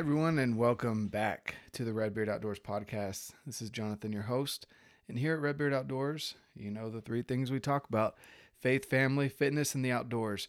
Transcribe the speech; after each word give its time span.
everyone, 0.00 0.38
and 0.38 0.56
welcome 0.56 1.08
back 1.08 1.56
to 1.72 1.84
the 1.84 1.92
Redbeard 1.92 2.30
Outdoors 2.30 2.58
podcast. 2.58 3.32
This 3.44 3.60
is 3.60 3.68
Jonathan, 3.68 4.14
your 4.14 4.22
host. 4.22 4.66
And 5.10 5.18
here 5.18 5.34
at 5.34 5.42
Redbeard 5.42 5.74
Outdoors, 5.74 6.36
you 6.56 6.70
know 6.70 6.88
the 6.88 7.02
three 7.02 7.20
things 7.20 7.50
we 7.50 7.60
talk 7.60 7.86
about 7.86 8.16
faith, 8.62 8.88
family, 8.88 9.28
fitness, 9.28 9.74
and 9.74 9.84
the 9.84 9.92
outdoors. 9.92 10.48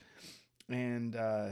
And 0.69 1.17
uh, 1.17 1.47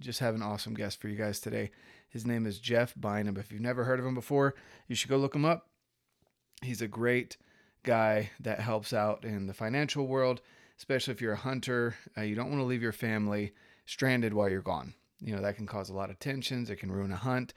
just 0.00 0.20
have 0.20 0.34
an 0.34 0.40
awesome 0.40 0.72
guest 0.72 1.02
for 1.02 1.08
you 1.08 1.16
guys 1.16 1.38
today. 1.38 1.70
His 2.08 2.24
name 2.24 2.46
is 2.46 2.58
Jeff 2.58 2.94
Bynum. 2.96 3.36
If 3.36 3.52
you've 3.52 3.60
never 3.60 3.84
heard 3.84 4.00
of 4.00 4.06
him 4.06 4.14
before, 4.14 4.54
you 4.88 4.94
should 4.94 5.10
go 5.10 5.18
look 5.18 5.34
him 5.34 5.44
up. 5.44 5.68
He's 6.62 6.80
a 6.80 6.88
great 6.88 7.36
guy 7.82 8.30
that 8.40 8.60
helps 8.60 8.94
out 8.94 9.22
in 9.26 9.48
the 9.48 9.54
financial 9.54 10.06
world, 10.06 10.40
especially 10.78 11.12
if 11.12 11.20
you're 11.20 11.34
a 11.34 11.36
hunter. 11.36 11.94
Uh, 12.16 12.22
you 12.22 12.34
don't 12.34 12.48
want 12.48 12.60
to 12.60 12.66
leave 12.66 12.82
your 12.82 12.90
family 12.90 13.52
stranded 13.84 14.32
while 14.32 14.48
you're 14.48 14.62
gone. 14.62 14.94
You 15.22 15.34
know, 15.34 15.42
that 15.42 15.56
can 15.56 15.66
cause 15.66 15.88
a 15.88 15.94
lot 15.94 16.10
of 16.10 16.18
tensions, 16.18 16.70
it 16.70 16.76
can 16.76 16.90
ruin 16.90 17.12
a 17.12 17.16
hunt. 17.16 17.54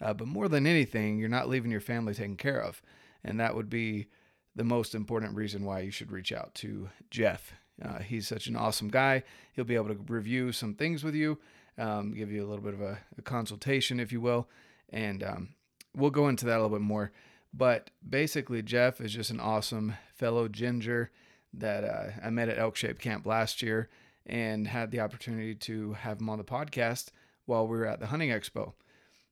Uh, 0.00 0.14
but 0.14 0.28
more 0.28 0.48
than 0.48 0.66
anything, 0.66 1.18
you're 1.18 1.28
not 1.28 1.48
leaving 1.48 1.70
your 1.70 1.80
family 1.80 2.14
taken 2.14 2.36
care 2.36 2.62
of. 2.62 2.80
And 3.24 3.40
that 3.40 3.54
would 3.54 3.68
be 3.68 4.06
the 4.54 4.64
most 4.64 4.94
important 4.94 5.34
reason 5.34 5.64
why 5.64 5.80
you 5.80 5.90
should 5.90 6.12
reach 6.12 6.32
out 6.32 6.54
to 6.56 6.88
Jeff. 7.10 7.52
Uh, 7.84 7.98
he's 7.98 8.26
such 8.26 8.46
an 8.46 8.56
awesome 8.56 8.88
guy. 8.88 9.22
He'll 9.52 9.64
be 9.64 9.74
able 9.74 9.88
to 9.88 10.00
review 10.06 10.52
some 10.52 10.74
things 10.74 11.04
with 11.04 11.14
you, 11.14 11.38
um, 11.76 12.12
give 12.12 12.30
you 12.30 12.44
a 12.44 12.48
little 12.48 12.64
bit 12.64 12.74
of 12.74 12.80
a, 12.80 12.98
a 13.16 13.22
consultation, 13.22 14.00
if 14.00 14.12
you 14.12 14.20
will. 14.20 14.48
And 14.90 15.22
um, 15.22 15.48
we'll 15.96 16.10
go 16.10 16.28
into 16.28 16.46
that 16.46 16.58
a 16.58 16.62
little 16.62 16.76
bit 16.76 16.80
more. 16.80 17.12
But 17.52 17.90
basically, 18.08 18.62
Jeff 18.62 19.00
is 19.00 19.12
just 19.12 19.30
an 19.30 19.40
awesome 19.40 19.94
fellow 20.14 20.48
ginger 20.48 21.10
that 21.54 21.84
uh, 21.84 22.10
I 22.22 22.30
met 22.30 22.48
at 22.48 22.58
Elk 22.58 22.76
Shape 22.76 22.98
Camp 22.98 23.26
last 23.26 23.62
year 23.62 23.88
and 24.28 24.66
had 24.66 24.90
the 24.90 25.00
opportunity 25.00 25.54
to 25.54 25.94
have 25.94 26.20
him 26.20 26.28
on 26.28 26.38
the 26.38 26.44
podcast 26.44 27.10
while 27.46 27.66
we 27.66 27.78
were 27.78 27.86
at 27.86 28.00
the 28.00 28.06
hunting 28.06 28.30
expo. 28.30 28.72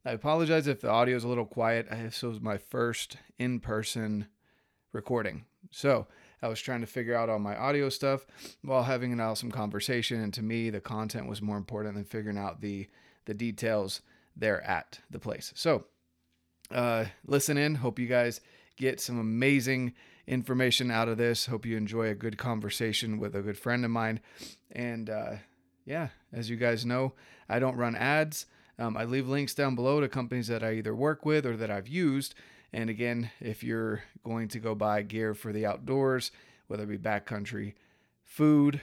I 0.05 0.12
apologize 0.12 0.66
if 0.66 0.80
the 0.80 0.91
audio 0.91 1.16
is 1.16 1.25
a 1.25 1.28
little 1.28 1.44
quiet. 1.44 1.89
This 1.91 2.22
was 2.22 2.41
my 2.41 2.58
first 2.58 3.17
in 3.39 3.61
person 3.61 4.27
recording. 4.92 5.44
So 5.70 6.06
I 6.41 6.48
was 6.48 6.61
trying 6.61 6.80
to 6.80 6.86
figure 6.86 7.14
out 7.14 7.28
all 7.28 7.39
my 7.39 7.56
audio 7.56 7.89
stuff 7.89 8.27
while 8.62 8.84
having 8.84 9.12
an 9.12 9.20
awesome 9.20 9.50
conversation. 9.50 10.20
And 10.20 10.33
to 10.34 10.42
me, 10.42 10.70
the 10.70 10.80
content 10.80 11.28
was 11.28 11.42
more 11.42 11.56
important 11.56 11.94
than 11.94 12.05
figuring 12.05 12.39
out 12.39 12.61
the, 12.61 12.86
the 13.24 13.34
details 13.34 14.00
there 14.36 14.62
at 14.62 15.00
the 15.11 15.19
place. 15.19 15.52
So 15.56 15.84
uh, 16.70 17.06
listen 17.27 17.58
in. 17.58 17.74
Hope 17.74 17.98
you 17.98 18.06
guys 18.06 18.41
get 18.77 19.00
some 19.00 19.19
amazing 19.19 19.94
information 20.27 20.91
out 20.91 21.08
of 21.08 21.19
this. 21.19 21.46
Hope 21.46 21.66
you 21.66 21.77
enjoy 21.77 22.08
a 22.08 22.14
good 22.14 22.38
conversation 22.38 23.19
with 23.19 23.34
a 23.34 23.42
good 23.42 23.58
friend 23.58 23.84
of 23.84 23.91
mine. 23.91 24.20
And 24.72 25.08
uh, 25.08 25.33
yeah, 25.84 26.08
as 26.33 26.50
you 26.50 26.56
guys 26.56 26.84
know, 26.84 27.12
I 27.48 27.58
don't 27.58 27.77
run 27.77 27.94
ads. 27.94 28.46
Um, 28.78 28.96
I 28.96 29.05
leave 29.05 29.28
links 29.28 29.55
down 29.55 29.74
below 29.74 30.00
to 30.00 30.08
companies 30.08 30.48
that 30.48 30.62
I 30.62 30.74
either 30.74 30.94
work 30.94 31.24
with 31.24 31.46
or 31.46 31.56
that 31.56 31.70
I've 31.70 31.88
used. 31.88 32.34
And 32.72 32.91
again, 32.91 33.30
if 33.41 33.62
you're 33.64 34.02
going 34.24 34.48
to 34.48 34.58
go 34.58 34.74
buy 34.74 35.02
gear 35.02 35.33
for 35.33 35.52
the 35.52 35.64
outdoors, 35.64 36.30
whether 36.66 36.83
it 36.83 36.88
be 36.88 36.98
backcountry 36.98 37.74
food 38.22 38.80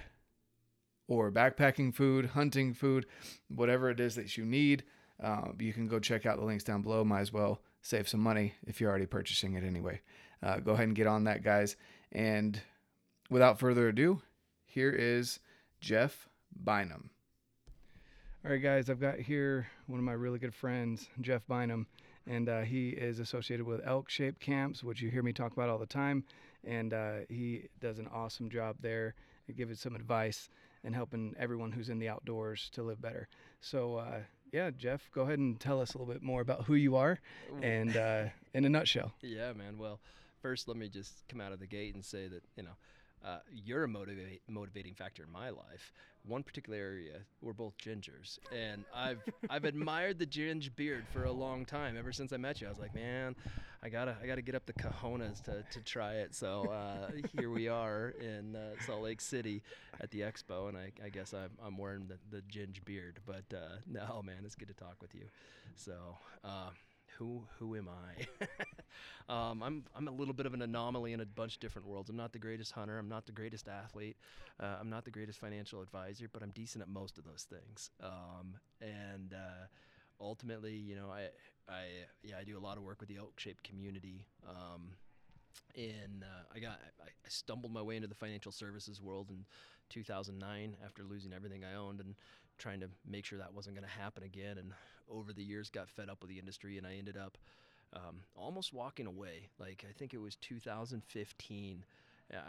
or 1.07 1.31
backpacking 1.31 1.93
food, 1.93 2.27
hunting 2.27 2.73
food, 2.73 3.05
whatever 3.49 3.89
it 3.89 3.99
is 3.99 4.15
that 4.15 4.37
you 4.37 4.45
need, 4.45 4.83
uh, 5.21 5.49
you 5.59 5.73
can 5.73 5.87
go 5.87 5.99
check 5.99 6.25
out 6.25 6.39
the 6.39 6.45
links 6.45 6.63
down 6.63 6.81
below. 6.81 7.03
Might 7.03 7.21
as 7.21 7.33
well 7.33 7.61
save 7.81 8.07
some 8.07 8.21
money 8.21 8.53
if 8.65 8.79
you're 8.79 8.89
already 8.89 9.05
purchasing 9.05 9.53
it 9.53 9.63
anyway. 9.63 10.01
Uh, 10.43 10.57
go 10.57 10.73
ahead 10.73 10.87
and 10.87 10.95
get 10.95 11.07
on 11.07 11.23
that, 11.23 11.43
guys. 11.43 11.75
And 12.11 12.59
without 13.29 13.59
further 13.59 13.87
ado, 13.87 14.21
here 14.65 14.91
is 14.91 15.39
Jeff 15.79 16.27
Bynum. 16.63 17.09
All 18.45 18.51
right, 18.51 18.61
guys, 18.61 18.89
I've 18.89 18.99
got 18.99 19.19
here 19.19 19.67
one 19.87 19.99
of 19.99 20.05
my 20.05 20.11
really 20.11 20.39
good 20.39 20.53
friends, 20.53 21.07
Jeff 21.21 21.47
Bynum, 21.47 21.87
and 22.27 22.49
uh, 22.49 22.61
he 22.61 22.89
is 22.89 23.19
associated 23.19 23.65
with 23.65 23.79
Elk 23.85 24.09
Shape 24.09 24.39
Camps, 24.39 24.83
which 24.83 25.01
you 25.01 25.09
hear 25.09 25.23
me 25.23 25.31
talk 25.31 25.53
about 25.53 25.69
all 25.69 25.77
the 25.77 25.85
time. 25.85 26.25
And 26.65 26.93
uh, 26.93 27.13
he 27.29 27.69
does 27.79 27.99
an 27.99 28.07
awesome 28.13 28.49
job 28.49 28.75
there, 28.81 29.15
giving 29.55 29.75
some 29.75 29.95
advice 29.95 30.49
and 30.83 30.93
helping 30.93 31.35
everyone 31.39 31.71
who's 31.71 31.89
in 31.89 31.99
the 31.99 32.09
outdoors 32.09 32.69
to 32.73 32.83
live 32.83 33.01
better. 33.01 33.27
So, 33.61 33.97
uh, 33.97 34.19
yeah, 34.51 34.71
Jeff, 34.77 35.09
go 35.13 35.21
ahead 35.21 35.39
and 35.39 35.59
tell 35.59 35.81
us 35.81 35.93
a 35.93 35.97
little 35.97 36.13
bit 36.13 36.21
more 36.21 36.41
about 36.41 36.65
who 36.65 36.75
you 36.75 36.95
are 36.97 37.19
and 37.61 37.95
uh, 37.95 38.25
in 38.53 38.65
a 38.65 38.69
nutshell. 38.69 39.13
Yeah, 39.21 39.53
man. 39.53 39.77
Well, 39.77 39.99
first, 40.43 40.67
let 40.67 40.77
me 40.77 40.89
just 40.89 41.23
come 41.27 41.41
out 41.41 41.53
of 41.53 41.59
the 41.59 41.65
gate 41.65 41.95
and 41.95 42.05
say 42.05 42.27
that, 42.27 42.43
you 42.55 42.63
know, 42.63 42.75
uh, 43.25 43.39
you're 43.49 43.85
a 43.85 43.87
motivate, 43.87 44.41
motivating 44.49 44.93
factor 44.93 45.23
in 45.23 45.31
my 45.31 45.49
life. 45.49 45.93
One 46.25 46.43
particular 46.43 46.77
area, 46.77 47.19
we're 47.41 47.53
both 47.53 47.77
gingers, 47.77 48.37
and 48.53 48.83
I've 48.93 49.21
I've 49.49 49.63
admired 49.63 50.19
the 50.19 50.25
ginge 50.25 50.75
beard 50.75 51.05
for 51.11 51.23
a 51.23 51.31
long 51.31 51.65
time. 51.65 51.97
Ever 51.97 52.11
since 52.11 52.33
I 52.33 52.37
met 52.37 52.59
you, 52.59 52.67
I 52.67 52.69
was 52.69 52.79
like, 52.79 52.93
man, 52.93 53.35
I 53.81 53.89
gotta 53.89 54.17
I 54.21 54.27
gotta 54.27 54.41
get 54.41 54.55
up 54.55 54.65
the 54.65 54.73
cojones 54.73 55.41
to, 55.43 55.63
to 55.71 55.81
try 55.81 56.15
it. 56.15 56.35
So 56.35 56.65
uh, 56.71 57.11
here 57.37 57.49
we 57.49 57.69
are 57.69 58.13
in 58.19 58.55
uh, 58.57 58.71
Salt 58.85 59.03
Lake 59.03 59.21
City 59.21 59.63
at 60.01 60.11
the 60.11 60.21
expo, 60.21 60.67
and 60.67 60.77
I, 60.77 60.91
I 61.03 61.09
guess 61.09 61.33
I'm, 61.33 61.51
I'm 61.65 61.77
wearing 61.77 62.07
the, 62.07 62.17
the 62.29 62.41
ginge 62.43 62.83
beard. 62.83 63.19
But 63.25 63.45
uh, 63.55 63.77
no, 63.89 64.21
man, 64.21 64.43
it's 64.45 64.55
good 64.55 64.69
to 64.69 64.73
talk 64.73 64.97
with 65.01 65.15
you. 65.15 65.25
So 65.75 65.93
uh, 66.43 66.69
who 67.17 67.43
who 67.59 67.75
am 67.75 67.89
I? 67.89 68.47
um, 69.29 69.63
I'm 69.63 69.83
I'm 69.95 70.07
a 70.07 70.11
little 70.11 70.33
bit 70.33 70.45
of 70.45 70.53
an 70.53 70.61
anomaly 70.61 71.13
in 71.13 71.21
a 71.21 71.25
bunch 71.25 71.55
of 71.55 71.59
different 71.59 71.87
worlds. 71.87 72.09
I'm 72.09 72.15
not 72.17 72.33
the 72.33 72.39
greatest 72.39 72.71
hunter. 72.71 72.97
I'm 72.97 73.09
not 73.09 73.25
the 73.25 73.31
greatest 73.31 73.67
athlete. 73.67 74.17
Uh, 74.59 74.77
I'm 74.79 74.89
not 74.89 75.05
the 75.05 75.11
greatest 75.11 75.39
financial 75.39 75.81
advisor, 75.81 76.29
but 76.31 76.43
I'm 76.43 76.51
decent 76.51 76.81
at 76.81 76.89
most 76.89 77.17
of 77.17 77.23
those 77.23 77.47
things. 77.49 77.89
Um, 78.01 78.55
and 78.81 79.33
uh, 79.33 79.67
ultimately, 80.19 80.75
you 80.75 80.95
know, 80.95 81.09
I 81.11 81.29
I 81.71 81.83
yeah 82.23 82.35
I 82.39 82.43
do 82.43 82.57
a 82.57 82.59
lot 82.59 82.77
of 82.77 82.83
work 82.83 82.99
with 82.99 83.09
the 83.09 83.17
elk 83.17 83.39
shaped 83.39 83.63
community. 83.63 84.25
Um, 84.47 84.89
and 85.75 86.23
uh, 86.23 86.43
I 86.55 86.59
got 86.59 86.79
I 87.01 87.09
stumbled 87.27 87.73
my 87.73 87.81
way 87.81 87.95
into 87.95 88.07
the 88.07 88.15
financial 88.15 88.51
services 88.51 89.01
world 89.01 89.29
in 89.29 89.45
2009 89.89 90.77
after 90.83 91.03
losing 91.03 91.33
everything 91.33 91.63
I 91.63 91.75
owned 91.75 91.99
and 91.99 92.15
trying 92.57 92.79
to 92.79 92.89
make 93.09 93.25
sure 93.25 93.39
that 93.39 93.53
wasn't 93.53 93.75
going 93.75 93.87
to 93.87 93.99
happen 94.01 94.23
again. 94.23 94.57
And 94.57 94.71
over 95.09 95.33
the 95.33 95.43
years, 95.43 95.69
got 95.69 95.89
fed 95.89 96.09
up 96.09 96.21
with 96.21 96.29
the 96.29 96.39
industry, 96.39 96.77
and 96.77 96.87
I 96.87 96.95
ended 96.95 97.17
up 97.17 97.37
um, 97.93 98.21
almost 98.35 98.73
walking 98.73 99.05
away. 99.07 99.49
Like 99.59 99.85
I 99.87 99.93
think 99.93 100.13
it 100.13 100.21
was 100.21 100.35
2015. 100.37 101.85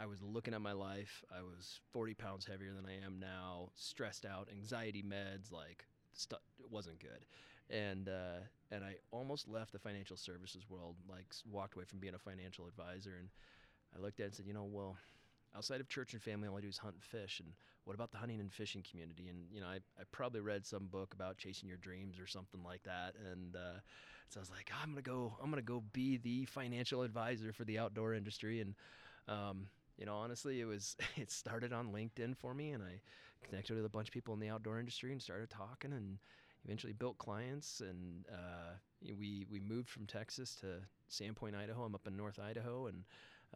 I 0.00 0.06
was 0.06 0.22
looking 0.22 0.54
at 0.54 0.62
my 0.62 0.72
life. 0.72 1.22
I 1.36 1.42
was 1.42 1.80
40 1.92 2.14
pounds 2.14 2.46
heavier 2.46 2.72
than 2.72 2.86
I 2.86 3.04
am 3.04 3.18
now, 3.20 3.68
stressed 3.74 4.24
out, 4.24 4.48
anxiety 4.50 5.02
meds, 5.02 5.52
like 5.52 5.84
stuff. 6.14 6.40
It 6.58 6.70
wasn't 6.70 7.00
good, 7.00 7.26
and 7.68 8.08
uh, 8.08 8.40
and 8.70 8.82
I 8.82 8.96
almost 9.10 9.48
left 9.48 9.72
the 9.72 9.78
financial 9.78 10.16
services 10.16 10.64
world. 10.70 10.96
Like 11.08 11.26
walked 11.50 11.74
away 11.74 11.84
from 11.84 11.98
being 11.98 12.14
a 12.14 12.18
financial 12.18 12.66
advisor, 12.66 13.16
and 13.18 13.28
I 13.96 14.00
looked 14.00 14.20
at 14.20 14.24
it 14.24 14.26
and 14.26 14.34
said, 14.36 14.46
you 14.46 14.54
know, 14.54 14.64
well, 14.64 14.96
outside 15.56 15.80
of 15.80 15.88
church 15.88 16.12
and 16.12 16.22
family, 16.22 16.48
all 16.48 16.58
I 16.58 16.60
do 16.60 16.68
is 16.68 16.78
hunt 16.78 16.94
and 16.94 17.04
fish. 17.04 17.40
And 17.40 17.52
what 17.84 17.94
about 17.94 18.10
the 18.10 18.18
hunting 18.18 18.40
and 18.40 18.52
fishing 18.52 18.84
community? 18.88 19.28
And 19.28 19.46
you 19.52 19.60
know, 19.60 19.66
I, 19.66 19.76
I 19.98 20.04
probably 20.12 20.40
read 20.40 20.66
some 20.66 20.86
book 20.86 21.14
about 21.14 21.36
chasing 21.36 21.68
your 21.68 21.78
dreams 21.78 22.18
or 22.18 22.26
something 22.26 22.62
like 22.64 22.82
that. 22.84 23.14
And 23.30 23.56
uh, 23.56 23.80
so 24.28 24.40
I 24.40 24.42
was 24.42 24.50
like, 24.50 24.70
I'm 24.82 24.90
gonna 24.90 25.02
go, 25.02 25.36
I'm 25.42 25.50
gonna 25.50 25.62
go 25.62 25.82
be 25.92 26.16
the 26.16 26.44
financial 26.46 27.02
advisor 27.02 27.52
for 27.52 27.64
the 27.64 27.78
outdoor 27.78 28.14
industry. 28.14 28.60
And 28.60 28.74
um, 29.28 29.66
you 29.96 30.06
know, 30.06 30.16
honestly, 30.16 30.60
it 30.60 30.66
was 30.66 30.96
it 31.16 31.30
started 31.30 31.72
on 31.72 31.92
LinkedIn 31.92 32.36
for 32.36 32.54
me, 32.54 32.70
and 32.70 32.82
I 32.82 33.00
connected 33.46 33.76
with 33.76 33.84
a 33.84 33.90
bunch 33.90 34.08
of 34.08 34.14
people 34.14 34.34
in 34.34 34.40
the 34.40 34.48
outdoor 34.48 34.78
industry 34.78 35.12
and 35.12 35.20
started 35.20 35.50
talking 35.50 35.92
and 35.92 36.18
eventually 36.64 36.94
built 36.94 37.18
clients 37.18 37.80
and 37.80 38.24
uh, 38.32 38.72
we 39.18 39.46
we 39.50 39.60
moved 39.60 39.88
from 39.90 40.06
Texas 40.06 40.54
to 40.56 40.80
Sandpoint, 41.10 41.54
Idaho. 41.54 41.82
I'm 41.82 41.94
up 41.94 42.06
in 42.06 42.16
North 42.16 42.38
Idaho, 42.40 42.86
and 42.86 43.04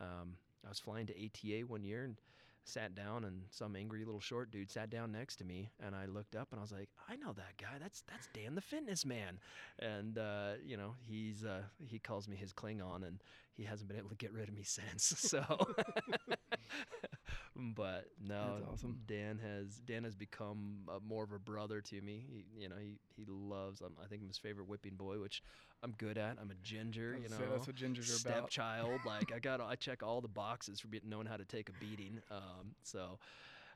um, 0.00 0.34
I 0.64 0.68
was 0.68 0.78
flying 0.78 1.06
to 1.06 1.14
ATA 1.14 1.66
one 1.66 1.84
year 1.84 2.04
and 2.04 2.16
sat 2.64 2.94
down 2.94 3.24
and 3.24 3.42
some 3.50 3.74
angry 3.74 4.04
little 4.04 4.20
short 4.20 4.50
dude 4.50 4.70
sat 4.70 4.90
down 4.90 5.10
next 5.10 5.36
to 5.36 5.44
me 5.44 5.70
and 5.80 5.94
I 5.94 6.04
looked 6.04 6.36
up 6.36 6.48
and 6.50 6.58
I 6.58 6.62
was 6.62 6.72
like, 6.72 6.90
I 7.08 7.16
know 7.16 7.32
that 7.32 7.56
guy. 7.58 7.78
That's 7.80 8.02
that's 8.02 8.28
Dan 8.34 8.54
the 8.54 8.60
fitness 8.60 9.06
man. 9.06 9.38
And 9.78 10.18
uh, 10.18 10.52
you 10.64 10.76
know, 10.76 10.94
he's 11.08 11.44
uh, 11.44 11.62
he 11.86 11.98
calls 11.98 12.28
me 12.28 12.36
his 12.36 12.52
Klingon 12.52 13.06
and 13.06 13.22
he 13.54 13.64
hasn't 13.64 13.88
been 13.88 13.98
able 13.98 14.10
to 14.10 14.16
get 14.16 14.32
rid 14.32 14.48
of 14.48 14.54
me 14.54 14.62
since. 14.64 15.14
So 15.16 15.42
but 17.58 18.06
no, 18.24 18.58
awesome. 18.72 19.00
Dan 19.06 19.38
has 19.38 19.80
Dan 19.84 20.04
has 20.04 20.14
become 20.14 20.88
uh, 20.88 20.98
more 21.06 21.24
of 21.24 21.32
a 21.32 21.38
brother 21.38 21.80
to 21.80 22.00
me. 22.00 22.24
He, 22.30 22.62
you 22.62 22.68
know, 22.68 22.76
he 22.80 22.98
he 23.16 23.24
loves. 23.28 23.82
Um, 23.82 23.94
I 24.02 24.06
think 24.06 24.22
I'm 24.22 24.28
his 24.28 24.38
favorite 24.38 24.68
whipping 24.68 24.94
boy, 24.94 25.18
which 25.20 25.42
I'm 25.82 25.92
good 25.98 26.18
at. 26.18 26.36
I'm 26.40 26.50
a 26.50 26.54
ginger, 26.62 27.16
you 27.20 27.28
know. 27.28 27.36
that's 27.50 27.66
what 27.66 27.76
gingers 27.76 28.10
are 28.10 28.28
about. 28.28 28.52
Stepchild, 28.52 29.00
like 29.06 29.32
I 29.34 29.40
got, 29.40 29.60
I 29.60 29.74
check 29.74 30.02
all 30.02 30.20
the 30.20 30.28
boxes 30.28 30.80
for 30.80 30.88
knowing 31.04 31.26
how 31.26 31.36
to 31.36 31.44
take 31.44 31.68
a 31.68 31.72
beating. 31.84 32.20
Um, 32.30 32.74
so, 32.82 33.18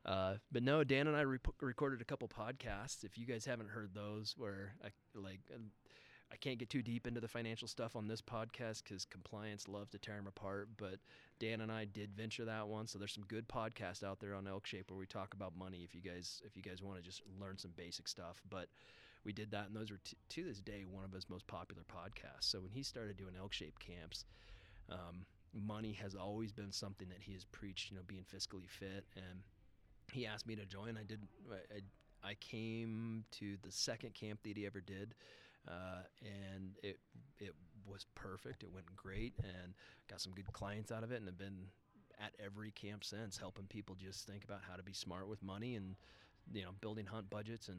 uh, 0.06 0.34
but 0.52 0.62
no, 0.62 0.84
Dan 0.84 1.08
and 1.08 1.16
I 1.16 1.22
recorded 1.60 2.00
a 2.00 2.04
couple 2.04 2.28
podcasts. 2.28 3.04
If 3.04 3.18
you 3.18 3.26
guys 3.26 3.44
haven't 3.44 3.70
heard 3.70 3.90
those, 3.94 4.34
where 4.36 4.74
I 4.84 4.88
like. 5.14 5.40
Uh, 5.52 5.58
I 6.32 6.36
can't 6.36 6.58
get 6.58 6.70
too 6.70 6.80
deep 6.80 7.06
into 7.06 7.20
the 7.20 7.28
financial 7.28 7.68
stuff 7.68 7.94
on 7.94 8.08
this 8.08 8.22
podcast 8.22 8.82
because 8.82 9.04
compliance 9.04 9.68
loves 9.68 9.90
to 9.90 9.98
tear 9.98 10.16
them 10.16 10.26
apart. 10.26 10.70
But 10.78 10.94
Dan 11.42 11.60
and 11.60 11.72
I 11.72 11.86
did 11.86 12.14
venture 12.14 12.44
that 12.44 12.68
one, 12.68 12.86
so 12.86 13.00
there's 13.00 13.12
some 13.12 13.24
good 13.26 13.48
podcasts 13.48 14.04
out 14.04 14.20
there 14.20 14.32
on 14.32 14.46
Elk 14.46 14.64
Shape 14.64 14.92
where 14.92 14.98
we 14.98 15.06
talk 15.06 15.34
about 15.34 15.56
money. 15.56 15.80
If 15.82 15.92
you 15.92 16.00
guys, 16.00 16.40
if 16.46 16.56
you 16.56 16.62
guys 16.62 16.80
want 16.80 16.98
to 16.98 17.02
just 17.02 17.20
learn 17.40 17.58
some 17.58 17.72
basic 17.76 18.06
stuff, 18.06 18.40
but 18.48 18.68
we 19.24 19.32
did 19.32 19.50
that, 19.50 19.66
and 19.66 19.74
those 19.74 19.90
were 19.90 19.98
t- 20.04 20.16
to 20.28 20.44
this 20.44 20.60
day 20.60 20.84
one 20.88 21.04
of 21.04 21.10
his 21.10 21.28
most 21.28 21.44
popular 21.48 21.82
podcasts. 21.82 22.44
So 22.44 22.60
when 22.60 22.70
he 22.70 22.84
started 22.84 23.16
doing 23.16 23.34
elk 23.36 23.52
shaped 23.52 23.80
camps, 23.84 24.24
um, 24.88 25.26
money 25.52 25.92
has 25.94 26.14
always 26.14 26.52
been 26.52 26.70
something 26.70 27.08
that 27.08 27.18
he 27.22 27.32
has 27.32 27.44
preached. 27.44 27.90
You 27.90 27.96
know, 27.96 28.04
being 28.06 28.24
fiscally 28.32 28.70
fit, 28.70 29.04
and 29.16 29.40
he 30.12 30.26
asked 30.26 30.46
me 30.46 30.54
to 30.54 30.64
join. 30.64 30.96
I 30.96 31.02
did. 31.02 31.26
I, 31.50 32.28
I 32.30 32.34
came 32.34 33.24
to 33.32 33.56
the 33.62 33.72
second 33.72 34.14
camp 34.14 34.44
that 34.44 34.56
he 34.56 34.64
ever 34.64 34.80
did, 34.80 35.16
uh, 35.66 36.02
and 36.22 36.76
it 36.84 37.00
it 37.40 37.54
was 37.86 38.06
perfect. 38.14 38.62
It 38.62 38.72
went 38.72 38.94
great, 38.96 39.34
and 39.38 39.74
got 40.08 40.20
some 40.20 40.32
good 40.32 40.52
clients 40.52 40.90
out 40.92 41.04
of 41.04 41.12
it, 41.12 41.16
and 41.16 41.26
have 41.26 41.38
been 41.38 41.66
at 42.20 42.32
every 42.44 42.70
camp 42.70 43.04
since, 43.04 43.36
helping 43.36 43.66
people 43.66 43.96
just 43.96 44.26
think 44.26 44.44
about 44.44 44.60
how 44.68 44.76
to 44.76 44.82
be 44.82 44.92
smart 44.92 45.28
with 45.28 45.42
money 45.42 45.74
and 45.76 45.96
you 46.52 46.62
know 46.62 46.70
building 46.80 47.06
hunt 47.06 47.30
budgets 47.30 47.68
and 47.68 47.78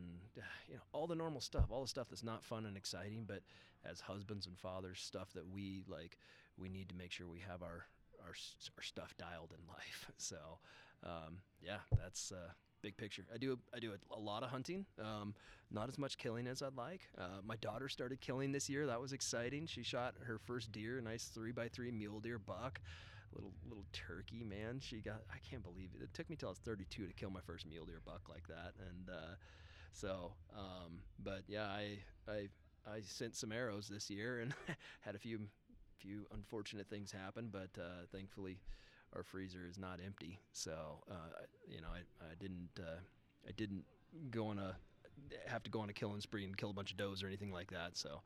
you 0.68 0.76
know 0.76 0.82
all 0.94 1.06
the 1.06 1.16
normal 1.16 1.42
stuff 1.42 1.66
all 1.70 1.82
the 1.82 1.88
stuff 1.88 2.08
that's 2.10 2.24
not 2.24 2.44
fun 2.44 2.66
and 2.66 2.78
exciting 2.78 3.26
but 3.28 3.42
as 3.84 4.00
husbands 4.00 4.48
and 4.48 4.58
fathers 4.58 5.02
stuff 5.02 5.34
that 5.34 5.46
we 5.46 5.84
like 5.90 6.18
we 6.58 6.70
need 6.70 6.88
to 6.88 6.96
make 6.96 7.12
sure 7.12 7.28
we 7.28 7.42
have 7.46 7.62
our 7.62 7.86
our, 8.22 8.30
our 8.30 8.84
stuff 8.84 9.14
dialed 9.18 9.52
in 9.52 9.68
life 9.68 10.10
so 10.18 10.38
um, 11.04 11.40
yeah 11.62 11.80
that's 11.98 12.32
uh, 12.32 12.52
big 12.84 12.98
picture. 12.98 13.26
I 13.34 13.38
do 13.40 13.58
i 13.76 13.80
do 13.80 13.92
a, 13.94 14.16
a 14.16 14.20
lot 14.20 14.44
of 14.44 14.50
hunting 14.52 14.86
um, 15.02 15.36
not 15.72 15.90
as 15.90 15.98
much 15.98 16.18
killing 16.20 16.48
as 16.48 16.62
i'd 16.62 16.76
like. 16.78 17.02
Uh, 17.18 17.42
my 17.46 17.56
daughter 17.58 17.90
started 17.90 18.22
killing 18.22 18.52
this 18.52 18.70
year. 18.70 18.88
That 18.88 19.02
was 19.02 19.14
exciting. 19.14 19.68
She 19.68 19.84
shot 19.84 20.16
her 20.26 20.38
first 20.40 20.72
deer 20.72 21.00
a 21.00 21.02
nice 21.02 21.26
three 21.26 21.52
by 21.52 21.70
three 21.70 21.92
mule 21.92 22.20
deer 22.20 22.40
buck. 22.40 22.82
Little 23.34 23.54
little 23.68 23.86
turkey 23.94 24.44
man. 24.44 24.80
She 24.82 24.98
got 25.02 25.22
i 25.34 25.38
can't 25.50 25.64
believe 25.64 25.90
it. 25.96 26.04
It 26.04 26.14
took 26.14 26.30
me 26.30 26.36
till 26.36 26.50
i 26.50 26.52
was 26.52 26.60
32 26.60 27.08
to 27.08 27.14
kill 27.14 27.32
my 27.32 27.42
first 27.46 27.66
mule 27.68 27.86
deer 27.86 28.02
buck 28.06 28.30
like 28.30 28.48
that. 28.48 28.74
And 28.90 29.10
uh, 29.10 29.36
so 29.92 30.34
um, 30.58 31.02
but 31.24 31.44
yeah 31.48 31.66
i 31.68 32.00
i 32.30 32.48
i 32.88 33.02
sent 33.02 33.36
some 33.36 33.52
arrows 33.52 33.88
this 33.88 34.10
year 34.10 34.42
and 34.42 34.54
had 35.02 35.16
a 35.16 35.20
few 35.20 35.40
few 35.98 36.26
unfortunate 36.34 36.90
things 36.90 37.12
happen 37.12 37.50
but 37.52 37.70
uh, 37.82 38.06
thankfully 38.12 38.60
our 39.16 39.24
freezer 39.24 39.66
is 39.70 39.78
not 39.78 40.00
empty 40.06 40.40
so 40.52 41.04
uh, 41.10 41.44
you 41.68 41.82
know 41.82 41.90
i, 41.94 42.00
I 42.24 42.36
didn't 42.40 42.70
uh, 42.80 43.00
i 43.48 43.52
didn't 43.52 43.84
go 44.32 44.48
on 44.48 44.60
a 44.60 44.76
have 45.48 45.64
to 45.64 45.70
go 45.70 45.80
on 45.80 45.90
a 45.90 45.94
killing 45.94 46.22
spree 46.22 46.46
and 46.46 46.58
kill 46.58 46.70
a 46.70 46.74
bunch 46.74 46.92
of 46.92 46.98
does 46.98 47.24
or 47.24 47.28
anything 47.28 47.52
like 47.52 47.72
that 47.72 47.98
so 47.98 48.22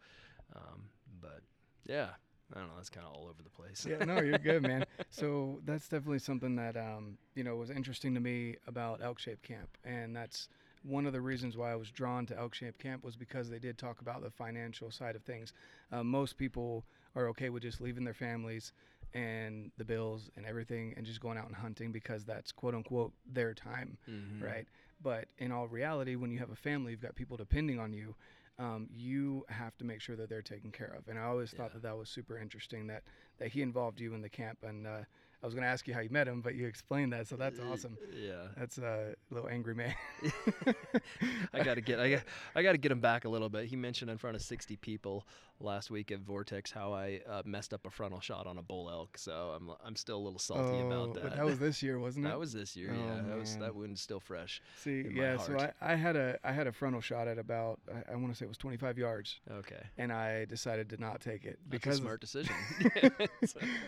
um, 0.55 0.89
but 1.21 1.41
yeah 1.85 2.09
I 2.55 2.59
don't 2.59 2.69
know. 2.69 2.75
That's 2.77 2.89
kind 2.89 3.05
of 3.05 3.13
all 3.13 3.27
over 3.27 3.43
the 3.43 3.49
place. 3.49 3.85
yeah, 3.87 4.05
no, 4.05 4.21
you're 4.21 4.37
good, 4.37 4.63
man. 4.63 4.85
So 5.09 5.59
that's 5.65 5.87
definitely 5.87 6.19
something 6.19 6.55
that 6.57 6.77
um, 6.77 7.17
you 7.33 7.43
know 7.43 7.55
was 7.55 7.69
interesting 7.69 8.13
to 8.13 8.19
me 8.19 8.55
about 8.67 9.01
Elk 9.01 9.19
Shape 9.19 9.41
Camp, 9.41 9.69
and 9.83 10.15
that's 10.15 10.49
one 10.83 11.05
of 11.05 11.13
the 11.13 11.21
reasons 11.21 11.57
why 11.57 11.71
I 11.71 11.75
was 11.75 11.89
drawn 11.89 12.25
to 12.27 12.37
Elk 12.37 12.53
Shape 12.53 12.77
Camp 12.77 13.03
was 13.03 13.15
because 13.15 13.49
they 13.49 13.57
did 13.57 13.77
talk 13.77 14.01
about 14.01 14.21
the 14.21 14.29
financial 14.29 14.91
side 14.91 15.15
of 15.15 15.23
things. 15.23 15.53
Uh, 15.91 16.03
most 16.03 16.37
people 16.37 16.85
are 17.15 17.27
okay 17.29 17.49
with 17.49 17.63
just 17.63 17.81
leaving 17.81 18.03
their 18.03 18.13
families 18.13 18.73
and 19.13 19.71
the 19.77 19.85
bills 19.85 20.29
and 20.35 20.45
everything 20.45 20.93
and 20.97 21.05
just 21.05 21.19
going 21.19 21.37
out 21.37 21.47
and 21.47 21.55
hunting 21.55 21.91
because 21.91 22.25
that's 22.25 22.51
quote 22.51 22.75
unquote 22.75 23.13
their 23.31 23.53
time, 23.53 23.97
mm-hmm. 24.09 24.43
right? 24.43 24.67
But 25.01 25.25
in 25.37 25.51
all 25.51 25.67
reality, 25.67 26.15
when 26.15 26.31
you 26.31 26.39
have 26.39 26.49
a 26.51 26.55
family, 26.55 26.91
you've 26.91 27.01
got 27.01 27.15
people 27.15 27.37
depending 27.37 27.79
on 27.79 27.93
you 27.93 28.15
um, 28.59 28.87
you 28.91 29.45
have 29.49 29.77
to 29.77 29.85
make 29.85 30.01
sure 30.01 30.15
that 30.15 30.29
they're 30.29 30.41
taken 30.41 30.71
care 30.71 30.95
of. 30.97 31.07
And 31.07 31.19
I 31.19 31.23
always 31.23 31.53
yeah. 31.53 31.59
thought 31.59 31.73
that 31.73 31.83
that 31.83 31.97
was 31.97 32.09
super 32.09 32.37
interesting 32.37 32.87
that 32.87 33.03
that 33.39 33.49
he 33.49 33.61
involved 33.61 33.99
you 33.99 34.13
in 34.13 34.21
the 34.21 34.29
camp. 34.29 34.59
And 34.63 34.87
uh, 34.87 35.01
I 35.41 35.45
was 35.45 35.53
going 35.53 35.63
to 35.63 35.69
ask 35.69 35.87
you 35.87 35.93
how 35.93 35.99
you 35.99 36.09
met 36.09 36.27
him, 36.27 36.41
but 36.41 36.55
you 36.55 36.65
explained 36.65 37.13
that, 37.13 37.27
so 37.27 37.35
that's 37.35 37.59
awesome. 37.59 37.97
Yeah, 38.11 38.47
that's 38.57 38.79
a 38.79 39.13
little 39.29 39.49
angry 39.49 39.75
man. 39.75 39.93
I 41.53 41.63
got 41.63 41.75
to 41.75 41.81
get 41.81 41.99
I 41.99 42.09
got 42.09 42.23
I 42.55 42.63
got 42.63 42.71
to 42.71 42.77
get 42.77 42.91
him 42.91 42.99
back 42.99 43.25
a 43.25 43.29
little 43.29 43.49
bit. 43.49 43.65
He 43.65 43.75
mentioned 43.75 44.09
in 44.09 44.17
front 44.17 44.35
of 44.35 44.41
60 44.41 44.77
people 44.77 45.25
last 45.59 45.89
week 45.89 46.11
at 46.11 46.19
Vortex 46.19 46.71
how 46.71 46.93
I 46.93 47.21
uh, 47.27 47.41
messed 47.45 47.73
up 47.73 47.85
a 47.85 47.89
frontal 47.89 48.19
shot 48.19 48.47
on 48.47 48.57
a 48.57 48.61
bull 48.61 48.89
elk, 48.89 49.17
so 49.17 49.53
I'm 49.55 49.71
I'm 49.85 49.95
still 49.95 50.17
a 50.17 50.23
little 50.23 50.39
salty 50.39 50.77
oh, 50.77 50.87
about 50.87 51.13
that. 51.15 51.35
that 51.35 51.45
was 51.45 51.59
this 51.59 51.81
year, 51.81 51.99
wasn't 51.99 52.25
it? 52.25 52.29
That 52.29 52.39
was 52.39 52.53
this 52.53 52.75
year. 52.75 52.93
Oh, 52.93 52.99
yeah, 52.99 53.15
man. 53.15 53.29
that 53.29 53.37
was 53.37 53.57
that 53.57 53.75
wound's 53.75 54.01
still 54.01 54.19
fresh. 54.19 54.61
See, 54.83 55.05
yeah. 55.11 55.37
So 55.37 55.57
I, 55.57 55.93
I 55.93 55.95
had 55.95 56.15
a 56.15 56.37
I 56.43 56.51
had 56.51 56.67
a 56.67 56.71
frontal 56.71 57.01
shot 57.01 57.27
at 57.27 57.37
about 57.37 57.79
I, 57.93 58.13
I 58.13 58.15
want 58.15 58.29
to 58.29 58.35
say 58.37 58.45
it 58.45 58.49
was 58.49 58.57
25 58.57 58.97
yards. 58.97 59.39
Okay. 59.51 59.81
And 59.97 60.11
I 60.11 60.45
decided 60.45 60.89
to 60.89 60.97
not 60.97 61.21
take 61.21 61.45
it 61.45 61.59
That's 61.69 61.69
because 61.69 61.97
smart 61.97 62.21
decision. 62.21 62.55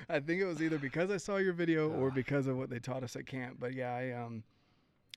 I 0.09 0.19
think 0.19 0.41
it 0.41 0.45
was 0.45 0.61
either 0.61 0.77
because 0.77 1.11
I 1.11 1.17
saw 1.17 1.37
your 1.37 1.48
video 1.53 1.91
or 1.91 2.11
because 2.11 2.47
of 2.47 2.57
what 2.57 2.69
they 2.69 2.79
taught 2.79 3.03
us 3.03 3.15
at 3.15 3.25
camp. 3.25 3.57
But 3.59 3.73
yeah, 3.73 3.93
I 3.93 4.11
um, 4.11 4.43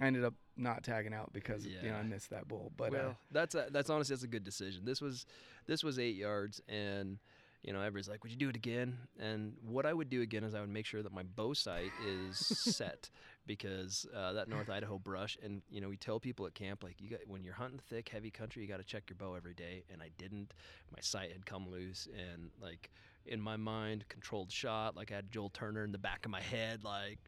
I 0.01 0.07
ended 0.07 0.25
up 0.25 0.35
not 0.57 0.83
tagging 0.83 1.15
out 1.15 1.33
because 1.33 1.67
yeah. 1.67 1.79
you 1.83 1.91
know 1.91 1.97
I 1.97 2.03
missed 2.03 2.31
that 2.31 2.49
bull. 2.49 2.73
But 2.77 2.93
well, 2.93 3.11
uh, 3.11 3.15
that's 3.31 3.55
a, 3.55 3.67
that's 3.71 3.91
honestly 3.91 4.15
that's 4.15 4.25
a 4.25 4.29
good 4.29 4.45
decision. 4.45 4.85
This 4.85 5.01
was 5.01 5.27
this 5.67 5.85
was 5.85 5.99
eight 5.99 6.17
yards, 6.17 6.61
and 6.69 7.19
you 7.63 7.73
know 7.73 7.81
everybody's 7.81 8.09
like, 8.09 8.23
"Would 8.23 8.33
you 8.33 8.39
do 8.39 8.49
it 8.49 8.57
again?" 8.57 8.97
And 9.19 9.55
what 9.65 9.87
I 9.87 9.93
would 9.93 10.11
do 10.11 10.23
again 10.23 10.45
is 10.45 10.55
I 10.55 10.61
would 10.61 10.71
make 10.71 10.87
sure 10.87 11.03
that 11.03 11.13
my 11.13 11.23
bow 11.23 11.53
sight 11.53 11.91
is 12.07 12.37
set 12.77 13.11
because 13.47 14.07
uh, 14.15 14.33
that 14.35 14.49
North 14.49 14.71
Idaho 14.71 14.99
brush, 14.99 15.37
and 15.43 15.63
you 15.71 15.81
know 15.81 15.89
we 15.89 15.97
tell 15.97 16.21
people 16.21 16.47
at 16.47 16.55
camp 16.55 16.83
like 16.83 17.01
you 17.01 17.11
got 17.11 17.21
when 17.27 17.45
you're 17.45 17.55
hunting 17.55 17.81
thick, 17.89 18.09
heavy 18.09 18.31
country, 18.31 18.63
you 18.63 18.69
got 18.69 18.79
to 18.79 18.85
check 18.85 19.05
your 19.09 19.17
bow 19.17 19.35
every 19.35 19.55
day, 19.55 19.85
and 19.93 20.03
I 20.03 20.11
didn't. 20.19 20.53
My 20.91 21.01
sight 21.01 21.33
had 21.33 21.47
come 21.47 21.69
loose, 21.69 22.09
and 22.13 22.51
like 22.61 22.91
in 23.27 23.41
my 23.41 23.57
mind, 23.57 24.05
controlled 24.09 24.51
shot. 24.51 24.97
Like 24.97 25.13
I 25.13 25.17
had 25.17 25.31
Joel 25.31 25.51
Turner 25.51 25.85
in 25.85 25.93
the 25.93 25.99
back 25.99 26.25
of 26.25 26.31
my 26.31 26.41
head, 26.41 26.85
like 26.85 27.19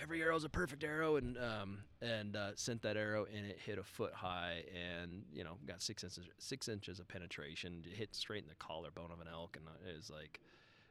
every 0.00 0.22
arrow 0.22 0.36
is 0.36 0.44
a 0.44 0.48
perfect 0.48 0.84
arrow, 0.84 1.16
and 1.16 1.36
um, 1.38 1.78
and 2.00 2.36
uh, 2.36 2.50
sent 2.54 2.82
that 2.82 2.96
arrow, 2.96 3.26
and 3.34 3.46
it 3.46 3.58
hit 3.64 3.78
a 3.78 3.82
foot 3.82 4.12
high, 4.12 4.64
and 4.74 5.22
you 5.32 5.44
know 5.44 5.56
got 5.66 5.82
six 5.82 6.04
inches 6.04 6.26
six 6.38 6.68
inches 6.68 7.00
of 7.00 7.08
penetration. 7.08 7.82
It 7.86 7.96
hit 7.96 8.14
straight 8.14 8.42
in 8.42 8.48
the 8.48 8.54
collarbone 8.56 9.10
of 9.12 9.20
an 9.20 9.28
elk, 9.32 9.56
and 9.56 9.66
it 9.88 9.96
was 9.96 10.10
like 10.10 10.40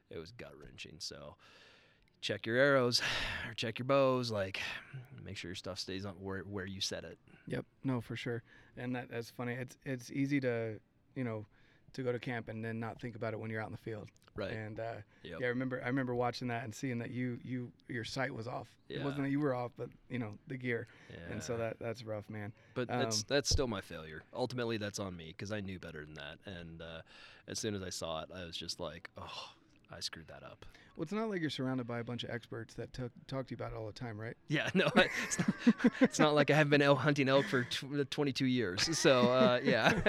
it 0.09 0.17
was 0.17 0.31
gut 0.31 0.53
wrenching. 0.59 0.95
So 0.99 1.35
check 2.21 2.45
your 2.45 2.57
arrows 2.57 3.01
or 3.47 3.53
check 3.53 3.79
your 3.79 3.85
bows 3.85 4.31
like 4.31 4.59
make 5.23 5.37
sure 5.37 5.49
your 5.49 5.55
stuff 5.55 5.79
stays 5.79 6.05
on 6.05 6.13
where, 6.13 6.39
where 6.39 6.65
you 6.65 6.81
set 6.81 7.03
it 7.03 7.17
yep 7.45 7.65
no 7.83 8.01
for 8.01 8.15
sure 8.15 8.41
and 8.75 8.95
that, 8.95 9.09
that's 9.09 9.29
funny 9.29 9.53
it's 9.53 9.77
it's 9.85 10.11
easy 10.11 10.39
to 10.39 10.79
you 11.15 11.23
know 11.23 11.45
to 11.93 12.03
go 12.03 12.11
to 12.11 12.19
camp 12.19 12.49
and 12.49 12.63
then 12.63 12.79
not 12.79 12.99
think 12.99 13.15
about 13.15 13.33
it 13.33 13.39
when 13.39 13.49
you're 13.49 13.61
out 13.61 13.67
in 13.67 13.71
the 13.71 13.77
field 13.77 14.07
Right. 14.37 14.51
And 14.51 14.79
uh, 14.79 14.93
yep. 15.23 15.39
yeah, 15.41 15.47
I 15.47 15.49
remember 15.49 15.81
I 15.83 15.87
remember 15.87 16.13
watching 16.13 16.47
that 16.49 16.63
and 16.63 16.73
seeing 16.73 16.99
that 16.99 17.09
you 17.09 17.39
you 17.43 17.71
your 17.87 18.03
sight 18.03 18.33
was 18.33 18.47
off. 18.47 18.67
Yeah. 18.87 18.99
It 18.99 19.03
wasn't 19.03 19.23
that 19.23 19.29
you 19.31 19.39
were 19.39 19.55
off, 19.55 19.71
but 19.77 19.89
you 20.09 20.19
know 20.19 20.33
the 20.47 20.57
gear. 20.57 20.87
Yeah. 21.09 21.33
And 21.33 21.43
so 21.43 21.57
that 21.57 21.77
that's 21.79 22.03
rough, 22.03 22.29
man. 22.29 22.53
But 22.75 22.89
um, 22.91 22.99
that's 22.99 23.23
that's 23.23 23.49
still 23.49 23.67
my 23.67 23.81
failure. 23.81 24.21
Ultimately, 24.33 24.77
that's 24.77 24.99
on 24.99 25.17
me 25.17 25.33
because 25.35 25.51
I 25.51 25.59
knew 25.59 25.79
better 25.79 26.05
than 26.05 26.13
that. 26.13 26.37
And 26.45 26.81
uh, 26.81 27.01
as 27.47 27.57
soon 27.57 27.73
as 27.73 27.81
I 27.81 27.89
saw 27.89 28.21
it, 28.21 28.29
I 28.33 28.45
was 28.45 28.55
just 28.55 28.79
like, 28.79 29.09
oh. 29.17 29.49
I 29.91 29.99
screwed 29.99 30.27
that 30.27 30.43
up. 30.43 30.65
Well, 30.95 31.03
it's 31.03 31.11
not 31.11 31.29
like 31.29 31.41
you're 31.41 31.49
surrounded 31.49 31.87
by 31.87 31.99
a 31.99 32.03
bunch 32.03 32.23
of 32.23 32.31
experts 32.31 32.73
that 32.73 32.91
talk, 32.91 33.11
talk 33.27 33.47
to 33.47 33.51
you 33.51 33.55
about 33.55 33.71
it 33.71 33.77
all 33.77 33.85
the 33.85 33.91
time, 33.91 34.19
right? 34.19 34.35
Yeah, 34.47 34.69
no, 34.73 34.89
it's 34.95 35.39
not, 35.39 35.91
it's 36.01 36.19
not 36.19 36.33
like 36.33 36.49
I 36.49 36.55
have 36.55 36.69
been 36.69 36.81
elk 36.81 36.99
hunting 36.99 37.29
elk 37.29 37.45
for 37.45 37.63
tw- 37.65 38.09
22 38.09 38.45
years. 38.45 38.97
So, 38.97 39.31
uh, 39.31 39.59
yeah. 39.63 39.89
so, 39.99 40.07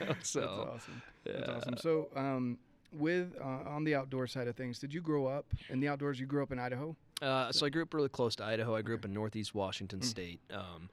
That's 0.00 0.36
awesome. 0.36 1.02
Yeah. 1.26 1.32
That's 1.32 1.50
awesome. 1.50 1.76
So, 1.76 2.08
um, 2.16 2.58
with 2.92 3.36
uh, 3.40 3.68
on 3.68 3.84
the 3.84 3.94
outdoor 3.94 4.26
side 4.26 4.48
of 4.48 4.56
things, 4.56 4.78
did 4.78 4.94
you 4.94 5.00
grow 5.00 5.26
up 5.26 5.46
in 5.68 5.78
the 5.78 5.88
outdoors? 5.88 6.18
You 6.18 6.26
grew 6.26 6.42
up 6.42 6.52
in 6.52 6.58
Idaho. 6.58 6.96
Uh, 7.22 7.52
so 7.52 7.66
I 7.66 7.68
grew 7.68 7.82
up 7.82 7.92
really 7.92 8.08
close 8.08 8.34
to 8.36 8.44
Idaho. 8.44 8.74
I 8.74 8.82
grew 8.82 8.94
okay. 8.94 9.02
up 9.02 9.04
in 9.04 9.12
Northeast 9.12 9.54
Washington 9.54 10.00
mm. 10.00 10.04
State. 10.04 10.40
Um, 10.52 10.88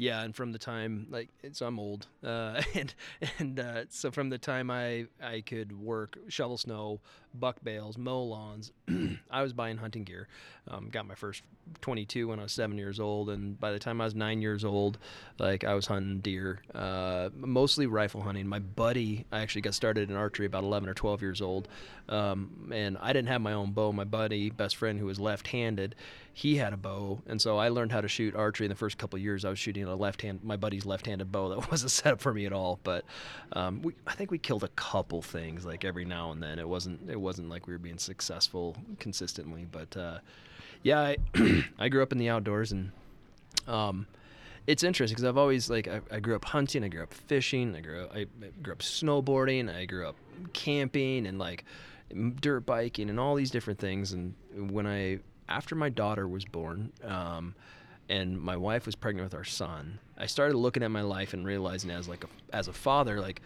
yeah, 0.00 0.22
and 0.22 0.34
from 0.34 0.52
the 0.52 0.58
time 0.58 1.06
like 1.10 1.28
so 1.52 1.66
I'm 1.66 1.78
old, 1.78 2.06
uh, 2.24 2.62
and 2.74 2.94
and 3.38 3.60
uh, 3.60 3.84
so 3.90 4.10
from 4.10 4.30
the 4.30 4.38
time 4.38 4.70
I 4.70 5.06
I 5.22 5.42
could 5.42 5.78
work 5.78 6.18
shovel 6.28 6.56
snow, 6.56 7.00
buck 7.34 7.56
bales, 7.62 7.96
mow 7.96 8.22
lawns, 8.22 8.72
I 9.30 9.42
was 9.42 9.52
buying 9.52 9.76
hunting 9.76 10.04
gear. 10.04 10.28
Um, 10.68 10.88
got 10.90 11.06
my 11.06 11.14
first 11.14 11.42
22 11.80 12.28
when 12.28 12.38
I 12.38 12.42
was 12.42 12.52
seven 12.52 12.78
years 12.78 13.00
old, 13.00 13.30
and 13.30 13.58
by 13.58 13.72
the 13.72 13.78
time 13.78 14.00
I 14.00 14.04
was 14.04 14.14
nine 14.14 14.42
years 14.42 14.64
old, 14.64 14.98
like 15.38 15.64
I 15.64 15.74
was 15.74 15.86
hunting 15.86 16.20
deer, 16.20 16.60
uh, 16.74 17.30
mostly 17.34 17.86
rifle 17.86 18.22
hunting. 18.22 18.46
My 18.46 18.58
buddy, 18.58 19.26
I 19.32 19.40
actually 19.40 19.62
got 19.62 19.74
started 19.74 20.10
in 20.10 20.16
archery 20.16 20.46
about 20.46 20.64
11 20.64 20.88
or 20.88 20.94
12 20.94 21.22
years 21.22 21.40
old, 21.40 21.68
um, 22.08 22.70
and 22.72 22.98
I 23.00 23.12
didn't 23.12 23.28
have 23.28 23.40
my 23.40 23.52
own 23.52 23.72
bow. 23.72 23.92
My 23.92 24.04
buddy, 24.04 24.50
best 24.50 24.76
friend, 24.76 24.98
who 24.98 25.06
was 25.06 25.20
left-handed, 25.20 25.94
he 26.32 26.56
had 26.56 26.72
a 26.72 26.76
bow, 26.76 27.20
and 27.26 27.40
so 27.40 27.58
I 27.58 27.68
learned 27.68 27.92
how 27.92 28.00
to 28.00 28.08
shoot 28.08 28.34
archery 28.34 28.66
in 28.66 28.70
the 28.70 28.76
first 28.76 28.98
couple 28.98 29.18
years. 29.18 29.44
I 29.44 29.50
was 29.50 29.58
shooting 29.58 29.84
a 29.84 29.94
left 29.94 30.22
hand, 30.22 30.40
my 30.42 30.56
buddy's 30.56 30.86
left-handed 30.86 31.30
bow 31.32 31.48
that 31.50 31.70
wasn't 31.70 31.90
set 31.90 32.14
up 32.14 32.20
for 32.20 32.32
me 32.32 32.46
at 32.46 32.52
all. 32.52 32.78
But 32.82 33.04
um, 33.52 33.82
we, 33.82 33.94
I 34.06 34.14
think 34.14 34.30
we 34.30 34.38
killed 34.38 34.64
a 34.64 34.68
couple 34.68 35.22
things 35.22 35.64
like 35.64 35.84
every 35.84 36.04
now 36.04 36.30
and 36.32 36.42
then. 36.42 36.58
It 36.58 36.68
wasn't 36.68 37.10
it 37.10 37.19
wasn't 37.20 37.48
like 37.48 37.66
we 37.66 37.72
were 37.72 37.78
being 37.78 37.98
successful 37.98 38.76
consistently, 38.98 39.66
but 39.70 39.96
uh, 39.96 40.18
yeah, 40.82 41.00
I, 41.00 41.16
I 41.78 41.88
grew 41.88 42.02
up 42.02 42.12
in 42.12 42.18
the 42.18 42.28
outdoors 42.28 42.72
and. 42.72 42.92
Um, 43.66 44.06
it's 44.66 44.84
interesting 44.84 45.14
because 45.14 45.24
I've 45.24 45.38
always 45.38 45.68
like 45.68 45.88
I, 45.88 46.00
I, 46.12 46.20
grew 46.20 46.36
up 46.36 46.44
hunting, 46.44 46.84
I 46.84 46.88
grew 46.88 47.02
up 47.02 47.12
fishing, 47.12 47.74
I 47.74 47.80
grew 47.80 48.04
up, 48.04 48.14
I 48.14 48.26
grew 48.62 48.72
up 48.72 48.80
snowboarding, 48.80 49.74
I 49.74 49.84
grew 49.84 50.06
up 50.06 50.16
camping 50.52 51.26
and 51.26 51.38
like 51.38 51.64
dirt 52.40 52.66
biking 52.66 53.10
and 53.10 53.18
all 53.18 53.34
these 53.34 53.50
different 53.50 53.78
things. 53.78 54.12
And 54.12 54.34
when 54.70 54.86
I 54.86 55.20
after 55.48 55.74
my 55.74 55.88
daughter 55.88 56.28
was 56.28 56.44
born, 56.44 56.92
um, 57.04 57.54
and 58.08 58.40
my 58.40 58.56
wife 58.56 58.86
was 58.86 58.94
pregnant 58.94 59.26
with 59.26 59.34
our 59.34 59.44
son, 59.44 59.98
I 60.16 60.26
started 60.26 60.56
looking 60.56 60.82
at 60.82 60.90
my 60.90 61.02
life 61.02 61.32
and 61.32 61.46
realizing 61.46 61.90
as 61.90 62.08
like 62.08 62.24
a, 62.24 62.28
as 62.54 62.68
a 62.68 62.72
father, 62.72 63.20
like, 63.20 63.42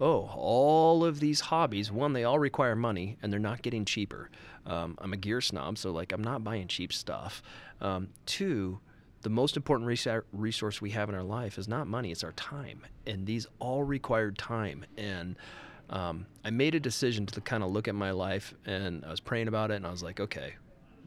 oh, 0.00 0.30
all 0.34 1.04
of 1.04 1.20
these 1.20 1.40
hobbies, 1.40 1.90
one, 1.90 2.12
they 2.12 2.24
all 2.24 2.38
require 2.38 2.76
money 2.76 3.16
and 3.22 3.32
they're 3.32 3.40
not 3.40 3.62
getting 3.62 3.84
cheaper. 3.84 4.30
Um, 4.66 4.98
I'm 5.00 5.12
a 5.12 5.16
gear 5.16 5.40
snob, 5.40 5.78
so 5.78 5.90
like 5.90 6.12
I'm 6.12 6.22
not 6.22 6.44
buying 6.44 6.68
cheap 6.68 6.92
stuff. 6.92 7.42
Um, 7.80 8.08
two, 8.26 8.80
the 9.22 9.30
most 9.30 9.56
important 9.56 9.88
resource 10.32 10.80
we 10.80 10.90
have 10.90 11.08
in 11.08 11.14
our 11.14 11.22
life 11.22 11.58
is 11.58 11.68
not 11.68 11.86
money, 11.86 12.12
it's 12.12 12.24
our 12.24 12.32
time. 12.32 12.82
And 13.06 13.26
these 13.26 13.46
all 13.58 13.82
required 13.82 14.38
time. 14.38 14.84
And 14.96 15.36
um, 15.88 16.26
I 16.44 16.50
made 16.50 16.74
a 16.74 16.80
decision 16.80 17.26
to 17.26 17.40
kind 17.40 17.62
of 17.62 17.70
look 17.70 17.88
at 17.88 17.94
my 17.94 18.10
life 18.10 18.54
and 18.66 19.04
I 19.04 19.10
was 19.10 19.20
praying 19.20 19.48
about 19.48 19.70
it 19.70 19.76
and 19.76 19.86
I 19.86 19.90
was 19.90 20.02
like, 20.02 20.20
okay, 20.20 20.54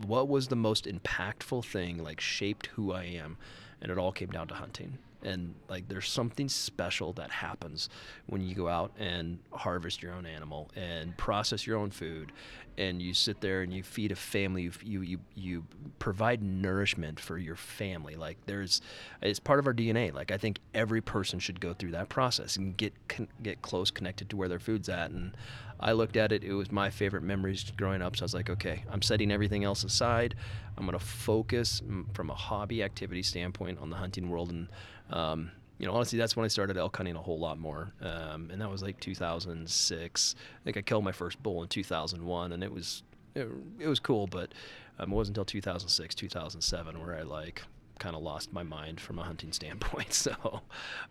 what 0.08 0.30
was 0.30 0.48
the 0.48 0.56
most 0.56 0.86
impactful 0.86 1.66
thing, 1.66 2.02
like 2.04 2.22
shaped 2.22 2.68
who 2.68 2.94
I 2.94 3.04
am? 3.04 3.38
And 3.82 3.92
it 3.92 3.98
all 3.98 4.12
came 4.12 4.30
down 4.30 4.48
to 4.48 4.54
hunting 4.54 4.98
and 5.24 5.54
like 5.70 5.88
there's 5.88 6.10
something 6.10 6.48
special 6.48 7.14
that 7.14 7.30
happens 7.30 7.90
when 8.28 8.42
you 8.42 8.56
go 8.56 8.68
out 8.68 8.92
and 8.98 9.40
harvest 9.52 10.02
your 10.02 10.14
own 10.14 10.26
animal 10.26 10.70
and 10.76 11.16
process 11.18 11.68
your 11.68 11.78
own 11.78 11.90
food 11.90 12.32
and 12.80 13.02
you 13.02 13.14
sit 13.14 13.42
there 13.42 13.62
and 13.62 13.74
you 13.74 13.84
feed 13.84 14.12
a 14.12 14.16
family 14.16 14.64
you 14.64 14.72
you 14.84 15.02
you, 15.02 15.20
you 15.36 15.66
provide 16.00 16.42
nourishment 16.42 17.20
for 17.20 17.38
your 17.38 17.58
family. 17.58 18.16
Like 18.16 18.38
there's 18.46 18.82
it's 19.22 19.40
part 19.40 19.60
of 19.60 19.68
our 19.68 19.74
DNA 19.74 20.14
like 20.14 20.32
I 20.32 20.38
think 20.38 20.60
every 20.74 21.02
person 21.02 21.40
should 21.40 21.60
go 21.60 21.74
through 21.74 21.92
that 21.92 22.10
process 22.10 22.56
and 22.56 22.76
get 22.76 22.94
con- 23.08 23.28
get 23.44 23.62
close 23.62 23.92
connected 23.92 24.30
to 24.30 24.38
where 24.38 24.48
their 24.48 24.60
food's 24.60 24.88
at 24.90 25.12
and 25.12 25.36
I 25.80 25.92
looked 25.92 26.16
at 26.16 26.32
it 26.32 26.44
it 26.44 26.54
was 26.54 26.72
my 26.72 26.90
favorite 26.90 27.24
memories 27.24 27.70
growing 27.76 28.02
up 28.02 28.16
so 28.16 28.24
I 28.24 28.26
was 28.26 28.34
like 28.34 28.50
okay 28.50 28.84
I'm 28.90 29.02
setting 29.02 29.32
everything 29.32 29.66
else 29.66 29.84
aside. 29.84 30.36
I'm 30.78 30.86
going 30.86 30.98
to 30.98 31.06
focus 31.06 31.82
from 32.14 32.30
a 32.30 32.36
hobby 32.36 32.82
activity 32.84 33.22
standpoint 33.22 33.80
on 33.80 33.90
the 33.90 33.98
hunting 33.98 34.30
world 34.30 34.50
and 34.52 34.70
um, 35.10 35.52
you 35.78 35.88
know, 35.88 35.94
honestly, 35.94 36.20
that's 36.20 36.36
when 36.36 36.44
I 36.44 36.50
started 36.50 36.78
elk 36.78 36.98
hunting 36.98 37.16
a 37.16 37.22
whole 37.22 37.40
lot 37.40 37.58
more. 37.58 37.94
Um, 38.02 38.50
and 38.52 38.62
that 38.62 38.70
was 38.70 38.84
like 38.84 39.00
2006. 39.00 40.36
I 40.38 40.64
think 40.64 40.78
I 40.78 40.82
killed 40.82 41.04
my 41.04 41.14
first 41.14 41.42
bull 41.42 41.64
in 41.64 41.70
2001, 41.70 42.52
and 42.52 42.64
it 42.64 42.72
was 42.72 43.04
it, 43.34 43.48
it 43.80 43.88
was 43.88 44.00
cool. 44.00 44.28
But 44.28 44.54
um, 45.00 45.12
it 45.12 45.16
wasn't 45.16 45.38
until 45.38 45.46
2006, 45.46 46.16
2007 46.16 47.00
where 47.00 47.16
I 47.16 47.22
like 47.22 47.64
kind 48.00 48.16
of 48.16 48.22
lost 48.22 48.52
my 48.52 48.64
mind 48.64 49.00
from 49.00 49.20
a 49.20 49.24
hunting 49.24 49.52
standpoint. 49.60 50.14
So, 50.14 50.62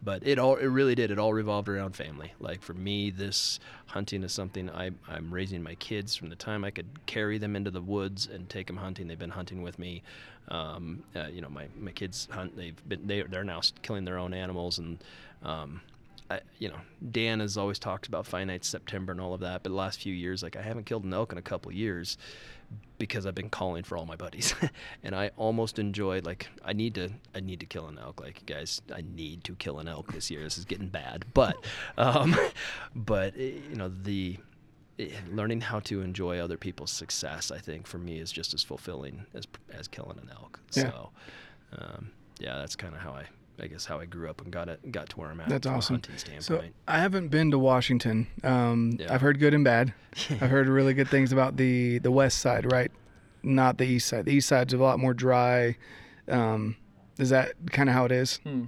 but 0.02 0.26
it 0.26 0.38
all 0.38 0.56
it 0.56 0.66
really 0.66 0.94
did. 0.94 1.10
It 1.10 1.18
all 1.18 1.32
revolved 1.32 1.68
around 1.68 1.94
family. 1.94 2.32
Like 2.40 2.62
for 2.62 2.74
me, 2.74 3.10
this 3.10 3.60
hunting 3.86 4.22
is 4.22 4.32
something 4.32 4.70
I 4.70 4.90
I'm 5.08 5.32
raising 5.32 5.62
my 5.62 5.74
kids 5.76 6.16
from 6.16 6.30
the 6.30 6.36
time 6.36 6.64
I 6.64 6.70
could 6.70 7.06
carry 7.06 7.38
them 7.38 7.54
into 7.54 7.70
the 7.70 7.82
woods 7.82 8.26
and 8.26 8.48
take 8.48 8.66
them 8.66 8.76
hunting. 8.78 9.08
They've 9.08 9.18
been 9.18 9.30
hunting 9.30 9.62
with 9.62 9.78
me. 9.78 10.02
Um, 10.48 11.04
uh, 11.14 11.26
you 11.26 11.40
know, 11.40 11.48
my 11.48 11.68
my 11.78 11.92
kids 11.92 12.26
hunt. 12.30 12.56
They've 12.56 12.88
been 12.88 13.06
they 13.06 13.22
they're 13.22 13.44
now 13.44 13.60
killing 13.82 14.04
their 14.04 14.18
own 14.18 14.34
animals 14.34 14.78
and. 14.78 15.02
Um, 15.42 15.82
I, 16.30 16.40
you 16.58 16.68
know, 16.68 16.78
Dan 17.10 17.40
has 17.40 17.56
always 17.56 17.78
talked 17.78 18.06
about 18.06 18.26
finite 18.26 18.64
September 18.64 19.12
and 19.12 19.20
all 19.20 19.34
of 19.34 19.40
that, 19.40 19.62
but 19.62 19.70
the 19.70 19.76
last 19.76 20.00
few 20.00 20.12
years, 20.12 20.42
like 20.42 20.56
I 20.56 20.62
haven't 20.62 20.84
killed 20.84 21.04
an 21.04 21.14
elk 21.14 21.32
in 21.32 21.38
a 21.38 21.42
couple 21.42 21.72
years, 21.72 22.18
because 22.98 23.26
I've 23.26 23.34
been 23.34 23.50
calling 23.50 23.84
for 23.84 23.96
all 23.96 24.06
my 24.06 24.16
buddies, 24.16 24.54
and 25.02 25.14
I 25.14 25.30
almost 25.36 25.78
enjoyed 25.78 26.26
like 26.26 26.48
I 26.64 26.72
need 26.72 26.94
to 26.96 27.10
I 27.34 27.40
need 27.40 27.60
to 27.60 27.66
kill 27.66 27.86
an 27.86 27.98
elk. 27.98 28.20
Like 28.20 28.44
guys, 28.46 28.82
I 28.94 29.02
need 29.14 29.44
to 29.44 29.54
kill 29.54 29.78
an 29.78 29.88
elk 29.88 30.12
this 30.12 30.30
year. 30.30 30.42
This 30.42 30.58
is 30.58 30.64
getting 30.64 30.88
bad, 30.88 31.24
but 31.34 31.56
um, 31.98 32.36
but 32.94 33.34
eh, 33.36 33.52
you 33.70 33.76
know 33.76 33.88
the 33.88 34.36
eh, 34.98 35.10
learning 35.32 35.60
how 35.60 35.80
to 35.80 36.02
enjoy 36.02 36.38
other 36.38 36.56
people's 36.56 36.90
success, 36.90 37.50
I 37.50 37.58
think 37.58 37.86
for 37.86 37.98
me 37.98 38.18
is 38.18 38.32
just 38.32 38.52
as 38.54 38.62
fulfilling 38.62 39.24
as 39.34 39.46
as 39.72 39.88
killing 39.88 40.18
an 40.18 40.30
elk. 40.32 40.60
Yeah. 40.72 40.82
So 40.82 41.10
um, 41.78 42.10
yeah, 42.38 42.56
that's 42.58 42.76
kind 42.76 42.94
of 42.94 43.00
how 43.00 43.12
I 43.12 43.24
I 43.60 43.66
guess 43.66 43.84
how 43.84 43.98
I 43.98 44.06
grew 44.06 44.28
up 44.28 44.40
and 44.40 44.52
got 44.52 44.68
it 44.68 44.92
got 44.92 45.08
to 45.10 45.16
where 45.16 45.30
I'm 45.30 45.40
at. 45.40 45.48
That's 45.48 45.66
awesome. 45.66 46.00
So 46.40 46.62
I 46.86 46.98
haven't 46.98 47.28
been 47.28 47.50
to 47.50 47.58
Washington. 47.58 48.26
Um, 48.44 48.96
yeah. 48.98 49.12
I've 49.12 49.20
heard 49.20 49.38
good 49.38 49.54
and 49.54 49.64
bad. 49.64 49.92
I've 50.30 50.50
heard 50.50 50.68
really 50.68 50.94
good 50.94 51.08
things 51.08 51.32
about 51.32 51.56
the 51.56 51.98
the 51.98 52.10
west 52.10 52.38
side, 52.38 52.70
right? 52.70 52.90
Not 53.42 53.78
the 53.78 53.84
east 53.84 54.08
side. 54.08 54.26
The 54.26 54.32
east 54.32 54.48
side's 54.48 54.72
a 54.74 54.78
lot 54.78 54.98
more 54.98 55.14
dry. 55.14 55.76
Um, 56.28 56.76
is 57.18 57.30
that 57.30 57.54
kind 57.70 57.88
of 57.88 57.94
how 57.94 58.04
it 58.04 58.12
is? 58.12 58.36
Hmm. 58.44 58.64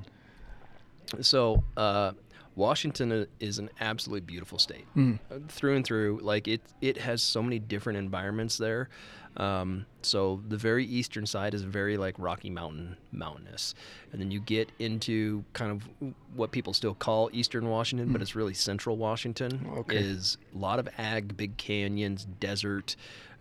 So 1.21 1.65
uh, 1.77 2.13
Washington 2.57 3.27
is 3.41 3.59
an 3.59 3.71
absolutely 3.81 4.21
beautiful 4.21 4.59
state 4.59 4.87
mm. 4.97 5.19
through 5.49 5.77
and 5.77 5.85
through. 5.85 6.21
Like 6.23 6.47
it, 6.47 6.61
it 6.81 6.99
has 6.99 7.23
so 7.23 7.43
many 7.43 7.59
different 7.59 7.99
environments 7.99 8.59
there. 8.59 8.89
Um, 9.37 9.87
so 10.03 10.43
the 10.49 10.57
very 10.57 10.85
eastern 10.85 11.25
side 11.25 11.55
is 11.55 11.63
very 11.63 11.97
like 11.97 12.15
Rocky 12.19 12.51
Mountain 12.51 12.97
mountainous, 13.13 13.75
and 14.13 14.21
then 14.21 14.31
you 14.31 14.41
get 14.41 14.71
into 14.79 15.45
kind 15.53 15.71
of 15.71 15.89
what 16.35 16.51
people 16.51 16.73
still 16.73 16.95
call 16.95 17.31
Eastern 17.33 17.69
Washington, 17.69 18.09
mm. 18.09 18.13
but 18.13 18.23
it's 18.23 18.35
really 18.35 18.55
Central 18.55 18.97
Washington. 18.97 19.67
Okay. 19.79 19.97
Is 19.97 20.37
a 20.55 20.59
lot 20.59 20.79
of 20.79 20.89
ag, 20.99 21.37
big 21.37 21.57
canyons, 21.57 22.27
desert. 22.41 22.97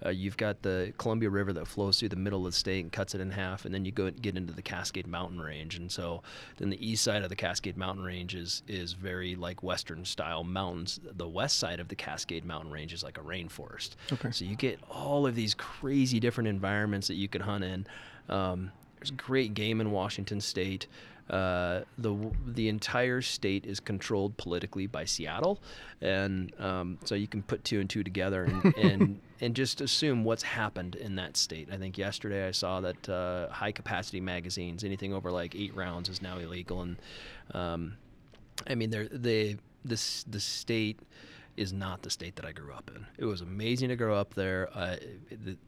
Uh, 0.05 0.09
you've 0.09 0.37
got 0.37 0.61
the 0.61 0.93
Columbia 0.97 1.29
River 1.29 1.53
that 1.53 1.67
flows 1.67 1.99
through 1.99 2.09
the 2.09 2.15
middle 2.15 2.45
of 2.45 2.53
the 2.53 2.57
state 2.57 2.83
and 2.83 2.91
cuts 2.91 3.15
it 3.15 3.21
in 3.21 3.31
half, 3.31 3.65
and 3.65 3.73
then 3.73 3.85
you 3.85 3.91
go 3.91 4.09
get 4.09 4.37
into 4.37 4.53
the 4.53 4.61
Cascade 4.61 5.07
Mountain 5.07 5.41
Range. 5.41 5.75
And 5.75 5.91
so 5.91 6.21
then 6.57 6.69
the 6.69 6.87
east 6.87 7.03
side 7.03 7.23
of 7.23 7.29
the 7.29 7.35
Cascade 7.35 7.77
Mountain 7.77 8.03
Range 8.03 8.35
is 8.35 8.63
is 8.67 8.93
very 8.93 9.35
like 9.35 9.63
Western 9.63 10.05
style 10.05 10.43
mountains. 10.43 10.99
The 11.03 11.27
west 11.27 11.59
side 11.59 11.79
of 11.79 11.87
the 11.87 11.95
Cascade 11.95 12.45
Mountain 12.45 12.71
Range 12.71 12.93
is 12.93 13.03
like 13.03 13.17
a 13.17 13.21
rainforest. 13.21 13.91
Okay. 14.11 14.31
So 14.31 14.45
you 14.45 14.55
get 14.55 14.79
all 14.89 15.27
of 15.27 15.35
these 15.35 15.53
crazy 15.53 16.19
different 16.19 16.47
environments 16.47 17.07
that 17.07 17.15
you 17.15 17.27
can 17.27 17.41
hunt 17.41 17.63
in. 17.63 17.87
Um, 18.29 18.71
there's 18.97 19.11
great 19.11 19.53
game 19.53 19.81
in 19.81 19.91
Washington 19.91 20.41
State. 20.41 20.87
Uh, 21.29 21.81
the 21.97 22.15
the 22.47 22.69
entire 22.69 23.21
state 23.21 23.65
is 23.65 23.79
controlled 23.79 24.35
politically 24.37 24.87
by 24.87 25.05
Seattle, 25.05 25.61
and 26.01 26.51
um, 26.59 26.97
so 27.05 27.13
you 27.13 27.27
can 27.27 27.43
put 27.43 27.63
two 27.63 27.79
and 27.79 27.89
two 27.89 28.03
together 28.03 28.45
and, 28.45 28.75
and 28.77 29.19
and 29.41 29.55
just 29.55 29.79
assume 29.79 30.23
what's 30.23 30.43
happened 30.43 30.95
in 30.95 31.15
that 31.15 31.37
state. 31.37 31.69
I 31.71 31.77
think 31.77 31.97
yesterday 31.97 32.47
I 32.47 32.51
saw 32.51 32.81
that 32.81 33.07
uh, 33.07 33.49
high 33.49 33.71
capacity 33.71 34.19
magazines, 34.19 34.83
anything 34.83 35.13
over 35.13 35.31
like 35.31 35.55
eight 35.55 35.75
rounds, 35.75 36.09
is 36.09 36.21
now 36.21 36.39
illegal, 36.39 36.81
and 36.81 36.97
um, 37.53 37.97
I 38.67 38.73
mean 38.73 38.89
they're 38.89 39.07
they 39.07 39.57
this 39.85 40.23
the 40.23 40.39
state 40.39 40.99
is 41.57 41.73
not 41.73 42.01
the 42.01 42.09
state 42.09 42.37
that 42.37 42.45
I 42.45 42.53
grew 42.53 42.73
up 42.73 42.89
in. 42.95 43.05
It 43.17 43.25
was 43.25 43.41
amazing 43.41 43.89
to 43.89 43.95
grow 43.95 44.15
up 44.15 44.33
there. 44.33 44.69
Uh, 44.73 44.95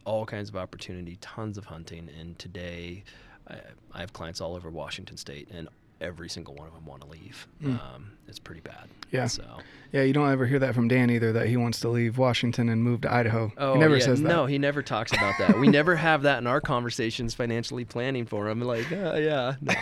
all 0.06 0.26
kinds 0.26 0.50
of 0.50 0.56
opportunity, 0.56 1.18
tons 1.22 1.58
of 1.58 1.66
hunting, 1.66 2.10
and 2.18 2.40
today 2.40 3.04
I, 3.52 3.58
I 3.94 4.00
have 4.00 4.14
clients 4.14 4.42
all 4.42 4.56
over 4.56 4.70
Washington 4.70 5.18
State, 5.18 5.50
and 5.52 5.68
every 6.02 6.30
single 6.30 6.56
one 6.56 6.68
of 6.68 6.74
them 6.74 6.86
want 6.86 7.02
to 7.02 7.08
leave. 7.08 7.48
Mm. 7.64 7.80
Um, 7.80 8.12
it's 8.28 8.40
pretty 8.40 8.62
bad. 8.62 8.88
Yeah. 9.12 9.28
So. 9.28 9.44
Yeah, 9.92 10.04
you 10.04 10.14
don't 10.14 10.32
ever 10.32 10.46
hear 10.46 10.60
that 10.60 10.74
from 10.74 10.88
Dan 10.88 11.10
either. 11.10 11.34
That 11.34 11.48
he 11.48 11.58
wants 11.58 11.82
to 11.82 11.90
leave 11.90 12.18
Washington 12.18 12.70
and 12.70 12.82
move 12.82 13.02
to 13.02 13.14
Idaho. 13.14 13.52
Oh, 13.58 13.74
he 13.74 13.80
never 13.80 13.98
yeah. 13.98 14.06
says 14.06 14.22
that. 14.22 14.28
No, 14.30 14.46
he 14.46 14.58
never 14.58 14.82
talks 14.82 15.12
about 15.12 15.34
that. 15.38 15.60
we 15.60 15.68
never 15.68 15.98
have 15.98 16.22
that 16.22 16.38
in 16.38 16.48
our 16.48 16.62
conversations, 16.62 17.34
financially 17.34 17.84
planning 17.84 18.26
for 18.26 18.48
him. 18.48 18.62
Like, 18.62 18.90
uh, 18.90 19.16
yeah, 19.16 19.56
no. 19.60 19.74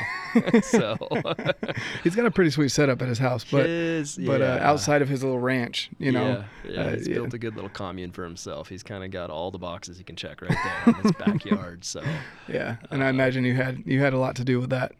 so 0.61 0.97
he's 2.03 2.15
got 2.15 2.25
a 2.25 2.31
pretty 2.31 2.49
sweet 2.49 2.69
setup 2.69 3.03
at 3.03 3.07
his 3.07 3.19
house, 3.19 3.45
but 3.49 3.67
his, 3.67 4.17
yeah. 4.17 4.25
but 4.25 4.41
uh, 4.41 4.59
outside 4.61 5.03
of 5.03 5.09
his 5.09 5.23
little 5.23 5.37
ranch, 5.37 5.91
you 5.99 6.11
know, 6.11 6.43
yeah, 6.65 6.71
yeah 6.71 6.81
uh, 6.81 6.95
he's 6.95 7.07
built 7.07 7.33
a 7.35 7.37
good 7.37 7.53
little 7.53 7.69
commune 7.69 8.11
for 8.11 8.23
himself. 8.23 8.67
He's 8.67 8.81
kind 8.81 9.03
of 9.03 9.11
got 9.11 9.29
all 9.29 9.51
the 9.51 9.59
boxes 9.59 9.99
he 9.99 10.03
can 10.03 10.15
check 10.15 10.41
right 10.41 10.49
there 10.49 10.95
in 10.95 11.01
his 11.03 11.11
backyard. 11.19 11.85
So 11.85 12.03
yeah, 12.47 12.77
and 12.89 13.03
I 13.03 13.07
uh, 13.07 13.09
imagine 13.11 13.45
you 13.45 13.53
had 13.53 13.83
you 13.85 13.99
had 13.99 14.13
a 14.13 14.17
lot 14.17 14.35
to 14.37 14.43
do 14.43 14.59
with 14.59 14.71
that. 14.71 14.93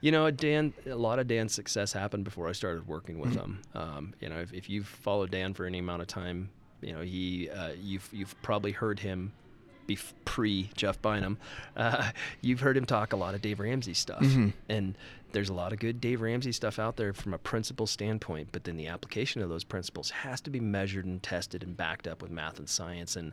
You 0.00 0.12
know, 0.12 0.30
Dan, 0.30 0.72
a 0.86 0.94
lot 0.94 1.18
of 1.18 1.26
Dan's 1.26 1.52
success 1.52 1.92
happened 1.92 2.24
before 2.24 2.48
I 2.48 2.52
started 2.52 2.88
working 2.88 3.18
with 3.18 3.30
mm-hmm. 3.30 3.38
him. 3.38 3.62
Um, 3.74 4.14
you 4.20 4.28
know, 4.28 4.38
if, 4.38 4.52
if 4.52 4.70
you've 4.70 4.86
followed 4.86 5.30
Dan 5.30 5.54
for 5.54 5.66
any 5.66 5.78
amount 5.78 6.02
of 6.02 6.08
time, 6.08 6.50
you 6.80 6.92
know, 6.92 7.02
he, 7.02 7.50
uh, 7.50 7.72
you've, 7.80 8.08
you've 8.12 8.40
probably 8.42 8.72
heard 8.72 9.00
him 9.00 9.32
pre 10.24 10.70
Jeff 10.74 11.00
Bynum, 11.02 11.38
uh, 11.76 12.10
you've 12.40 12.60
heard 12.60 12.76
him 12.76 12.84
talk 12.84 13.12
a 13.12 13.16
lot 13.16 13.34
of 13.34 13.42
Dave 13.42 13.60
Ramsey 13.60 13.94
stuff. 13.94 14.20
Mm-hmm. 14.20 14.50
And 14.68 14.96
there's 15.32 15.48
a 15.48 15.54
lot 15.54 15.72
of 15.72 15.78
good 15.78 16.00
Dave 16.00 16.22
Ramsey 16.22 16.52
stuff 16.52 16.78
out 16.78 16.96
there 16.96 17.12
from 17.12 17.34
a 17.34 17.38
principle 17.38 17.86
standpoint, 17.86 18.48
but 18.52 18.64
then 18.64 18.76
the 18.76 18.88
application 18.88 19.42
of 19.42 19.48
those 19.48 19.64
principles 19.64 20.10
has 20.10 20.40
to 20.42 20.50
be 20.50 20.60
measured 20.60 21.04
and 21.04 21.22
tested 21.22 21.62
and 21.62 21.76
backed 21.76 22.08
up 22.08 22.22
with 22.22 22.30
math 22.30 22.58
and 22.58 22.68
science. 22.68 23.16
And 23.16 23.32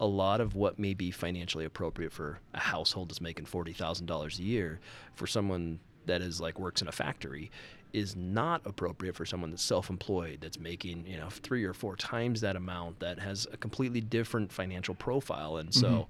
a 0.00 0.06
lot 0.06 0.40
of 0.40 0.54
what 0.54 0.78
may 0.78 0.94
be 0.94 1.10
financially 1.10 1.64
appropriate 1.64 2.12
for 2.12 2.40
a 2.54 2.60
household 2.60 3.10
that's 3.10 3.20
making 3.20 3.46
$40,000 3.46 4.38
a 4.38 4.42
year, 4.42 4.80
for 5.14 5.26
someone 5.26 5.80
that 6.06 6.22
is 6.22 6.40
like 6.40 6.58
works 6.58 6.82
in 6.82 6.88
a 6.88 6.92
factory 6.92 7.50
is 7.92 8.16
not 8.16 8.62
appropriate 8.64 9.14
for 9.14 9.26
someone 9.26 9.50
that's 9.50 9.62
self-employed 9.62 10.38
that's 10.40 10.58
making 10.58 11.06
you 11.06 11.16
know 11.16 11.28
three 11.28 11.64
or 11.64 11.74
four 11.74 11.96
times 11.96 12.40
that 12.40 12.56
amount 12.56 12.98
that 13.00 13.18
has 13.18 13.46
a 13.52 13.56
completely 13.56 14.00
different 14.00 14.50
financial 14.50 14.94
profile 14.94 15.56
and 15.58 15.74
so 15.74 16.08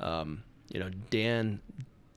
mm-hmm. 0.00 0.04
um, 0.04 0.42
you 0.72 0.80
know 0.80 0.90
dan 1.10 1.60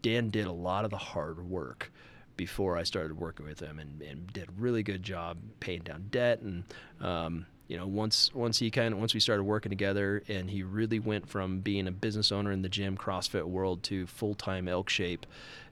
dan 0.02 0.30
did 0.30 0.48
a 0.48 0.52
lot 0.52 0.84
of 0.84 0.92
the 0.92 0.98
hard 0.98 1.48
work 1.48 1.92
before 2.36 2.76
I 2.76 2.82
started 2.82 3.20
working 3.20 3.46
with 3.46 3.60
him 3.60 3.78
and, 3.78 4.02
and 4.02 4.26
did 4.34 4.50
a 4.50 4.52
really 4.58 4.82
good 4.82 5.04
job 5.04 5.38
paying 5.60 5.82
down 5.82 6.08
debt 6.10 6.42
and 6.42 6.64
um, 7.00 7.46
you 7.68 7.78
know, 7.78 7.88
once 7.88 8.34
once 8.34 8.60
he 8.60 8.70
kind 8.70 8.94
of 8.94 9.00
once 9.00 9.14
we 9.14 9.20
started 9.20 9.44
working 9.44 9.70
together, 9.70 10.22
and 10.28 10.50
he 10.50 10.64
really 10.64 11.00
went 11.00 11.28
from 11.28 11.60
being 11.60 11.88
a 11.88 11.92
business 11.92 12.32
owner 12.32 12.52
in 12.52 12.62
the 12.62 12.70
gym 12.70 12.98
CrossFit 12.98 13.46
world 13.46 13.84
to 13.84 14.06
full 14.06 14.36
time 14.36 14.68
elk 14.68 14.90
shape, 14.90 15.26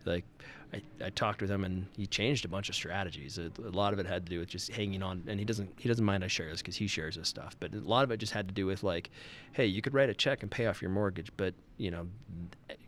like 0.06 0.26
I, 0.74 0.82
I 1.04 1.10
talked 1.10 1.42
with 1.42 1.52
him 1.52 1.64
and 1.64 1.88
he 1.98 2.08
changed 2.08 2.46
a 2.46 2.48
bunch 2.48 2.70
of 2.70 2.76
strategies. 2.76 3.38
A, 3.38 3.52
a, 3.62 3.70
lot 3.72 3.94
of 3.94 4.00
it 4.00 4.06
had 4.06 4.26
to 4.26 4.30
do 4.30 4.40
with 4.40 4.50
just 4.50 4.72
hanging 4.72 5.04
on, 5.04 5.24
and 5.28 5.40
he 5.40 5.46
doesn't 5.46 5.70
he 5.78 5.90
doesn't 5.90 6.06
mind 6.06 6.24
I 6.24 6.28
share 6.28 6.50
this 6.50 6.62
because 6.62 6.78
he 6.78 6.88
shares 6.88 7.16
this 7.16 7.28
stuff. 7.28 7.56
But 7.60 7.74
a 7.74 7.80
lot 7.80 8.04
of 8.04 8.12
it 8.12 8.18
just 8.18 8.34
had 8.34 8.48
to 8.48 8.54
do 8.54 8.66
with 8.66 8.84
like, 8.84 9.10
hey, 9.54 9.66
you 9.66 9.82
could 9.82 9.94
write 9.94 10.10
a 10.10 10.14
check 10.14 10.42
and 10.42 10.52
pay 10.52 10.68
off 10.68 10.82
your 10.82 10.92
mortgage, 10.92 11.32
but 11.36 11.54
you 11.78 11.92
know, 11.92 12.08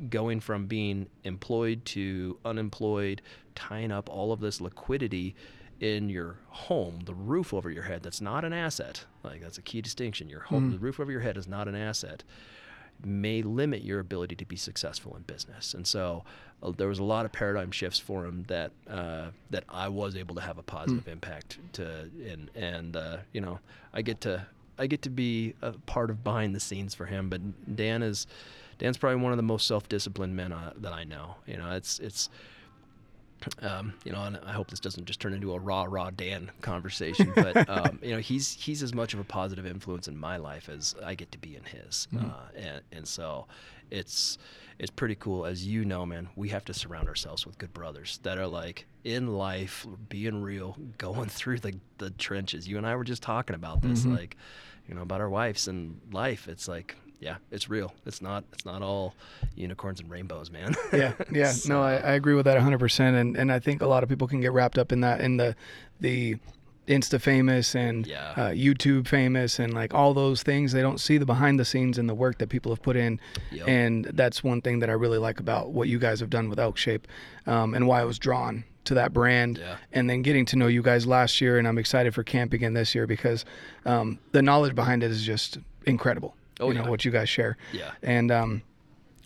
going 0.09 0.39
from 0.39 0.67
being 0.67 1.07
employed 1.23 1.83
to 1.85 2.37
unemployed, 2.45 3.21
tying 3.55 3.91
up 3.91 4.09
all 4.09 4.31
of 4.31 4.39
this 4.39 4.61
liquidity 4.61 5.35
in 5.79 6.07
your 6.07 6.37
home, 6.47 7.01
the 7.05 7.13
roof 7.13 7.53
over 7.53 7.69
your 7.69 7.83
head, 7.83 8.03
that's 8.03 8.21
not 8.21 8.45
an 8.45 8.53
asset. 8.53 9.03
Like 9.23 9.41
that's 9.41 9.57
a 9.57 9.61
key 9.61 9.81
distinction. 9.81 10.29
Your 10.29 10.41
home, 10.41 10.69
mm. 10.69 10.71
the 10.73 10.79
roof 10.79 10.99
over 10.99 11.11
your 11.11 11.21
head 11.21 11.35
is 11.35 11.47
not 11.47 11.67
an 11.67 11.75
asset 11.75 12.23
may 13.05 13.41
limit 13.41 13.83
your 13.83 13.99
ability 13.99 14.35
to 14.35 14.45
be 14.45 14.55
successful 14.55 15.15
in 15.15 15.23
business. 15.23 15.73
And 15.73 15.85
so 15.85 16.23
there 16.71 16.87
was 16.87 16.99
a 16.99 17.03
lot 17.03 17.25
of 17.25 17.31
paradigm 17.31 17.71
shifts 17.71 17.99
for 17.99 18.25
him 18.25 18.45
that 18.47 18.71
uh, 18.89 19.27
that 19.49 19.63
I 19.69 19.89
was 19.89 20.15
able 20.15 20.35
to 20.35 20.41
have 20.41 20.57
a 20.57 20.63
positive 20.63 21.05
mm. 21.05 21.11
impact 21.11 21.59
to 21.73 22.09
and 22.27 22.49
and 22.55 22.95
uh, 22.95 23.17
you 23.31 23.41
know 23.41 23.59
I 23.93 24.01
get 24.01 24.21
to 24.21 24.47
I 24.77 24.87
get 24.87 25.01
to 25.03 25.09
be 25.09 25.53
a 25.61 25.73
part 25.73 26.09
of 26.09 26.23
behind 26.23 26.55
the 26.55 26.59
scenes 26.59 26.95
for 26.95 27.05
him. 27.05 27.29
But 27.29 27.75
Dan 27.75 28.01
is 28.01 28.27
Dan's 28.79 28.97
probably 28.97 29.21
one 29.21 29.31
of 29.31 29.37
the 29.37 29.43
most 29.43 29.67
self 29.67 29.87
disciplined 29.89 30.35
men 30.35 30.51
uh, 30.51 30.73
that 30.77 30.93
I 30.93 31.03
know. 31.03 31.35
You 31.45 31.57
know 31.57 31.71
it's 31.71 31.99
it's 31.99 32.29
um, 33.61 33.93
you 34.03 34.11
know, 34.11 34.23
and 34.23 34.39
I 34.45 34.51
hope 34.51 34.69
this 34.69 34.79
doesn't 34.79 35.05
just 35.05 35.19
turn 35.19 35.33
into 35.33 35.53
a 35.53 35.59
raw, 35.59 35.85
raw 35.87 36.09
Dan 36.09 36.51
conversation. 36.61 37.31
But 37.35 37.69
um, 37.69 37.99
you 38.01 38.11
know, 38.11 38.19
he's 38.19 38.53
he's 38.53 38.83
as 38.83 38.93
much 38.93 39.13
of 39.13 39.19
a 39.19 39.23
positive 39.23 39.65
influence 39.65 40.07
in 40.07 40.17
my 40.17 40.37
life 40.37 40.69
as 40.69 40.95
I 41.03 41.15
get 41.15 41.31
to 41.31 41.37
be 41.37 41.55
in 41.55 41.63
his, 41.63 42.07
mm-hmm. 42.13 42.25
uh, 42.25 42.47
and 42.55 42.81
and 42.91 43.07
so 43.07 43.45
it's 43.91 44.37
it's 44.79 44.91
pretty 44.91 45.15
cool. 45.15 45.45
As 45.45 45.65
you 45.65 45.85
know, 45.85 46.05
man, 46.05 46.29
we 46.35 46.49
have 46.49 46.65
to 46.65 46.73
surround 46.73 47.07
ourselves 47.07 47.45
with 47.45 47.57
good 47.57 47.73
brothers 47.73 48.19
that 48.23 48.37
are 48.37 48.47
like 48.47 48.85
in 49.03 49.27
life, 49.27 49.85
being 50.09 50.41
real, 50.41 50.77
going 50.97 51.29
through 51.29 51.59
the 51.59 51.73
the 51.97 52.09
trenches. 52.11 52.67
You 52.67 52.77
and 52.77 52.87
I 52.87 52.95
were 52.95 53.03
just 53.03 53.23
talking 53.23 53.55
about 53.55 53.81
this, 53.81 54.01
mm-hmm. 54.01 54.15
like 54.15 54.37
you 54.87 54.95
know, 54.95 55.01
about 55.01 55.21
our 55.21 55.29
wives 55.29 55.67
and 55.67 55.99
life. 56.11 56.47
It's 56.47 56.67
like 56.67 56.95
yeah, 57.23 57.37
it's 57.51 57.69
real. 57.69 57.93
It's 58.05 58.21
not 58.21 58.43
it's 58.51 58.65
not 58.65 58.81
all 58.81 59.15
unicorns 59.55 60.01
and 60.01 60.09
rainbows, 60.09 60.51
man. 60.51 60.75
yeah, 60.91 61.13
yeah. 61.31 61.51
so. 61.51 61.69
No, 61.73 61.81
I, 61.81 61.95
I 61.95 62.11
agree 62.13 62.35
with 62.35 62.45
that 62.45 62.59
100%. 62.59 62.99
And 63.19 63.37
and 63.37 63.51
I 63.51 63.59
think 63.59 63.81
a 63.81 63.87
lot 63.87 64.03
of 64.03 64.09
people 64.09 64.27
can 64.27 64.41
get 64.41 64.51
wrapped 64.51 64.77
up 64.77 64.91
in 64.91 65.01
that 65.01 65.21
in 65.21 65.37
the 65.37 65.55
the 66.01 66.35
Insta 66.87 67.21
famous 67.21 67.75
and 67.75 68.05
yeah. 68.05 68.33
uh, 68.35 68.49
YouTube 68.49 69.07
famous 69.07 69.57
and 69.57 69.73
like 69.73 69.93
all 69.93 70.13
those 70.13 70.43
things. 70.43 70.73
They 70.73 70.81
don't 70.81 70.99
see 70.99 71.17
the 71.17 71.25
behind 71.25 71.57
the 71.57 71.65
scenes 71.65 71.97
and 71.97 72.09
the 72.09 72.13
work 72.13 72.39
that 72.39 72.49
people 72.49 72.73
have 72.73 72.81
put 72.81 72.97
in. 72.97 73.21
Yep. 73.51 73.67
And 73.69 74.05
that's 74.05 74.43
one 74.43 74.61
thing 74.61 74.79
that 74.79 74.89
I 74.89 74.93
really 74.93 75.17
like 75.17 75.39
about 75.39 75.71
what 75.71 75.87
you 75.87 75.97
guys 75.97 76.19
have 76.19 76.29
done 76.29 76.49
with 76.49 76.59
Elk 76.59 76.75
Shape 76.75 77.07
um, 77.47 77.73
and 77.73 77.87
why 77.87 78.01
I 78.01 78.03
was 78.03 78.19
drawn 78.19 78.65
to 78.83 78.95
that 78.95 79.13
brand. 79.13 79.59
Yeah. 79.59 79.77
And 79.93 80.09
then 80.09 80.23
getting 80.23 80.45
to 80.47 80.57
know 80.57 80.67
you 80.67 80.81
guys 80.81 81.07
last 81.07 81.39
year. 81.39 81.57
And 81.57 81.69
I'm 81.69 81.77
excited 81.77 82.13
for 82.13 82.21
camp 82.21 82.51
again 82.51 82.73
this 82.73 82.93
year 82.93 83.07
because 83.07 83.45
um, 83.85 84.19
the 84.33 84.41
knowledge 84.41 84.75
behind 84.75 85.03
it 85.03 85.11
is 85.11 85.23
just 85.23 85.59
incredible. 85.85 86.35
Oh, 86.65 86.71
you 86.71 86.81
know, 86.81 86.89
what 86.89 87.05
you 87.05 87.11
guys 87.11 87.29
share. 87.29 87.57
Yeah. 87.71 87.91
And, 88.01 88.31
um, 88.31 88.61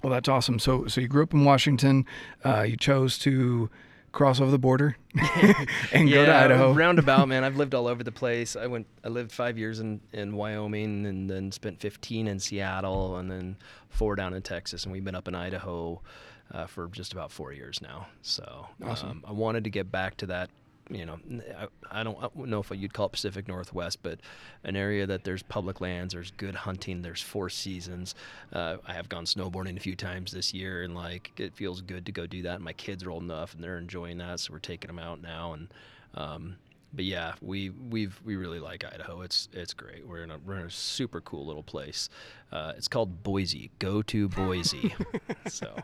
well, 0.04 0.14
that's 0.14 0.30
awesome. 0.30 0.60
So, 0.60 0.88
so 0.88 1.02
you 1.02 1.08
grew 1.08 1.24
up 1.24 1.34
in 1.34 1.44
Washington. 1.44 2.06
Uh, 2.46 2.62
you 2.62 2.78
chose 2.78 3.18
to 3.20 3.70
cross 4.12 4.42
over 4.42 4.50
the 4.50 4.58
border 4.58 4.98
and 5.92 6.10
yeah, 6.10 6.16
go 6.16 6.26
to 6.26 6.36
Idaho. 6.36 6.74
Roundabout, 6.74 7.26
man. 7.28 7.44
I've 7.44 7.56
lived 7.56 7.76
all 7.76 7.88
over 7.88 8.04
the 8.04 8.12
place. 8.12 8.56
I 8.56 8.68
went. 8.68 8.88
I 9.04 9.10
lived 9.10 9.32
five 9.32 9.58
years 9.58 9.80
in 9.80 10.02
in 10.14 10.36
Wyoming, 10.36 11.06
and 11.06 11.30
then 11.30 11.52
spent 11.52 11.80
15 11.80 12.28
in 12.28 12.40
Seattle, 12.40 13.18
and 13.18 13.30
then 13.30 13.58
four 13.90 14.16
down 14.16 14.34
in 14.34 14.42
Texas, 14.42 14.84
and 14.84 14.92
we've 14.92 15.04
been 15.06 15.16
up 15.16 15.28
in 15.28 15.36
Idaho 15.36 16.02
uh, 16.52 16.66
for 16.66 16.88
just 16.88 17.14
about 17.14 17.32
four 17.32 17.54
years 17.54 17.82
now. 17.82 18.08
So 18.22 18.68
awesome. 18.84 19.10
um, 19.10 19.24
I 19.28 19.32
wanted 19.32 19.64
to 19.66 19.70
get 19.70 19.92
back 19.92 20.18
to 20.18 20.26
that 20.28 20.50
you 20.90 21.06
know, 21.06 21.20
I, 21.58 22.00
I, 22.00 22.04
don't, 22.04 22.36
know 22.36 22.60
if 22.60 22.72
you'd 22.72 22.94
call 22.94 23.08
it 23.08 23.12
Pacific 23.12 23.48
Northwest, 23.48 24.00
but 24.04 24.20
an 24.64 24.76
area 24.76 25.06
that 25.06 25.24
there's 25.24 25.44
public 25.44 25.82
lands, 25.82 26.14
there's 26.14 26.32
good 26.32 26.56
hunting, 26.56 27.02
there's 27.02 27.22
four 27.22 27.50
seasons. 27.50 28.16
Uh, 28.54 28.78
I 28.88 28.94
have 28.94 29.10
gone 29.10 29.26
snowboarding 29.26 29.78
a 29.78 29.80
few 29.80 29.96
times 29.96 30.32
this 30.32 30.54
year, 30.54 30.84
and 30.84 30.96
like 30.96 31.32
it 31.38 31.56
feels 31.56 31.82
good 31.82 32.06
to 32.06 32.12
go 32.12 32.28
do 32.28 32.42
that. 32.44 32.62
my 32.62 32.74
kids 32.74 33.04
are 33.04 33.12
old 33.12 33.24
enough, 33.24 33.54
and 33.54 33.64
they're 33.64 33.78
enjoying 33.78 34.18
that, 34.20 34.40
so 34.40 34.54
we're 34.54 34.60
taking 34.60 34.88
them 34.88 35.00
out 35.00 35.22
now. 35.22 35.54
And 35.54 35.68
um, 36.14 36.56
but 36.94 37.06
yeah, 37.06 37.34
we 37.42 37.70
we've 37.70 38.20
we 38.24 38.36
really 38.36 38.60
like 38.60 38.84
Idaho. 38.86 39.22
It's 39.22 39.50
it's 39.54 39.74
great. 39.74 40.08
We're 40.08 40.24
in 40.24 40.32
a 40.32 40.38
we're 40.38 40.60
in 40.60 40.66
a 40.66 40.72
super 40.72 41.22
cool 41.22 41.46
little 41.46 41.64
place. 41.64 42.10
Uh, 42.52 42.74
it's 42.78 42.88
called 42.88 43.24
Boise. 43.24 43.72
Go 43.80 44.02
to 44.04 44.30
Boise. 44.30 44.96
so 45.48 45.76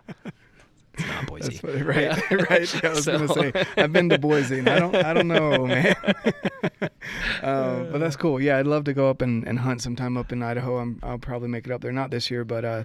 it's 0.94 1.08
not 1.08 1.26
Boise. 1.28 1.58
What, 1.58 1.82
right, 1.86 2.02
yeah. 2.02 2.36
right. 2.50 2.84
Yeah, 2.84 2.90
I 2.90 2.94
was 2.94 3.06
so. 3.06 3.18
gonna 3.18 3.52
say 3.52 3.66
I've 3.78 3.92
been 3.92 4.10
to 4.10 4.18
Boise, 4.18 4.60
and 4.60 4.70
I 4.70 4.80
don't, 4.80 4.96
I 4.96 5.14
don't 5.14 5.28
know, 5.28 5.66
man. 5.68 5.96
um, 7.42 7.92
but 7.92 7.98
that's 7.98 8.16
cool. 8.16 8.40
Yeah, 8.40 8.58
I'd 8.58 8.68
love 8.68 8.84
to 8.86 8.94
go 8.94 9.10
up 9.10 9.22
and, 9.22 9.48
and 9.48 9.60
hunt 9.60 9.82
sometime 9.82 10.18
up 10.18 10.32
in 10.32 10.44
Idaho. 10.44 10.96
i 11.02 11.12
will 11.12 11.18
probably 11.18 11.48
make 11.48 11.66
it 11.66 11.72
up 11.72 11.82
there. 11.82 11.92
Not 11.92 12.12
this 12.12 12.30
year, 12.30 12.46
but 12.46 12.64
uh, 12.64 12.84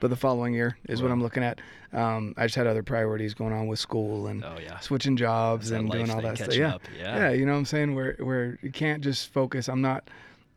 but 0.00 0.08
the 0.08 0.16
following 0.16 0.52
year 0.52 0.76
is 0.88 1.00
right. 1.00 1.08
what 1.08 1.12
I'm 1.12 1.22
looking 1.22 1.42
at. 1.42 1.60
Um, 1.92 2.34
I 2.36 2.44
just 2.44 2.56
had 2.56 2.66
other 2.66 2.82
priorities 2.82 3.32
going 3.32 3.54
on 3.54 3.68
with 3.68 3.78
school 3.78 4.26
and 4.26 4.44
oh, 4.44 4.58
yeah. 4.62 4.78
switching 4.80 5.16
jobs 5.16 5.70
and 5.70 5.90
doing 5.90 6.10
all 6.10 6.20
that 6.20 6.36
stuff. 6.36 6.54
Yeah. 6.54 6.76
yeah, 6.98 7.16
yeah. 7.16 7.30
You 7.30 7.46
know 7.46 7.52
what 7.52 7.58
I'm 7.58 7.64
saying? 7.64 7.94
Where 7.94 8.16
where 8.18 8.58
you 8.60 8.70
can't 8.70 9.02
just 9.02 9.32
focus. 9.32 9.68
I'm 9.68 9.80
not, 9.80 10.08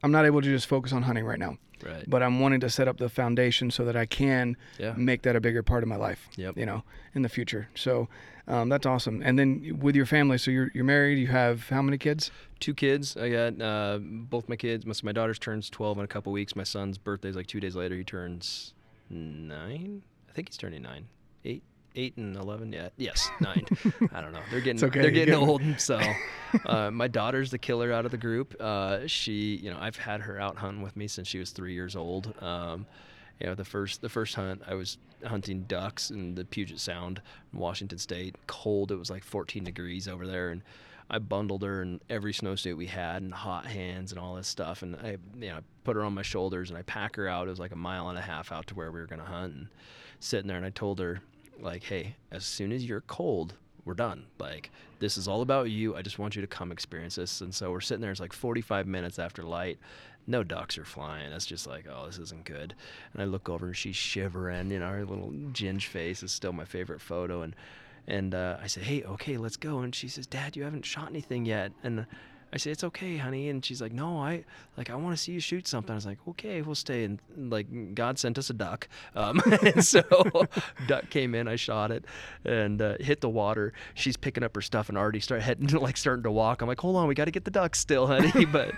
I'm 0.04 0.12
not 0.12 0.26
able 0.26 0.42
to 0.42 0.48
just 0.48 0.68
focus 0.68 0.92
on 0.92 1.04
hunting 1.04 1.24
right 1.24 1.40
now. 1.40 1.58
Right. 1.84 2.04
But 2.08 2.24
I'm 2.24 2.40
wanting 2.40 2.60
to 2.62 2.70
set 2.70 2.88
up 2.88 2.98
the 2.98 3.10
foundation 3.10 3.72
so 3.72 3.86
that 3.86 3.96
I 3.96 4.06
can 4.06 4.58
yeah. 4.78 4.94
make 4.98 5.22
that 5.24 5.36
a 5.36 5.42
bigger 5.42 5.64
part 5.64 5.84
of 5.84 5.90
my 5.90 5.96
life. 5.96 6.28
Yep. 6.36 6.58
You 6.58 6.66
know, 6.66 6.84
in 7.14 7.22
the 7.22 7.30
future. 7.30 7.70
So 7.76 8.08
um, 8.48 8.70
that's 8.70 8.86
awesome. 8.86 9.22
And 9.24 9.38
then 9.38 9.78
with 9.80 9.96
your 9.96 10.06
family, 10.06 10.38
so 10.38 10.52
you're 10.52 10.72
you're 10.74 10.84
married. 10.84 11.18
You 11.18 11.28
have 11.28 11.70
how 11.70 11.82
many 11.82 11.98
kids? 11.98 12.32
Two 12.60 12.74
kids. 12.74 13.16
I 13.16 13.30
got 13.30 13.62
uh, 13.62 14.00
both 14.02 14.50
my 14.50 14.56
kids. 14.56 14.86
My, 14.86 14.94
my 15.04 15.12
daughter's 15.12 15.40
turns 15.40 15.70
12 15.70 16.00
in 16.00 16.04
a 16.04 16.08
couple 16.08 16.32
weeks. 16.32 16.56
My 16.56 16.64
son's 16.64 16.98
birthday's 16.98 17.36
like 17.36 17.48
two 17.48 17.60
days 17.60 17.76
later. 17.76 17.96
He 17.96 18.04
turns 18.04 18.74
nine. 19.10 20.02
I 20.30 20.34
think 20.34 20.50
he's 20.50 20.58
turning 20.58 20.82
nine. 20.82 21.08
Eight 21.46 21.64
eight 22.00 22.18
and 22.18 22.36
eleven. 22.36 22.72
Yeah, 22.72 22.90
yes, 22.98 23.30
nine. 23.42 23.66
I 24.14 24.22
don't 24.22 24.32
know. 24.32 24.42
They're 24.50 24.62
getting 24.62 24.84
okay, 24.84 25.02
they're 25.02 25.12
getting 25.12 25.36
old. 25.36 25.62
So, 25.78 26.00
uh, 26.66 26.92
my 26.92 27.08
daughter's 27.08 27.52
the 27.52 27.58
killer 27.58 27.92
out 27.92 28.06
of 28.06 28.12
the 28.12 28.18
group. 28.18 28.56
Uh, 28.60 29.08
she, 29.08 29.56
you 29.58 29.70
know, 29.70 29.78
I've 29.80 29.96
had 29.96 30.22
her 30.22 30.40
out 30.40 30.58
hunting 30.58 30.82
with 30.82 30.96
me 30.96 31.08
since 31.08 31.28
she 31.28 31.40
was 31.40 31.52
three 31.52 31.74
years 31.74 31.96
old. 31.96 32.34
Um, 32.42 32.86
you 33.40 33.48
know, 33.48 33.56
the 33.56 33.66
first 33.66 34.02
the 34.02 34.10
first 34.10 34.36
hunt 34.36 34.62
I 34.68 34.74
was 34.74 34.98
hunting 35.26 35.64
ducks 35.64 36.12
in 36.12 36.36
the 36.36 36.46
Puget 36.46 36.80
Sound, 36.80 37.22
in 37.54 37.60
Washington 37.60 37.98
State. 37.98 38.36
Cold. 38.48 38.92
It 38.92 38.98
was 38.98 39.10
like 39.10 39.24
14 39.24 39.64
degrees 39.64 40.08
over 40.08 40.26
there, 40.26 40.50
and 40.50 40.62
I 41.10 41.18
bundled 41.20 41.64
her 41.64 41.82
in 41.82 42.00
every 42.10 42.34
snowsuit 42.34 42.78
we 42.78 42.86
had 42.86 43.24
and 43.24 43.34
hot 43.34 43.66
hands 43.66 44.12
and 44.12 44.20
all 44.20 44.36
this 44.36 44.48
stuff. 44.48 44.84
And 44.84 44.96
I, 44.96 45.18
you 45.40 45.50
know, 45.50 45.60
put 45.84 45.96
her 45.96 46.04
on 46.04 46.14
my 46.14 46.22
shoulders 46.22 46.70
and 46.70 46.78
I 46.78 46.84
pack 46.84 47.16
her 47.16 47.28
out. 47.28 47.48
It 47.48 47.50
was 47.50 47.60
like 47.60 47.72
a 47.72 47.78
mile 47.78 48.10
and 48.10 48.18
a 48.18 48.22
half 48.22 48.52
out 48.52 48.68
to 48.68 48.76
where 48.76 48.92
we 48.92 49.00
were 49.00 49.08
going 49.08 49.22
to 49.22 49.26
hunt. 49.26 49.56
And 49.56 49.68
sitting 50.20 50.48
there, 50.48 50.58
and 50.58 50.66
I 50.66 50.70
told 50.70 51.00
her, 51.00 51.22
like, 51.62 51.84
hey, 51.84 52.16
as 52.32 52.46
soon 52.46 52.72
as 52.72 52.86
you're 52.86 53.02
cold, 53.02 53.54
we're 53.86 53.94
done. 53.94 54.26
Like, 54.40 54.72
this 55.00 55.18
is 55.18 55.28
all 55.28 55.42
about 55.42 55.70
you. 55.70 55.96
I 55.96 56.02
just 56.02 56.20
want 56.20 56.36
you 56.36 56.42
to 56.42 56.48
come 56.48 56.72
experience 56.72 57.16
this. 57.16 57.42
And 57.42 57.54
so 57.54 57.72
we're 57.72 57.82
sitting 57.82 58.02
there. 58.02 58.12
It's 58.12 58.20
like 58.20 58.34
45 58.34 58.88
minutes 58.88 59.20
after 59.20 59.44
light. 59.44 59.80
No 60.28 60.44
ducks 60.44 60.78
are 60.78 60.86
flying. 60.86 61.32
It's 61.32 61.46
just 61.46 61.66
like, 61.66 61.86
oh, 61.92 62.06
this 62.06 62.20
isn't 62.20 62.46
good. 62.46 62.76
And 63.14 63.22
I 63.22 63.26
look 63.26 63.50
over 63.50 63.68
and 63.68 63.76
she's 63.76 63.96
shivering. 63.96 64.70
You 64.70 64.80
know, 64.80 64.90
her 64.90 65.06
little 65.06 65.32
ginge 65.54 65.86
face 65.86 66.22
is 66.22 66.32
still 66.32 66.54
my 66.54 66.66
favorite 66.66 67.02
photo. 67.02 67.42
And 67.42 67.56
and 68.08 68.34
uh, 68.34 68.58
I 68.62 68.68
said, 68.68 68.84
hey, 68.84 69.04
okay, 69.04 69.38
let's 69.38 69.58
go. 69.58 69.80
And 69.80 69.94
she 69.94 70.08
says, 70.08 70.26
Dad, 70.26 70.56
you 70.56 70.64
haven't 70.64 70.86
shot 70.86 71.10
anything 71.10 71.46
yet. 71.46 71.72
And 71.84 72.08
I 72.52 72.58
say, 72.58 72.72
it's 72.72 72.84
okay, 72.84 73.18
honey. 73.18 73.50
And 73.50 73.64
she's 73.64 73.82
like, 73.82 73.92
no, 73.92 74.18
I 74.18 74.44
like, 74.78 74.90
I 74.90 74.96
want 74.96 75.16
to 75.16 75.22
see 75.22 75.34
you 75.34 75.40
shoot 75.40 75.68
something. 75.68 75.92
I 75.92 75.96
was 75.96 76.06
like, 76.06 76.18
okay, 76.28 76.62
we'll 76.62 76.76
stay. 76.76 77.04
And 77.04 77.20
like, 77.38 77.94
God 77.94 78.18
sent 78.18 78.38
us 78.38 78.50
a 78.50 78.54
duck. 78.54 78.88
Um, 79.16 79.42
and 79.62 79.84
so 79.84 80.02
duck 80.88 81.10
came 81.10 81.36
in, 81.36 81.48
I 81.48 81.56
shot 81.56 81.92
it 81.92 82.06
and 82.46 82.82
uh, 82.82 82.96
hit 83.00 83.22
the 83.22 83.30
water. 83.30 83.74
She's 83.94 84.18
picking 84.18 84.44
up 84.44 84.56
her 84.56 84.62
stuff 84.62 84.90
and 84.90 84.98
already 84.98 85.20
start 85.20 85.42
heading, 85.42 85.68
to 85.68 85.80
like 85.80 85.98
starting 85.98 86.24
to 86.24 86.32
walk. 86.32 86.62
I'm 86.62 86.68
like, 86.68 86.80
hold 86.80 86.96
on, 86.96 87.08
we 87.08 87.16
got 87.16 87.26
to 87.26 87.32
get 87.32 87.46
the 87.46 87.52
duck 87.52 87.76
still, 87.76 88.08
honey. 88.08 88.46
but 88.52 88.74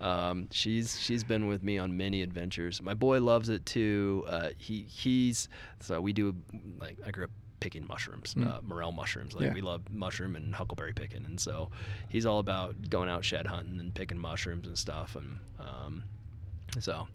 um, 0.00 0.48
she's, 0.50 1.00
she's 1.00 1.24
been 1.24 1.46
with 1.46 1.62
me 1.62 1.78
on 1.78 1.96
many 1.96 2.22
adventures. 2.22 2.82
My 2.82 2.94
boy 2.94 3.20
loves 3.20 3.48
it 3.48 3.64
too. 3.64 4.24
Uh, 4.28 4.50
he, 4.58 4.82
he's, 4.82 5.48
so 5.80 6.00
we 6.00 6.12
do 6.12 6.34
like, 6.80 6.98
I 7.06 7.10
grew 7.10 7.24
up 7.24 7.30
picking 7.64 7.86
mushrooms, 7.86 8.34
mm. 8.34 8.46
uh, 8.46 8.60
morel 8.60 8.92
mushrooms. 8.92 9.32
Like 9.32 9.46
yeah. 9.46 9.54
we 9.54 9.62
love 9.62 9.80
mushroom 9.90 10.36
and 10.36 10.54
huckleberry 10.54 10.92
picking, 10.92 11.24
and 11.24 11.40
so 11.40 11.70
he's 12.10 12.26
all 12.26 12.38
about 12.38 12.90
going 12.90 13.08
out 13.08 13.24
shed 13.24 13.46
hunting 13.46 13.80
and 13.80 13.94
picking 13.94 14.18
mushrooms 14.18 14.66
and 14.66 14.76
stuff. 14.76 15.16
And 15.16 15.38
um, 15.58 16.04
so 16.78 17.08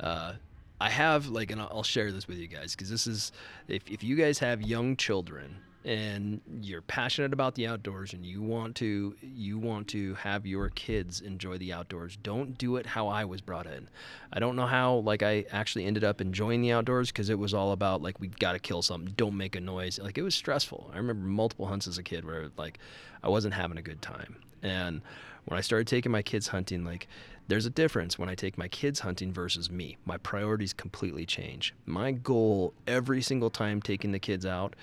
uh, 0.00 0.32
I 0.80 0.88
have 0.88 1.26
like, 1.26 1.50
and 1.50 1.60
I'll 1.60 1.82
share 1.82 2.12
this 2.12 2.26
with 2.26 2.38
you 2.38 2.48
guys 2.48 2.74
because 2.74 2.88
this 2.88 3.06
is 3.06 3.30
if 3.68 3.86
if 3.90 4.02
you 4.02 4.16
guys 4.16 4.38
have 4.38 4.62
young 4.62 4.96
children 4.96 5.58
and 5.84 6.40
you're 6.60 6.82
passionate 6.82 7.32
about 7.32 7.54
the 7.54 7.66
outdoors 7.66 8.12
and 8.12 8.24
you 8.24 8.42
want 8.42 8.76
to 8.76 9.14
you 9.22 9.58
want 9.58 9.88
to 9.88 10.14
have 10.14 10.44
your 10.44 10.68
kids 10.70 11.22
enjoy 11.22 11.56
the 11.56 11.72
outdoors 11.72 12.18
don't 12.22 12.58
do 12.58 12.76
it 12.76 12.84
how 12.84 13.08
i 13.08 13.24
was 13.24 13.40
brought 13.40 13.66
in 13.66 13.88
i 14.32 14.38
don't 14.38 14.56
know 14.56 14.66
how 14.66 14.96
like 14.96 15.22
i 15.22 15.44
actually 15.50 15.86
ended 15.86 16.04
up 16.04 16.20
enjoying 16.20 16.60
the 16.60 16.70
outdoors 16.70 17.10
because 17.10 17.30
it 17.30 17.38
was 17.38 17.54
all 17.54 17.72
about 17.72 18.02
like 18.02 18.20
we've 18.20 18.38
got 18.38 18.52
to 18.52 18.58
kill 18.58 18.82
something 18.82 19.12
don't 19.16 19.36
make 19.36 19.56
a 19.56 19.60
noise 19.60 19.98
like 19.98 20.18
it 20.18 20.22
was 20.22 20.34
stressful 20.34 20.90
i 20.92 20.98
remember 20.98 21.26
multiple 21.26 21.66
hunts 21.66 21.86
as 21.86 21.96
a 21.96 22.02
kid 22.02 22.26
where 22.26 22.50
like 22.58 22.78
i 23.22 23.28
wasn't 23.28 23.54
having 23.54 23.78
a 23.78 23.82
good 23.82 24.02
time 24.02 24.36
and 24.62 25.00
when 25.46 25.56
i 25.56 25.62
started 25.62 25.86
taking 25.86 26.12
my 26.12 26.22
kids 26.22 26.48
hunting 26.48 26.84
like 26.84 27.08
there's 27.48 27.66
a 27.66 27.70
difference 27.70 28.16
when 28.16 28.28
I 28.28 28.36
take 28.36 28.56
my 28.56 28.68
kids 28.68 29.00
hunting 29.00 29.32
versus 29.32 29.72
me. 29.72 29.96
My 30.04 30.18
priorities 30.18 30.72
completely 30.72 31.26
change. 31.26 31.74
My 31.84 32.12
goal 32.12 32.74
every 32.86 33.22
single 33.22 33.50
time 33.50 33.82
taking 33.82 34.12
the 34.12 34.20
kids 34.20 34.46
out 34.46 34.76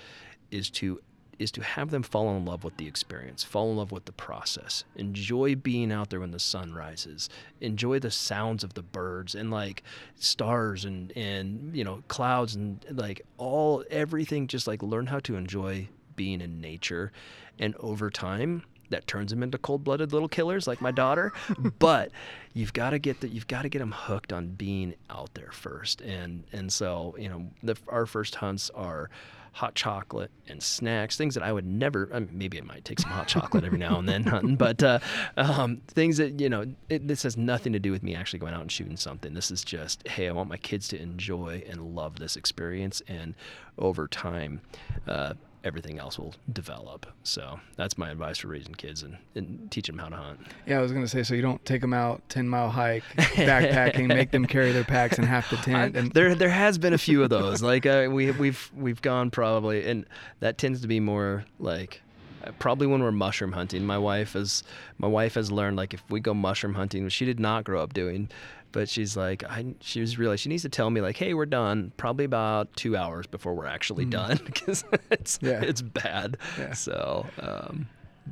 is 0.51 0.69
to 0.71 1.01
is 1.39 1.51
to 1.51 1.61
have 1.61 1.91
them 1.91 2.03
fall 2.03 2.35
in 2.35 2.45
love 2.45 2.63
with 2.63 2.77
the 2.77 2.87
experience, 2.87 3.43
fall 3.43 3.69
in 3.69 3.77
love 3.77 3.91
with 3.91 4.05
the 4.05 4.11
process, 4.11 4.83
enjoy 4.95 5.55
being 5.55 5.91
out 5.91 6.09
there 6.09 6.19
when 6.19 6.31
the 6.31 6.39
sun 6.39 6.73
rises, 6.73 7.29
enjoy 7.61 7.99
the 7.99 8.09
sounds 8.11 8.63
of 8.63 8.73
the 8.73 8.81
birds 8.81 9.35
and 9.35 9.51
like 9.51 9.83
stars 10.15 10.85
and 10.85 11.15
and 11.15 11.75
you 11.75 11.83
know 11.83 12.03
clouds 12.07 12.55
and 12.55 12.83
like 12.89 13.21
all 13.37 13.83
everything. 13.89 14.47
Just 14.47 14.67
like 14.67 14.81
learn 14.81 15.07
how 15.07 15.19
to 15.19 15.35
enjoy 15.35 15.87
being 16.15 16.41
in 16.41 16.59
nature, 16.59 17.11
and 17.59 17.75
over 17.79 18.09
time 18.09 18.63
that 18.89 19.05
turns 19.05 19.31
them 19.31 19.43
into 19.43 19.57
cold-blooded 19.57 20.13
little 20.13 20.29
killers 20.29 20.65
like 20.65 20.79
my 20.79 20.91
daughter. 20.91 21.33
But 21.79 22.11
you've 22.53 22.73
got 22.73 22.91
to 22.91 22.99
get 22.99 23.21
that 23.21 23.31
you've 23.31 23.47
got 23.47 23.63
to 23.63 23.69
get 23.69 23.79
them 23.79 23.91
hooked 23.91 24.33
on 24.33 24.49
being 24.49 24.95
out 25.09 25.33
there 25.33 25.51
first. 25.51 26.01
And 26.01 26.45
and 26.51 26.71
so 26.71 27.15
you 27.19 27.29
know 27.29 27.47
the, 27.61 27.75
our 27.87 28.05
first 28.05 28.35
hunts 28.35 28.69
are 28.71 29.09
hot 29.57 29.73
chocolate 29.73 30.29
and 30.47 30.61
snacks, 30.61 31.17
things 31.17 31.33
that 31.33 31.41
I 31.41 31.51
would 31.51 31.65
never. 31.65 32.07
I 32.13 32.19
mean, 32.19 32.29
maybe 32.31 32.59
I 32.59 32.61
might 32.61 32.85
take 32.85 32.99
some 32.99 33.09
hot 33.09 33.27
chocolate 33.27 33.63
every 33.63 33.79
now 33.79 33.97
and 33.97 34.07
then 34.07 34.23
hunting, 34.27 34.55
but 34.55 34.83
uh, 34.83 34.99
um, 35.35 35.81
things 35.87 36.17
that 36.17 36.39
you 36.39 36.47
know, 36.47 36.65
it, 36.89 37.07
this 37.07 37.23
has 37.23 37.35
nothing 37.37 37.73
to 37.73 37.79
do 37.79 37.91
with 37.91 38.03
me 38.03 38.13
actually 38.13 38.37
going 38.37 38.53
out 38.53 38.61
and 38.61 38.71
shooting 38.71 38.97
something. 38.97 39.33
This 39.33 39.49
is 39.49 39.63
just, 39.63 40.07
hey, 40.07 40.29
I 40.29 40.31
want 40.31 40.47
my 40.47 40.57
kids 40.57 40.87
to 40.89 41.01
enjoy 41.01 41.63
and 41.67 41.95
love 41.95 42.19
this 42.19 42.35
experience, 42.35 43.01
and 43.07 43.33
over 43.79 44.07
time, 44.07 44.61
uh, 45.07 45.33
everything 45.67 45.99
else 45.99 46.17
will 46.17 46.33
develop. 46.51 47.05
So 47.23 47.59
that's 47.75 47.97
my 47.97 48.09
advice 48.09 48.39
for 48.39 48.47
raising 48.47 48.73
kids 48.73 49.03
and, 49.03 49.17
and 49.35 49.69
teaching 49.69 49.95
them 49.95 50.03
how 50.03 50.09
to 50.09 50.15
hunt. 50.15 50.39
Yeah, 50.65 50.79
I 50.79 50.81
was 50.81 50.91
gonna 50.91 51.07
say 51.07 51.21
so 51.23 51.35
you 51.35 51.41
don't 51.43 51.63
take 51.65 51.81
them 51.81 51.93
out 51.93 52.21
ten 52.29 52.47
mile 52.47 52.69
hike 52.69 53.03
backpacking, 53.17 54.07
make 54.07 54.31
them 54.31 54.45
carry 54.45 54.71
their 54.71 54.83
packs 54.83 55.17
and 55.17 55.27
half 55.27 55.49
the 55.49 55.57
tent. 55.57 55.95
I, 55.95 55.99
and 55.99 56.11
there 56.13 56.33
there 56.33 56.49
has 56.49 56.77
been 56.77 56.93
a 56.93 56.97
few 56.97 57.21
of 57.21 57.29
those. 57.29 57.61
like 57.61 57.85
uh, 57.85 58.07
we 58.09 58.31
we've 58.31 58.71
we've 58.75 59.01
gone 59.01 59.29
probably, 59.29 59.87
and 59.87 60.05
that 60.39 60.57
tends 60.57 60.81
to 60.81 60.87
be 60.87 60.99
more 60.99 61.45
like 61.59 62.01
uh, 62.43 62.51
probably 62.59 62.87
when 62.87 63.03
we're 63.03 63.11
mushroom 63.11 63.51
hunting. 63.51 63.85
My 63.85 63.97
wife 63.97 64.35
is 64.35 64.63
my 64.97 65.07
wife 65.07 65.35
has 65.35 65.51
learned 65.51 65.77
like 65.77 65.93
if 65.93 66.03
we 66.09 66.19
go 66.19 66.33
mushroom 66.33 66.73
hunting, 66.75 67.03
which 67.03 67.13
she 67.13 67.25
did 67.25 67.39
not 67.39 67.63
grow 67.63 67.81
up 67.83 67.93
doing 67.93 68.29
but 68.71 68.89
she's 68.89 69.15
like 69.17 69.43
I 69.43 69.65
she 69.81 70.01
was 70.01 70.17
realized 70.17 70.41
she 70.41 70.49
needs 70.49 70.63
to 70.63 70.69
tell 70.69 70.89
me 70.89 71.01
like 71.01 71.17
hey 71.17 71.33
we're 71.33 71.45
done 71.45 71.91
probably 71.97 72.25
about 72.25 72.75
two 72.75 72.95
hours 72.95 73.27
before 73.27 73.53
we're 73.53 73.65
actually 73.65 74.05
mm. 74.05 74.11
done 74.11 74.39
because 74.45 74.83
it's 75.11 75.39
yeah. 75.41 75.61
it's 75.61 75.81
bad 75.81 76.37
yeah. 76.57 76.73
so 76.73 77.25
um, 77.39 77.87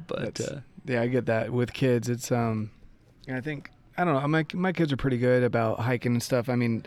but 0.07 0.39
uh, 0.41 0.59
yeah 0.85 1.01
I 1.01 1.07
get 1.07 1.25
that 1.27 1.51
with 1.51 1.73
kids 1.73 2.09
it's 2.09 2.31
um 2.31 2.71
I 3.29 3.41
think 3.41 3.71
I 3.97 4.03
don't 4.03 4.13
know 4.13 4.27
my 4.27 4.45
my 4.53 4.71
kids 4.71 4.91
are 4.91 4.97
pretty 4.97 5.17
good 5.17 5.43
about 5.43 5.79
hiking 5.79 6.13
and 6.13 6.23
stuff 6.23 6.49
I 6.49 6.55
mean 6.55 6.85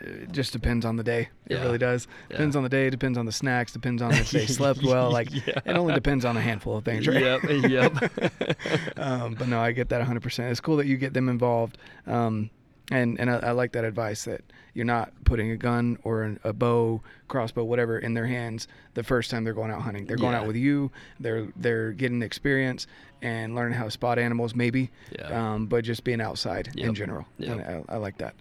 it 0.00 0.32
just 0.32 0.52
depends 0.52 0.84
on 0.84 0.96
the 0.96 1.02
day. 1.02 1.28
It 1.46 1.56
yeah. 1.56 1.62
really 1.62 1.78
does. 1.78 2.06
Depends 2.28 2.54
yeah. 2.54 2.58
on 2.58 2.62
the 2.62 2.68
day. 2.68 2.90
Depends 2.90 3.18
on 3.18 3.26
the 3.26 3.32
snacks. 3.32 3.72
Depends 3.72 4.02
on 4.02 4.12
if 4.12 4.30
they 4.30 4.46
slept 4.46 4.82
well. 4.84 5.10
Like 5.10 5.32
yeah. 5.32 5.60
it 5.64 5.76
only 5.76 5.94
depends 5.94 6.24
on 6.24 6.36
a 6.36 6.40
handful 6.40 6.76
of 6.76 6.84
things, 6.84 7.06
right? 7.06 7.20
Yep. 7.20 7.42
Yep. 7.68 8.96
um, 8.96 9.34
but 9.34 9.48
no, 9.48 9.60
I 9.60 9.72
get 9.72 9.88
that 9.90 9.98
100. 9.98 10.22
percent 10.22 10.50
It's 10.50 10.60
cool 10.60 10.76
that 10.76 10.86
you 10.86 10.96
get 10.96 11.14
them 11.14 11.28
involved. 11.28 11.78
Um, 12.06 12.50
and 12.92 13.18
and 13.18 13.30
I, 13.30 13.38
I, 13.38 13.50
like 13.52 13.72
that 13.72 13.84
advice 13.84 14.24
that 14.24 14.42
you're 14.74 14.84
not 14.84 15.12
putting 15.24 15.50
a 15.50 15.56
gun 15.56 15.98
or 16.04 16.36
a 16.44 16.52
bow, 16.52 17.00
crossbow, 17.28 17.64
whatever, 17.64 17.98
in 17.98 18.14
their 18.14 18.26
hands 18.26 18.68
the 18.94 19.02
first 19.02 19.30
time 19.30 19.44
they're 19.44 19.54
going 19.54 19.70
out 19.70 19.82
hunting. 19.82 20.06
They're 20.06 20.16
going 20.16 20.32
yeah. 20.32 20.40
out 20.40 20.46
with 20.46 20.56
you. 20.56 20.90
They're 21.18 21.48
they're 21.56 21.92
getting 21.92 22.18
the 22.18 22.26
experience 22.26 22.86
and 23.22 23.54
learning 23.54 23.78
how 23.78 23.84
to 23.84 23.90
spot 23.90 24.18
animals, 24.18 24.54
maybe. 24.54 24.90
Yeah. 25.18 25.54
Um, 25.54 25.66
but 25.66 25.84
just 25.84 26.04
being 26.04 26.20
outside 26.20 26.70
yep. 26.74 26.88
in 26.88 26.94
general. 26.94 27.26
Yep. 27.38 27.58
And 27.58 27.84
I, 27.88 27.94
I, 27.94 27.96
like 27.96 28.18
that. 28.18 28.34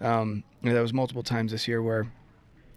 Um, 0.00 0.44
that 0.62 0.80
was 0.80 0.92
multiple 0.92 1.24
times 1.24 1.52
this 1.52 1.66
year 1.66 1.82
where, 1.82 2.06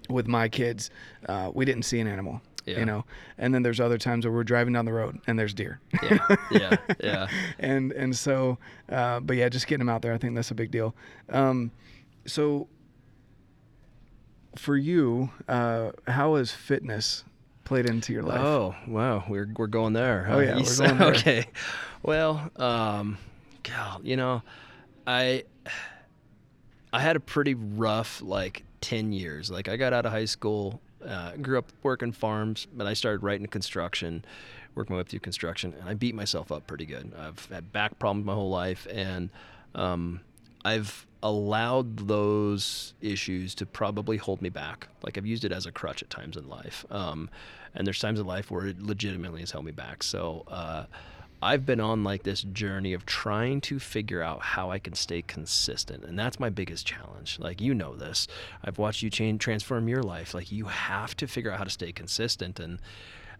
with 0.10 0.28
my 0.28 0.50
kids, 0.50 0.90
uh, 1.30 1.52
we 1.54 1.66
didn't 1.66 1.84
see 1.84 2.00
an 2.00 2.08
animal. 2.08 2.42
Yeah. 2.66 2.80
You 2.80 2.86
know, 2.86 3.06
and 3.38 3.54
then 3.54 3.64
there's 3.64 3.80
other 3.80 3.98
times 3.98 4.26
where 4.26 4.32
we're 4.34 4.44
driving 4.44 4.74
down 4.74 4.86
the 4.86 4.94
road 4.94 5.20
and 5.28 5.38
there's 5.38 5.54
deer. 5.54 5.80
Yeah, 6.04 6.36
yeah, 6.52 6.78
yeah. 7.04 7.28
and 7.60 7.92
and 7.92 8.16
so, 8.16 8.58
uh, 8.90 9.20
but 9.20 9.36
yeah, 9.36 9.50
just 9.50 9.66
getting 9.68 9.80
them 9.80 9.90
out 9.90 10.02
there, 10.04 10.14
I 10.14 10.18
think 10.18 10.36
that's 10.36 10.52
a 10.52 10.56
big 10.56 10.70
deal. 10.70 10.94
Um, 11.30 11.72
so, 12.26 12.68
for 14.56 14.78
you, 14.78 15.32
uh, 15.48 15.92
how 16.08 16.36
has 16.36 16.52
fitness 16.52 17.24
played 17.64 17.88
into 17.88 18.14
your 18.14 18.24
life? 18.24 18.42
Oh, 18.42 18.76
wow, 18.88 19.24
we're 19.28 19.50
we're 19.58 19.68
going 19.68 19.94
there. 19.94 20.26
Huh? 20.26 20.36
Oh 20.36 20.40
yeah, 20.40 20.58
we're 20.58 20.78
going 20.88 20.98
there. 21.00 21.08
okay. 21.14 21.46
Well, 22.04 22.52
um, 22.58 23.18
God, 23.64 24.02
you 24.06 24.18
know, 24.18 24.44
I 25.08 25.46
I 26.94 27.00
had 27.00 27.16
a 27.16 27.20
pretty 27.20 27.56
rough 27.56 28.22
like 28.22 28.64
ten 28.82 29.12
years. 29.14 29.50
Like 29.50 29.68
I 29.68 29.78
got 29.78 29.94
out 29.94 30.06
of 30.06 30.12
high 30.12 30.26
school 30.26 30.82
uh, 31.06 31.36
grew 31.38 31.58
up 31.58 31.72
working 31.84 32.12
farms, 32.12 32.68
but 32.74 32.88
I 32.88 32.94
started 32.94 33.24
right 33.24 33.52
construction, 33.52 34.24
working 34.76 34.96
my 34.96 35.02
way 35.02 35.08
through 35.08 35.20
construction, 35.20 35.74
and 35.80 35.90
I 35.90 35.94
beat 35.94 36.16
myself 36.16 36.52
up 36.52 36.68
pretty 36.68 36.86
good. 36.86 37.12
I've 37.18 37.46
had 37.46 37.72
back 37.72 38.00
problems 38.00 38.26
my 38.26 38.34
whole 38.34 38.50
life, 38.50 38.88
and 38.92 39.30
um, 39.76 40.22
I've 40.64 41.06
allowed 41.24 42.08
those 42.08 42.94
issues 43.02 43.54
to 43.56 43.66
probably 43.66 44.18
hold 44.18 44.42
me 44.42 44.50
back. 44.50 44.88
Like 45.04 45.18
I've 45.18 45.26
used 45.26 45.46
it 45.46 45.52
as 45.52 45.66
a 45.66 45.72
crutch 45.72 46.02
at 46.02 46.10
times 46.10 46.38
in 46.38 46.48
life, 46.50 46.86
um, 46.90 47.30
and 47.76 47.86
there's 47.86 48.00
times 48.00 48.20
in 48.20 48.26
life 48.26 48.52
where 48.52 48.68
it 48.68 48.82
legitimately 48.82 49.42
has 49.42 49.52
held 49.52 49.66
me 49.66 49.72
back. 49.72 50.04
So. 50.04 50.44
Uh, 50.48 50.86
I've 51.42 51.66
been 51.66 51.80
on 51.80 52.04
like 52.04 52.24
this 52.24 52.42
journey 52.42 52.94
of 52.94 53.06
trying 53.06 53.62
to 53.62 53.80
figure 53.80 54.22
out 54.22 54.42
how 54.42 54.70
I 54.72 54.80
can 54.80 54.94
stay 54.94 55.22
consistent. 55.22 56.04
And 56.04 56.18
that's 56.18 56.40
my 56.40 56.50
biggest 56.50 56.86
challenge. 56.86 57.40
Like, 57.40 57.60
you 57.60 57.74
know 57.74 57.96
this. 57.96 58.28
I've 58.64 58.78
watched 58.78 59.02
you 59.02 59.10
change, 59.10 59.42
transform 59.42 59.88
your 59.88 60.04
life. 60.04 60.34
Like, 60.34 60.52
you 60.52 60.66
have 60.66 61.16
to 61.18 61.28
figure 61.28 61.52
out 61.52 61.58
how 61.58 61.64
to 61.64 61.70
stay 61.70 61.92
consistent. 61.92 62.60
And, 62.60 62.80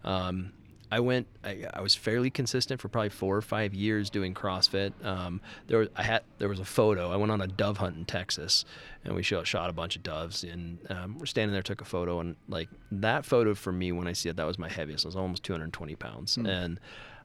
um, 0.04 0.52
I 0.94 1.00
went. 1.00 1.28
I, 1.44 1.66
I, 1.74 1.80
was 1.80 1.96
fairly 1.96 2.30
consistent 2.30 2.82
for 2.82 2.90
probably 2.90 3.10
four 3.10 3.38
or 3.38 3.42
five 3.42 3.74
years 3.74 4.10
doing 4.10 4.34
CrossFit. 4.34 4.92
Um, 5.06 5.40
there, 5.68 5.80
was, 5.80 5.88
I 5.96 6.04
had 6.04 6.24
there 6.38 6.50
was 6.50 6.60
a 6.60 6.66
photo. 6.66 7.12
I 7.12 7.16
went 7.16 7.32
on 7.32 7.40
a 7.40 7.48
dove 7.48 7.78
hunt 7.78 7.96
in 7.96 8.04
Texas, 8.04 8.66
and 9.06 9.16
we 9.16 9.24
shot, 9.24 9.48
shot 9.48 9.70
a 9.70 9.74
bunch 9.74 9.96
of 9.96 10.04
doves. 10.04 10.44
And 10.44 10.80
um, 10.90 11.18
we're 11.18 11.28
standing 11.28 11.54
there, 11.54 11.62
took 11.62 11.80
a 11.80 11.86
photo, 11.86 12.20
and 12.20 12.36
like 12.50 12.68
that 12.92 13.26
photo 13.26 13.56
for 13.56 13.72
me, 13.72 13.94
when 13.94 14.06
I 14.06 14.12
see 14.12 14.28
it, 14.28 14.36
that 14.36 14.46
was 14.46 14.60
my 14.60 14.68
heaviest. 14.68 15.06
It 15.06 15.08
was 15.08 15.16
almost 15.16 15.44
220 15.44 15.96
pounds, 15.96 16.36
mm. 16.36 16.46
and 16.50 16.78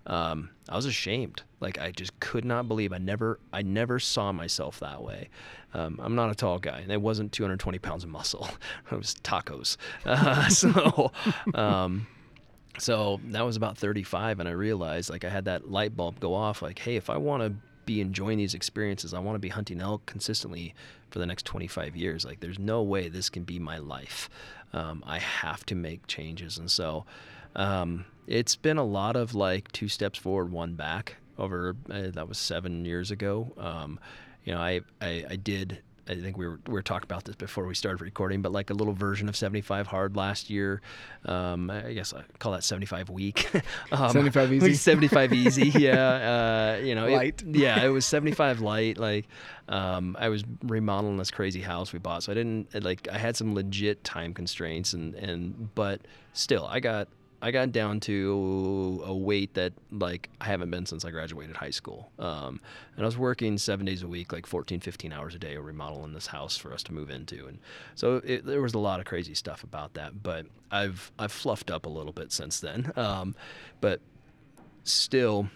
um, 0.07 0.51
I 0.69 0.77
was 0.77 0.87
ashamed. 0.87 1.43
Like 1.61 1.79
I 1.79 1.91
just 1.91 2.19
could 2.21 2.45
not 2.45 2.69
believe 2.69 2.93
I 2.93 2.99
never 2.99 3.39
I 3.53 3.63
never 3.63 3.99
saw 3.99 4.33
myself 4.33 4.81
that 4.81 5.03
way. 5.03 5.29
Um, 5.75 6.01
I'm 6.03 6.15
not 6.15 6.31
a 6.31 6.35
tall 6.35 6.59
guy, 6.59 6.81
and 6.81 6.91
it 6.91 7.01
wasn't 7.01 7.33
220 7.33 7.79
pounds 7.79 8.05
of 8.05 8.11
muscle. 8.11 8.49
it 8.91 8.97
was 8.97 9.15
tacos. 9.23 9.77
Uh, 10.07 10.49
so. 10.49 11.13
Um, 11.55 12.07
so 12.79 13.21
that 13.29 13.43
was 13.43 13.57
about 13.57 13.79
35 13.79 14.39
and 14.39 14.47
i 14.47 14.53
realized 14.53 15.09
like 15.09 15.25
i 15.25 15.31
had 15.31 15.47
that 15.47 15.71
light 15.71 15.97
bulb 15.97 16.21
go 16.21 16.35
off 16.35 16.61
like 16.61 16.79
hey 16.79 16.97
if 16.97 17.09
i 17.09 17.17
want 17.17 17.43
to 17.43 17.55
be 17.87 18.03
enjoying 18.03 18.37
these 18.37 18.53
experiences 18.53 19.15
i 19.15 19.19
want 19.19 19.35
to 19.35 19.39
be 19.39 19.49
hunting 19.49 19.81
elk 19.81 20.05
consistently 20.05 20.75
for 21.11 21.19
the 21.19 21.25
next 21.25 21.47
25 21.47 21.97
years 21.97 22.27
like 22.27 22.41
there's 22.41 22.59
no 22.59 22.83
way 22.83 23.09
this 23.09 23.31
can 23.31 23.45
be 23.45 23.59
my 23.59 23.79
life 23.79 24.29
um, 24.75 25.03
i 25.07 25.19
have 25.19 25.65
to 25.65 25.75
make 25.75 26.07
changes 26.07 26.59
and 26.59 26.71
so 26.71 27.07
um, 27.55 28.05
it's 28.27 28.57
been 28.57 28.79
a 28.79 28.85
lot 28.85 29.17
of 29.17 29.35
like 29.35 29.71
two 29.73 29.89
steps 29.89 30.19
forward, 30.19 30.51
one 30.51 30.75
back. 30.75 31.17
Over 31.39 31.77
uh, 31.91 32.11
that 32.13 32.29
was 32.29 32.39
seven 32.39 32.85
years 32.87 33.11
ago. 33.11 33.53
Um, 33.59 34.01
you 34.45 34.55
know, 34.55 34.61
I, 34.61 34.81
I, 35.03 35.25
I 35.31 35.37
did 35.37 35.83
I 36.09 36.15
think 36.15 36.37
we 36.37 36.47
were 36.47 36.61
we 36.67 36.73
were 36.73 36.83
talking 36.83 37.05
about 37.05 37.25
this 37.25 37.35
before 37.35 37.67
we 37.67 37.75
started 37.75 38.01
recording, 38.01 38.41
but 38.41 38.53
like 38.53 38.71
a 38.71 38.75
little 38.75 38.93
version 38.93 39.29
of 39.29 39.37
75 39.37 39.89
hard 39.89 40.17
last 40.17 40.51
year. 40.51 40.81
Um, 41.25 41.69
I 41.69 41.93
guess 41.93 42.15
I 42.15 42.23
call 42.39 42.53
that 42.53 42.63
75 42.63 43.11
week. 43.11 43.49
um, 43.93 44.11
75 44.11 44.53
easy. 44.53 44.75
75 44.75 45.33
easy. 45.33 45.67
Yeah. 45.77 46.77
Uh, 46.79 46.83
you 46.83 46.95
know, 46.95 47.09
light. 47.09 47.43
It, 47.43 47.57
yeah, 47.57 47.85
it 47.85 47.89
was 47.89 48.07
75 48.07 48.61
light. 48.61 48.99
Like, 48.99 49.27
um, 49.69 50.17
I 50.19 50.29
was 50.29 50.43
remodeling 50.63 51.17
this 51.17 51.31
crazy 51.31 51.61
house 51.61 51.93
we 51.93 51.99
bought, 51.99 52.23
so 52.23 52.33
I 52.33 52.35
didn't 52.35 52.83
like 52.83 53.09
I 53.13 53.19
had 53.19 53.37
some 53.37 53.55
legit 53.55 54.05
time 54.05 54.33
constraints, 54.33 54.93
and 54.93 55.15
and 55.17 55.75
but 55.75 56.03
still, 56.33 56.67
I 56.67 56.81
got 56.81 57.09
I 57.47 57.53
got 57.53 57.71
down 57.71 58.01
to 58.01 59.05
a 59.07 59.15
weight 59.15 59.55
that 59.55 59.73
like 59.93 60.31
I 60.41 60.47
haven't 60.47 60.73
been 60.73 60.85
since 60.85 61.05
I 61.05 61.13
graduated 61.13 61.55
high 61.55 61.71
school. 61.71 62.11
Um, 62.19 62.61
and 62.97 63.05
I 63.05 63.07
was 63.07 63.17
working 63.17 63.57
seven 63.57 63.87
days 63.87 64.03
a 64.03 64.09
week, 64.09 64.33
like 64.33 64.47
14, 64.47 64.81
15 64.81 65.13
hours 65.13 65.37
a 65.37 65.39
day, 65.39 65.57
remodeling 65.57 66.13
this 66.13 66.27
house 66.27 66.57
for 66.57 66.75
us 66.75 66.83
to 66.83 66.93
move 66.93 67.09
into. 67.09 67.47
And 67.47 67.61
so 67.95 68.17
it, 68.25 68.45
there 68.45 68.61
was 68.61 68.75
a 68.75 68.81
lot 68.81 68.99
of 68.99 69.07
crazy 69.07 69.35
stuff 69.35 69.63
about 69.63 69.95
that. 69.95 70.25
But 70.25 70.47
I've 70.73 71.13
I've 71.21 71.31
fluffed 71.31 71.71
up 71.71 71.87
a 71.87 71.89
little 71.89 72.13
bit 72.13 72.33
since 72.33 72.59
then. 72.59 72.93
Um, 73.07 73.37
but 73.81 74.01
still, 74.83 75.49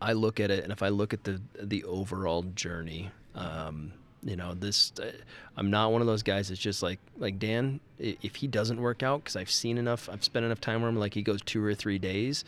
I 0.00 0.14
look 0.14 0.40
at 0.40 0.50
it, 0.50 0.64
and 0.64 0.72
if 0.72 0.82
I 0.82 0.88
look 0.88 1.12
at 1.12 1.22
the 1.22 1.40
the 1.60 1.84
overall 1.84 2.42
journey. 2.42 3.12
Um, 3.36 3.92
you 4.24 4.36
know 4.36 4.54
this 4.54 4.92
uh, 5.00 5.10
i'm 5.56 5.70
not 5.70 5.92
one 5.92 6.00
of 6.00 6.06
those 6.06 6.22
guys 6.22 6.48
that's 6.48 6.60
just 6.60 6.82
like 6.82 6.98
like 7.18 7.38
dan 7.38 7.78
if 7.98 8.36
he 8.36 8.46
doesn't 8.46 8.80
work 8.80 9.02
out 9.02 9.22
because 9.22 9.36
i've 9.36 9.50
seen 9.50 9.78
enough 9.78 10.08
i've 10.10 10.24
spent 10.24 10.44
enough 10.44 10.60
time 10.60 10.82
with 10.82 10.88
him 10.88 10.96
like 10.96 11.14
he 11.14 11.22
goes 11.22 11.40
two 11.42 11.62
or 11.64 11.74
three 11.74 11.98
days 11.98 12.44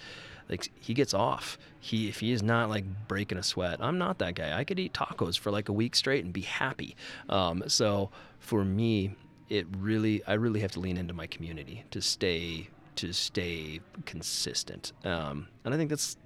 like 0.49 0.71
he 0.81 0.95
gets 0.95 1.13
off. 1.13 1.59
He 1.81 2.09
if 2.09 2.21
he 2.21 2.33
is 2.33 2.43
not 2.43 2.69
like 2.69 2.85
breaking 3.09 3.39
a 3.39 3.43
sweat 3.43 3.79
i'm 3.81 3.99
not 3.99 4.19
that 4.19 4.35
guy. 4.35 4.57
I 4.57 4.65
could 4.65 4.79
eat 4.79 4.93
tacos 4.93 5.39
for 5.39 5.51
like 5.51 5.69
a 5.69 5.73
week 5.73 5.97
straight 5.97 6.25
and 6.25 6.33
be 6.33 6.43
happy. 6.43 6.97
Um, 7.29 7.65
so 7.67 8.11
for 8.39 8.65
me 8.65 9.15
it 9.49 9.67
really 9.79 10.25
i 10.25 10.33
really 10.35 10.61
have 10.61 10.73
to 10.73 10.81
lean 10.81 10.97
into 10.97 11.15
my 11.15 11.27
community 11.27 11.85
to 11.91 12.01
stay 12.01 12.69
to 12.97 13.13
stay 13.13 13.81
consistent. 14.05 14.93
Um, 15.05 15.49
and 15.65 15.75
i 15.75 15.77
think 15.77 15.91
that's 15.91 16.17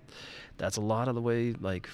that's 0.59 0.77
a 0.77 0.83
lot 0.83 1.09
of 1.09 1.15
the 1.15 1.23
way 1.23 1.55
like 1.61 1.89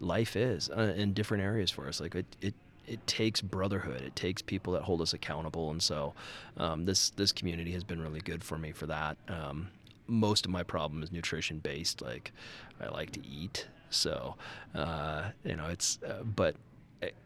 life 0.00 0.36
is 0.36 0.70
uh, 0.70 0.94
in 0.96 1.12
different 1.12 1.42
areas 1.42 1.70
for 1.70 1.88
us. 1.88 2.00
Like 2.00 2.14
it, 2.14 2.26
it 2.40 2.54
it 2.86 3.06
takes 3.06 3.40
brotherhood. 3.40 4.02
It 4.02 4.16
takes 4.16 4.42
people 4.42 4.72
that 4.74 4.82
hold 4.82 5.00
us 5.00 5.12
accountable, 5.12 5.70
and 5.70 5.82
so 5.82 6.14
um, 6.56 6.84
this 6.84 7.10
this 7.10 7.32
community 7.32 7.72
has 7.72 7.84
been 7.84 8.00
really 8.00 8.20
good 8.20 8.44
for 8.44 8.58
me 8.58 8.72
for 8.72 8.86
that. 8.86 9.16
Um, 9.28 9.68
most 10.06 10.44
of 10.44 10.52
my 10.52 10.62
problem 10.62 11.02
is 11.02 11.12
nutrition 11.12 11.58
based. 11.58 12.02
Like 12.02 12.32
I 12.80 12.88
like 12.88 13.12
to 13.12 13.26
eat, 13.26 13.66
so 13.90 14.36
uh, 14.74 15.30
you 15.44 15.56
know 15.56 15.66
it's. 15.66 15.98
Uh, 16.06 16.22
but 16.22 16.56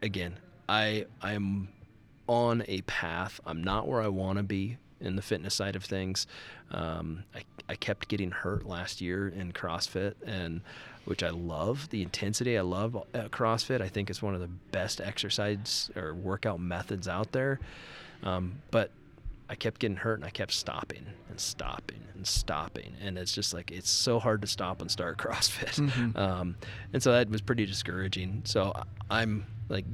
again, 0.03 0.37
I 0.69 1.07
I'm 1.23 1.69
on 2.27 2.65
a 2.69 2.81
path. 2.83 3.41
I'm 3.47 3.63
not 3.63 3.89
where 3.89 4.01
I 4.01 4.09
want 4.09 4.39
to 4.39 4.45
be 4.45 4.79
in 5.01 5.17
the 5.17 5.23
fitness 5.23 5.55
side 5.55 5.77
of 5.77 5.85
things. 5.85 6.27
Um, 6.71 7.25
I 7.35 7.43
I 7.69 7.77
kept 7.77 8.09
getting 8.09 8.31
hurt 8.31 8.67
last 8.67 9.01
year 9.01 9.29
in 9.29 9.53
CrossFit 9.53 10.15
and 10.27 10.61
which 11.05 11.23
I 11.23 11.31
love. 11.31 11.89
The 11.91 12.03
intensity 12.03 12.59
I 12.59 12.63
love 12.63 12.97
CrossFit. 13.15 13.81
I 13.81 13.89
think 13.89 14.11
it's 14.11 14.23
one 14.23 14.35
of 14.35 14.41
the 14.41 14.51
best 14.73 15.01
exercise 15.01 15.91
or 15.97 16.15
workout 16.15 16.61
methods 16.61 17.09
out 17.09 17.33
there. 17.33 17.61
Um, 18.23 18.61
but 18.71 18.91
I 19.49 19.55
kept 19.55 19.81
getting 19.81 19.97
hurt 19.97 20.15
and 20.15 20.25
I 20.25 20.31
kept 20.31 20.53
stopping 20.53 21.05
and 21.29 21.41
stopping 21.41 22.01
and 22.15 22.27
stopping. 22.27 22.95
And 23.03 23.19
it's 23.19 23.35
just 23.35 23.53
like, 23.55 23.71
it's 23.71 23.91
so 23.91 24.19
hard 24.19 24.43
to 24.43 24.47
stop 24.47 24.81
and 24.81 24.91
start 24.91 25.19
CrossFit. 25.19 25.81
Mm-hmm. 25.81 26.17
Um, 26.17 26.57
and 26.93 27.03
so 27.03 27.13
that 27.13 27.29
was 27.31 27.41
pretty 27.41 27.67
discouraging. 27.67 28.43
So 28.45 28.73
I'm 29.11 29.47
like, 29.71 29.87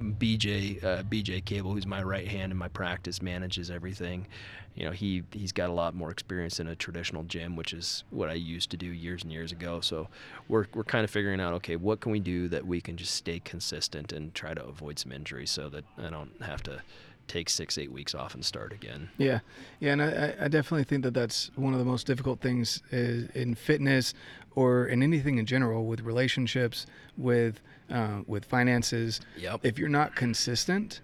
BJ, 0.00 0.82
uh, 0.82 1.02
BJ 1.02 1.44
Cable, 1.44 1.72
who's 1.72 1.86
my 1.86 2.02
right 2.02 2.26
hand 2.26 2.52
in 2.52 2.58
my 2.58 2.68
practice, 2.68 3.20
manages 3.20 3.70
everything. 3.70 4.26
You 4.74 4.86
know 4.86 4.92
he 4.92 5.24
he's 5.32 5.52
got 5.52 5.68
a 5.68 5.72
lot 5.72 5.94
more 5.94 6.10
experience 6.10 6.60
in 6.60 6.68
a 6.68 6.76
traditional 6.76 7.24
gym 7.24 7.56
which 7.56 7.72
is 7.72 8.04
what 8.10 8.30
I 8.30 8.34
used 8.34 8.70
to 8.70 8.76
do 8.76 8.86
years 8.86 9.22
and 9.22 9.32
years 9.32 9.52
ago. 9.52 9.80
So 9.80 10.08
we're 10.48 10.66
we're 10.74 10.84
kind 10.84 11.04
of 11.04 11.10
figuring 11.10 11.40
out 11.40 11.52
okay 11.54 11.76
what 11.76 12.00
can 12.00 12.12
we 12.12 12.20
do 12.20 12.48
that 12.48 12.66
we 12.66 12.80
can 12.80 12.96
just 12.96 13.14
stay 13.14 13.40
consistent 13.40 14.12
and 14.12 14.32
try 14.32 14.54
to 14.54 14.64
avoid 14.64 14.98
some 14.98 15.12
injuries 15.12 15.50
so 15.50 15.68
that 15.70 15.84
I 15.98 16.08
don't 16.08 16.30
have 16.42 16.62
to 16.64 16.82
take 17.26 17.48
six 17.48 17.78
eight 17.78 17.92
weeks 17.92 18.14
off 18.14 18.34
and 18.34 18.44
start 18.44 18.72
again. 18.72 19.08
Yeah. 19.18 19.40
Yeah 19.80 19.92
and 19.92 20.02
I, 20.02 20.34
I 20.40 20.48
definitely 20.48 20.84
think 20.84 21.02
that 21.02 21.14
that's 21.14 21.50
one 21.56 21.72
of 21.72 21.78
the 21.78 21.84
most 21.84 22.06
difficult 22.06 22.40
things 22.40 22.82
in 22.92 23.56
fitness 23.56 24.14
or 24.54 24.86
in 24.86 25.02
anything 25.02 25.38
in 25.38 25.46
general 25.46 25.86
with 25.86 26.00
relationships 26.00 26.86
with 27.16 27.60
uh, 27.90 28.20
with 28.26 28.44
finances 28.44 29.20
yep. 29.36 29.60
if 29.62 29.78
you're 29.78 29.88
not 29.88 30.14
consistent 30.14 31.00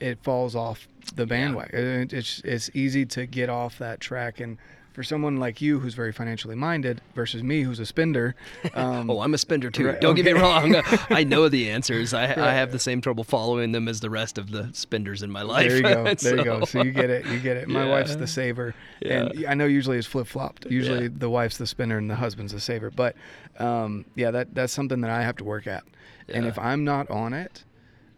it 0.00 0.22
falls 0.22 0.54
off 0.54 0.88
the 1.14 1.26
bandwagon. 1.26 2.08
Yeah. 2.10 2.18
It's 2.18 2.40
it's 2.44 2.70
easy 2.74 3.06
to 3.06 3.26
get 3.26 3.48
off 3.48 3.78
that 3.78 4.00
track 4.00 4.40
and 4.40 4.58
for 4.96 5.02
someone 5.02 5.36
like 5.36 5.60
you 5.60 5.78
who's 5.78 5.92
very 5.92 6.10
financially 6.10 6.54
minded 6.54 7.02
versus 7.14 7.42
me 7.42 7.60
who's 7.60 7.78
a 7.78 7.84
spender. 7.86 8.34
Um, 8.74 9.08
oh, 9.08 9.20
I'm 9.20 9.32
a 9.32 9.38
spender 9.38 9.70
too. 9.70 9.86
Right, 9.86 10.00
Don't 10.00 10.12
okay. 10.12 10.22
get 10.22 10.34
me 10.34 10.40
wrong. 10.40 10.76
I 11.10 11.24
know 11.24 11.48
the 11.48 11.70
answers. 11.70 12.12
I, 12.12 12.26
right. 12.28 12.38
I 12.38 12.52
have 12.52 12.72
the 12.72 12.78
same 12.78 13.00
trouble 13.00 13.24
following 13.24 13.72
them 13.72 13.88
as 13.88 14.00
the 14.00 14.10
rest 14.10 14.36
of 14.36 14.50
the 14.50 14.68
spenders 14.72 15.22
in 15.22 15.30
my 15.30 15.42
life. 15.42 15.66
There 15.66 15.76
you 15.76 15.82
go. 15.82 16.04
there 16.04 16.16
so. 16.18 16.34
you 16.34 16.44
go. 16.44 16.64
So 16.64 16.82
you 16.82 16.92
get 16.92 17.08
it. 17.08 17.24
You 17.26 17.40
get 17.40 17.56
it. 17.56 17.68
My 17.68 17.84
yeah. 17.84 17.90
wife's 17.90 18.16
the 18.16 18.26
saver, 18.26 18.74
yeah. 19.00 19.28
and 19.30 19.46
I 19.46 19.54
know 19.54 19.66
usually 19.66 19.98
it's 19.98 20.06
flip 20.06 20.26
flopped. 20.26 20.66
Usually 20.66 21.04
yeah. 21.04 21.10
the 21.16 21.30
wife's 21.30 21.56
the 21.56 21.66
spender 21.66 21.96
and 21.96 22.10
the 22.10 22.16
husband's 22.16 22.52
the 22.52 22.60
saver. 22.60 22.90
But 22.90 23.16
um, 23.58 24.04
yeah, 24.14 24.30
that 24.30 24.54
that's 24.54 24.72
something 24.72 25.00
that 25.02 25.10
I 25.10 25.22
have 25.22 25.36
to 25.36 25.44
work 25.44 25.66
at. 25.66 25.84
And 26.28 26.46
if 26.46 26.58
I'm 26.58 26.84
not 26.84 27.08
on 27.10 27.32
it, 27.32 27.64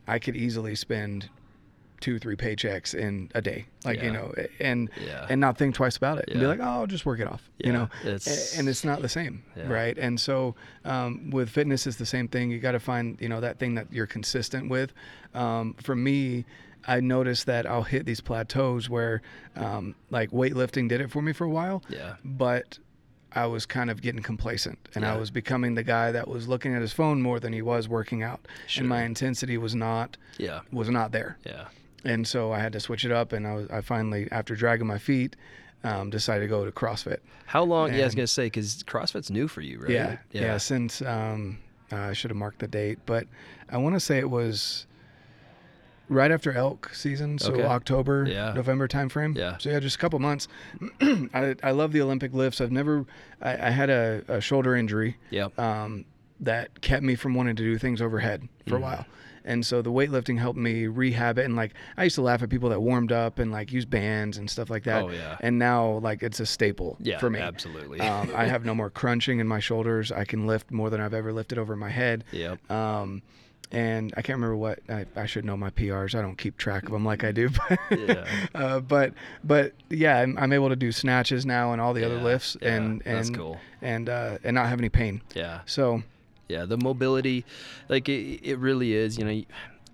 I 0.08 0.18
could 0.18 0.36
easily 0.36 0.74
spend 0.74 1.28
two 2.00 2.18
three 2.18 2.37
paychecks 2.37 2.94
in 2.94 3.30
a 3.34 3.42
day 3.42 3.66
like 3.84 3.98
yeah. 3.98 4.04
you 4.04 4.12
know 4.12 4.34
and 4.61 4.90
yeah. 5.04 5.26
and 5.28 5.40
not 5.40 5.58
think 5.58 5.74
twice 5.74 5.96
about 5.96 6.18
it 6.18 6.24
yeah. 6.28 6.34
and 6.34 6.40
be 6.40 6.46
like 6.46 6.61
oh 6.61 6.80
I'll 6.80 6.87
just 6.87 7.06
work 7.06 7.20
it 7.20 7.26
off 7.26 7.48
you 7.58 7.72
know 7.72 7.88
it's, 8.04 8.58
and 8.58 8.68
it's 8.68 8.84
not 8.84 9.02
the 9.02 9.08
same 9.08 9.42
right 9.66 9.96
and 9.98 10.20
so 10.20 10.54
um, 10.84 11.30
with 11.30 11.50
fitness 11.50 11.87
is 11.87 11.96
the 11.96 12.06
same 12.06 12.28
thing 12.28 12.50
you 12.50 12.58
got 12.58 12.72
to 12.72 12.80
find 12.80 13.20
you 13.20 13.28
know 13.28 13.40
that 13.40 13.58
thing 13.58 13.74
that 13.74 13.92
you're 13.92 14.06
consistent 14.06 14.68
with 14.70 14.92
um, 15.34 15.74
for 15.82 15.94
me 15.94 16.44
I 16.87 17.00
noticed 17.00 17.46
that 17.46 17.66
I'll 17.66 17.82
hit 17.82 18.06
these 18.06 18.20
plateaus 18.20 18.88
where 18.88 19.20
um, 19.56 19.94
like 20.11 20.30
weightlifting 20.30 20.88
did 20.88 21.00
it 21.00 21.11
for 21.11 21.22
me 21.22 21.32
for 21.32 21.44
a 21.44 21.50
while 21.50 21.82
yeah 21.88 22.14
but 22.24 22.78
I 23.32 23.44
was 23.46 23.66
kind 23.66 23.90
of 23.90 24.00
getting 24.00 24.22
complacent 24.22 24.78
and. 24.94 25.04
I 25.04 25.16
was 25.16 25.30
becoming 25.30 25.74
the 25.74 25.82
guy 25.82 26.12
that 26.12 26.28
was 26.28 26.48
looking 26.48 26.74
at 26.74 26.80
his 26.80 26.94
phone 26.94 27.20
more 27.20 27.38
than 27.38 27.52
he 27.52 27.61
was 27.61 27.87
working 27.87 28.22
out. 28.22 28.40
Sure. 28.66 28.82
And 28.82 28.88
my 28.88 29.02
intensity 29.02 29.58
was 29.58 29.74
not 29.74 30.16
yeah. 30.38 30.61
was 30.72 30.88
not 30.88 31.12
there. 31.12 31.37
Yeah 31.44 31.66
and 32.04 32.26
so 32.26 32.52
I 32.52 32.58
had 32.58 32.72
to 32.72 32.80
switch 32.80 33.04
it 33.04 33.12
up. 33.12 33.32
And 33.32 33.46
I 33.46 33.54
was 33.54 33.68
I 33.70 33.80
finally 33.80 34.28
after 34.30 34.54
dragging 34.54 34.87
my 34.87 34.98
feet. 34.98 35.37
Um, 35.84 36.11
decided 36.11 36.40
to 36.40 36.48
go 36.48 36.64
to 36.64 36.72
CrossFit. 36.72 37.18
How 37.46 37.62
long? 37.62 37.90
And 37.90 37.98
yeah, 37.98 38.02
I 38.02 38.06
was 38.06 38.16
gonna 38.16 38.26
say 38.26 38.46
because 38.46 38.82
CrossFit's 38.82 39.30
new 39.30 39.46
for 39.46 39.61
you, 39.61 39.78
right? 39.78 39.90
Yeah, 39.90 40.16
yeah. 40.32 40.40
yeah 40.40 40.56
since 40.56 41.00
um, 41.02 41.61
uh, 41.92 41.96
I 41.96 42.12
should 42.14 42.32
have 42.32 42.37
marked 42.37 42.58
the 42.58 42.66
date, 42.66 42.98
but 43.06 43.28
I 43.70 43.76
want 43.76 43.94
to 43.94 44.00
say 44.00 44.18
it 44.18 44.28
was 44.28 44.88
right 46.08 46.30
after 46.30 46.52
elk 46.52 46.90
season, 46.94 47.38
so 47.38 47.52
okay. 47.52 47.64
October, 47.64 48.26
yeah. 48.28 48.52
November 48.52 48.88
timeframe. 48.88 49.37
Yeah. 49.37 49.58
So 49.58 49.70
yeah, 49.70 49.80
just 49.80 49.96
a 49.96 49.98
couple 49.98 50.18
months. 50.18 50.48
I, 51.00 51.54
I 51.62 51.70
love 51.70 51.92
the 51.92 52.00
Olympic 52.00 52.32
lifts. 52.32 52.61
I've 52.61 52.72
never. 52.72 53.06
I, 53.40 53.68
I 53.68 53.70
had 53.70 53.90
a, 53.90 54.22
a, 54.28 54.40
shoulder 54.40 54.74
injury. 54.74 55.16
Yep. 55.30 55.58
Um, 55.58 56.04
that 56.40 56.80
kept 56.80 57.02
me 57.02 57.14
from 57.14 57.34
wanting 57.34 57.56
to 57.56 57.62
do 57.62 57.78
things 57.78 58.00
overhead 58.00 58.48
for 58.66 58.74
mm. 58.74 58.78
a 58.78 58.80
while. 58.80 59.06
And 59.48 59.64
so 59.64 59.80
the 59.80 59.90
weightlifting 59.90 60.38
helped 60.38 60.58
me 60.58 60.87
rehab 60.87 61.38
it. 61.38 61.46
And 61.46 61.56
like 61.56 61.72
I 61.96 62.04
used 62.04 62.16
to 62.16 62.22
laugh 62.22 62.42
at 62.42 62.50
people 62.50 62.68
that 62.68 62.80
warmed 62.80 63.11
up 63.11 63.38
and 63.38 63.50
like 63.50 63.72
use 63.72 63.87
bands 63.87 64.37
and 64.37 64.48
stuff 64.48 64.68
like 64.68 64.84
that. 64.84 65.02
Oh 65.02 65.08
yeah. 65.08 65.38
And 65.40 65.58
now 65.58 65.98
like 65.98 66.22
it's 66.22 66.38
a 66.38 66.46
staple 66.46 66.98
yeah, 67.00 67.18
for 67.18 67.30
me. 67.30 67.40
Absolutely. 67.40 67.98
um, 68.00 68.30
I 68.37 68.44
have 68.44 68.66
no 68.66 68.74
more 68.74 68.90
crunching 68.90 69.40
in 69.40 69.48
my 69.48 69.58
shoulders. 69.58 70.12
I 70.12 70.24
can 70.24 70.46
lift 70.46 70.70
more 70.70 70.90
than 70.90 71.00
I've 71.00 71.14
ever 71.14 71.32
lifted 71.32 71.58
over 71.58 71.74
my 71.76 71.88
head. 71.88 72.24
Yep. 72.30 72.70
Um, 72.70 73.22
and 73.72 74.12
I 74.16 74.22
can't 74.22 74.37
remember 74.37 74.56
what 74.56 74.80
I, 74.88 75.06
I, 75.16 75.26
should 75.26 75.44
know 75.44 75.56
my 75.56 75.70
PRs. 75.70 76.14
I 76.14 76.22
don't 76.22 76.37
keep 76.37 76.56
track 76.56 76.84
of 76.84 76.90
them 76.90 77.04
like 77.04 77.24
I 77.24 77.32
do, 77.32 77.50
but 77.68 77.78
yeah. 77.90 78.26
uh, 78.54 78.80
but 78.80 79.12
but 79.44 79.72
yeah, 79.90 80.18
I'm, 80.18 80.38
I'm, 80.38 80.52
able 80.52 80.70
to 80.70 80.76
do 80.76 80.90
snatches 80.90 81.44
now 81.44 81.72
and 81.72 81.80
all 81.80 81.92
the 81.92 82.00
yeah, 82.00 82.06
other 82.06 82.20
lifts, 82.20 82.56
yeah, 82.62 82.76
and 82.76 83.02
and 83.04 83.37
cool. 83.37 83.58
and 83.82 84.08
uh, 84.08 84.38
and 84.42 84.54
not 84.54 84.68
have 84.68 84.78
any 84.78 84.88
pain. 84.88 85.20
Yeah. 85.34 85.61
So 85.66 86.02
yeah, 86.48 86.64
the 86.64 86.78
mobility, 86.78 87.44
like 87.88 88.08
it, 88.08 88.40
it 88.42 88.58
really 88.58 88.94
is. 88.94 89.18
You 89.18 89.24
know, 89.24 89.42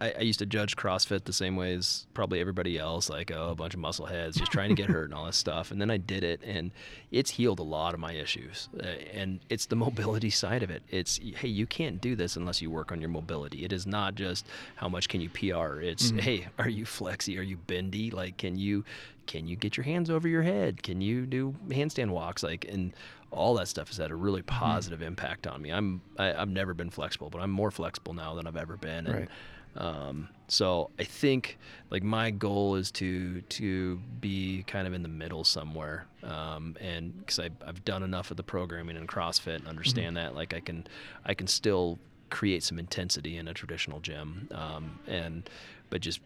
I, 0.01 0.15
I, 0.19 0.21
used 0.23 0.39
to 0.41 0.47
judge 0.47 0.77
CrossFit 0.77 1.25
the 1.25 1.33
same 1.33 1.57
way 1.57 1.75
as 1.75 2.07
probably 2.15 2.41
everybody 2.41 2.79
else, 2.79 3.09
like 3.09 3.31
oh, 3.31 3.51
a 3.51 3.55
bunch 3.55 3.75
of 3.75 3.81
muscle 3.81 4.07
heads 4.07 4.37
just 4.37 4.53
trying 4.53 4.69
to 4.69 4.75
get 4.75 4.91
hurt 4.91 5.07
and 5.07 5.15
all 5.15 5.27
this 5.27 5.37
stuff. 5.37 5.71
And 5.71 5.81
then 5.81 5.91
I 5.91 5.97
did 5.97 6.25
it, 6.25 6.43
and 6.45 6.73
it's 7.11 7.31
healed 7.31 7.59
a 7.59 7.65
lot 7.65 7.95
of 7.95 8.01
my 8.01 8.13
issues. 8.13 8.69
Uh, 8.79 8.87
and 9.13 9.41
it's 9.49 9.67
the 9.67 9.77
mobility 9.87 10.31
side 10.31 10.63
of 10.63 10.71
it. 10.71 10.83
It's 10.91 11.19
hey, 11.37 11.49
you 11.49 11.67
can't 11.67 12.01
do 12.01 12.17
this 12.17 12.37
unless 12.37 12.61
you 12.61 12.71
work 12.71 12.93
on 12.93 13.01
your 13.01 13.11
mobility. 13.11 13.65
It 13.65 13.73
is 13.73 13.87
not 13.87 14.15
just 14.15 14.47
how 14.77 14.89
much 14.89 15.09
can 15.09 15.21
you 15.21 15.29
PR. 15.31 15.81
It's 15.81 16.09
mm-hmm. 16.09 16.19
hey, 16.19 16.47
are 16.59 16.69
you 16.69 16.85
flexy? 16.85 17.39
Are 17.39 17.43
you 17.43 17.57
bendy? 17.57 18.11
Like, 18.11 18.37
can 18.37 18.57
you 18.57 18.85
can 19.27 19.47
you 19.47 19.57
get 19.57 19.77
your 19.77 19.85
hands 19.85 20.11
over 20.11 20.29
your 20.29 20.43
head? 20.43 20.83
Can 20.83 21.01
you 21.01 21.25
do 21.25 21.55
handstand 21.69 22.11
walks? 22.11 22.43
Like, 22.43 22.67
and 22.69 22.93
all 23.31 23.55
that 23.55 23.69
stuff 23.69 23.89
has 23.89 23.97
had 23.97 24.11
a 24.11 24.15
really 24.15 24.43
mm-hmm. 24.43 24.59
positive 24.59 25.01
mm-hmm. 25.01 25.09
impact 25.09 25.47
on 25.47 25.63
me. 25.63 25.71
I'm 25.71 26.01
I, 26.19 26.33
i 26.33 26.39
have 26.39 26.49
never 26.49 26.75
been 26.75 26.91
flexible, 26.91 27.31
but 27.31 27.41
I'm 27.41 27.51
more 27.51 27.71
flexible 27.71 28.15
now 28.15 28.35
than 28.35 28.47
I've 28.47 28.57
ever 28.57 28.77
been. 28.77 29.07
And, 29.07 29.15
right. 29.15 29.29
Um, 29.77 30.29
so 30.47 30.91
I 30.99 31.05
think 31.05 31.59
like 31.91 32.03
my 32.03 32.31
goal 32.31 32.77
is 32.77 32.91
to 32.93 33.41
to 33.41 33.97
be 34.21 34.63
kind 34.67 34.87
of 34.87 34.93
in 34.93 35.03
the 35.03 35.09
middle 35.09 35.43
somewhere, 35.43 36.07
um, 36.23 36.77
and 36.81 37.19
because 37.19 37.41
I've 37.41 37.85
done 37.85 38.03
enough 38.03 38.31
of 38.31 38.37
the 38.37 38.43
programming 38.43 38.97
in 38.97 39.07
CrossFit 39.07 39.47
and 39.47 39.61
mm-hmm. 39.61 39.71
understand 39.71 40.17
mm-hmm. 40.17 40.27
that 40.27 40.35
like 40.35 40.55
I 40.55 40.61
can 40.61 40.87
I 41.25 41.35
can 41.35 41.47
still 41.47 41.99
create 42.31 42.63
some 42.63 42.79
intensity 42.79 43.37
in 43.37 43.49
a 43.49 43.55
traditional 43.55 44.01
gym, 44.01 44.49
um, 44.53 44.99
and 45.07 45.49
but 45.91 46.01
just 46.01 46.21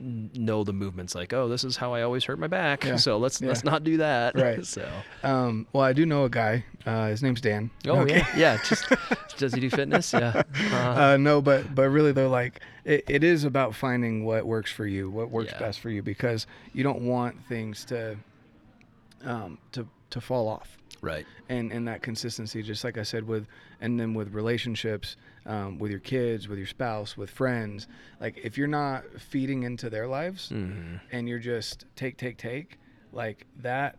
know 0.00 0.62
the 0.64 0.72
movements. 0.72 1.14
Like, 1.14 1.32
oh, 1.32 1.48
this 1.48 1.64
is 1.64 1.76
how 1.76 1.92
I 1.92 2.02
always 2.02 2.24
hurt 2.24 2.38
my 2.38 2.46
back. 2.46 2.84
Yeah, 2.84 2.96
So 3.06 3.18
let's 3.18 3.40
yeah. 3.40 3.48
let's 3.48 3.64
not 3.64 3.84
do 3.84 3.96
that. 3.98 4.34
Right. 4.36 4.64
so. 4.76 4.88
Um, 5.22 5.66
well, 5.72 5.82
I 5.82 5.92
do 5.92 6.06
know 6.06 6.24
a 6.24 6.30
guy. 6.30 6.64
Uh, 6.86 7.08
his 7.08 7.22
name's 7.22 7.40
Dan. 7.40 7.70
Oh 7.86 8.00
Okay. 8.00 8.18
yeah, 8.18 8.36
yeah. 8.36 8.58
Just 8.64 8.86
does 9.36 9.52
he 9.54 9.60
do 9.60 9.70
fitness? 9.70 10.12
Yeah. 10.12 10.42
Uh, 10.72 10.76
Uh, 10.76 11.16
no, 11.16 11.42
but 11.42 11.74
but 11.74 11.88
really 11.88 12.12
though, 12.12 12.28
like 12.28 12.60
it, 12.84 13.04
it 13.08 13.24
is 13.24 13.44
about 13.44 13.74
finding 13.74 14.24
what 14.24 14.46
works 14.46 14.70
for 14.70 14.86
you, 14.86 15.10
what 15.10 15.30
works 15.30 15.50
Yeah. 15.52 15.58
best 15.58 15.80
for 15.80 15.90
you, 15.90 16.02
because 16.02 16.46
you 16.72 16.82
don't 16.84 17.02
want 17.02 17.36
things 17.48 17.84
to 17.86 18.16
um, 19.24 19.58
to 19.72 19.86
to 20.10 20.20
fall 20.20 20.48
off. 20.48 20.78
right. 21.02 21.26
and 21.48 21.70
and 21.72 21.86
that 21.86 22.02
consistency 22.02 22.62
just 22.62 22.82
like 22.82 22.96
i 22.98 23.02
said 23.04 23.22
with 23.26 23.46
and 23.80 24.00
then 24.00 24.14
with 24.14 24.32
relationships 24.34 25.16
um, 25.48 25.78
with 25.78 25.90
your 25.90 26.00
kids 26.00 26.46
with 26.48 26.58
your 26.58 26.66
spouse 26.68 27.16
with 27.16 27.30
friends 27.30 27.88
like 28.20 28.38
if 28.44 28.56
you're 28.56 28.68
not 28.68 29.02
feeding 29.18 29.64
into 29.64 29.90
their 29.90 30.06
lives 30.06 30.48
hmm 30.50 30.96
and 31.10 31.28
you're 31.28 31.38
just 31.38 31.86
take 31.96 32.16
take 32.16 32.36
take 32.36 32.78
like 33.12 33.46
that 33.56 33.96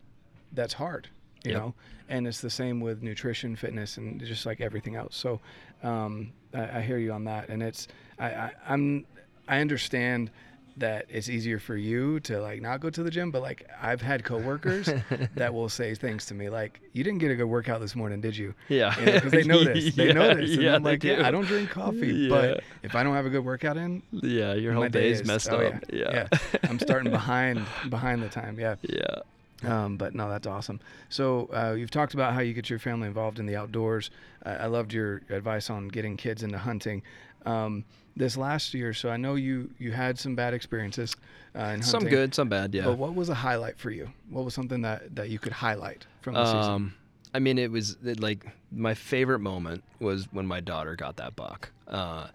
that's 0.53 0.73
hard 0.73 1.09
you 1.43 1.51
Yep. 1.51 1.59
know? 1.61 1.73
And 2.09 2.27
it's 2.27 2.41
the 2.41 2.49
same 2.49 2.81
with 2.81 3.01
nutrition 3.01 3.55
fitness 3.55 3.95
and 3.97 4.19
just 4.25 4.45
like 4.45 4.59
everything 4.59 4.95
else. 4.97 5.15
So 5.15 5.39
um, 5.83 6.33
I, 6.53 6.79
I 6.79 6.81
hear 6.81 6.97
you 6.97 7.13
on 7.13 7.23
that. 7.25 7.47
And 7.47 7.63
it's 7.63 7.87
I, 8.19 8.25
I 8.27 8.51
i'm 8.67 9.05
i 9.47 9.59
understand 9.61 10.31
that 10.79 11.05
it's 11.09 11.29
easier 11.29 11.59
for 11.59 11.75
you 11.75 12.19
to 12.21 12.39
like 12.41 12.61
not 12.61 12.79
go 12.79 12.89
to 12.89 13.03
the 13.03 13.11
gym 13.11 13.31
but 13.31 13.41
like 13.41 13.67
i've 13.81 14.01
had 14.01 14.23
coworkers 14.23 14.89
that 15.35 15.53
will 15.53 15.69
say 15.69 15.93
things 15.95 16.25
to 16.25 16.33
me 16.33 16.49
like 16.49 16.79
you 16.93 17.03
didn't 17.03 17.19
get 17.19 17.31
a 17.31 17.35
good 17.35 17.45
workout 17.45 17.79
this 17.81 17.95
morning 17.95 18.21
did 18.21 18.35
you 18.35 18.53
Yeah. 18.69 18.95
because 18.99 19.31
they 19.31 19.43
know 19.51 19.63
this 19.63 19.93
they 19.95 20.13
know 20.13 20.27
Yeah, 20.29 20.33
this 20.35 20.53
and 20.53 20.61
yeah, 20.63 20.75
i'm 20.75 20.83
like 20.83 21.03
yeah, 21.03 21.17
do. 21.17 21.23
i 21.23 21.31
don't 21.31 21.45
drink 21.45 21.69
coffee 21.69 22.13
Yeah. 22.13 22.29
but 22.29 22.63
if 22.83 22.95
i 22.95 23.03
don't 23.03 23.13
have 23.15 23.25
a 23.25 23.29
good 23.29 23.45
workout 23.45 23.77
in 23.77 24.01
Yeah, 24.11 24.53
your 24.53 24.73
whole 24.73 24.83
day 24.89 25.01
day's 25.01 25.21
is- 25.21 25.27
messed 25.27 25.49
oh, 25.51 25.57
up. 25.57 25.83
yeah, 25.91 26.27
Yeah. 26.31 26.59
i'm 26.63 26.79
starting 26.79 27.11
behind 27.11 27.65
behind 27.89 28.23
the 28.23 28.29
time 28.29 28.59
yeah 28.59 28.75
yeah. 28.83 29.21
um, 29.65 29.97
but 29.97 30.15
no, 30.15 30.29
that's 30.29 30.47
awesome. 30.47 30.79
So 31.09 31.49
uh, 31.53 31.73
you've 31.73 31.91
talked 31.91 32.13
about 32.13 32.33
how 32.33 32.39
you 32.39 32.53
get 32.53 32.69
your 32.69 32.79
family 32.79 33.07
involved 33.09 33.39
in 33.39 33.45
the 33.45 33.57
outdoors. 33.57 34.09
Uh, 34.45 34.55
I 34.57 34.67
loved 34.67 34.93
your 34.93 35.21
advice 35.29 35.69
on 35.69 35.89
getting 35.89 36.15
kids 36.15 36.43
into 36.43 36.57
hunting. 36.57 37.01
Um, 37.45 37.83
this 38.19 38.35
last 38.35 38.73
year, 38.73 38.93
so 38.93 39.09
I 39.09 39.17
know 39.17 39.35
you 39.35 39.71
you 39.79 39.91
had 39.93 40.19
some 40.19 40.35
bad 40.35 40.53
experiences 40.53 41.15
uh, 41.57 41.63
in 41.63 41.81
Some 41.81 42.03
good, 42.03 42.35
some 42.35 42.49
bad. 42.49 42.75
Yeah. 42.75 42.85
But 42.85 42.97
what 42.97 43.15
was 43.15 43.29
a 43.29 43.33
highlight 43.33 43.79
for 43.79 43.89
you? 43.89 44.11
What 44.29 44.45
was 44.45 44.53
something 44.53 44.81
that, 44.83 45.15
that 45.15 45.29
you 45.29 45.39
could 45.39 45.53
highlight 45.53 46.05
from 46.21 46.35
the 46.35 46.45
season? 46.45 46.71
Um, 46.71 46.93
I 47.33 47.39
mean, 47.39 47.57
it 47.57 47.71
was 47.71 47.97
it, 48.03 48.19
like 48.19 48.45
my 48.71 48.93
favorite 48.93 49.39
moment 49.39 49.83
was 49.99 50.27
when 50.31 50.45
my 50.45 50.59
daughter 50.59 50.95
got 50.95 51.15
that 51.17 51.35
buck, 51.35 51.71
uh, 51.87 52.27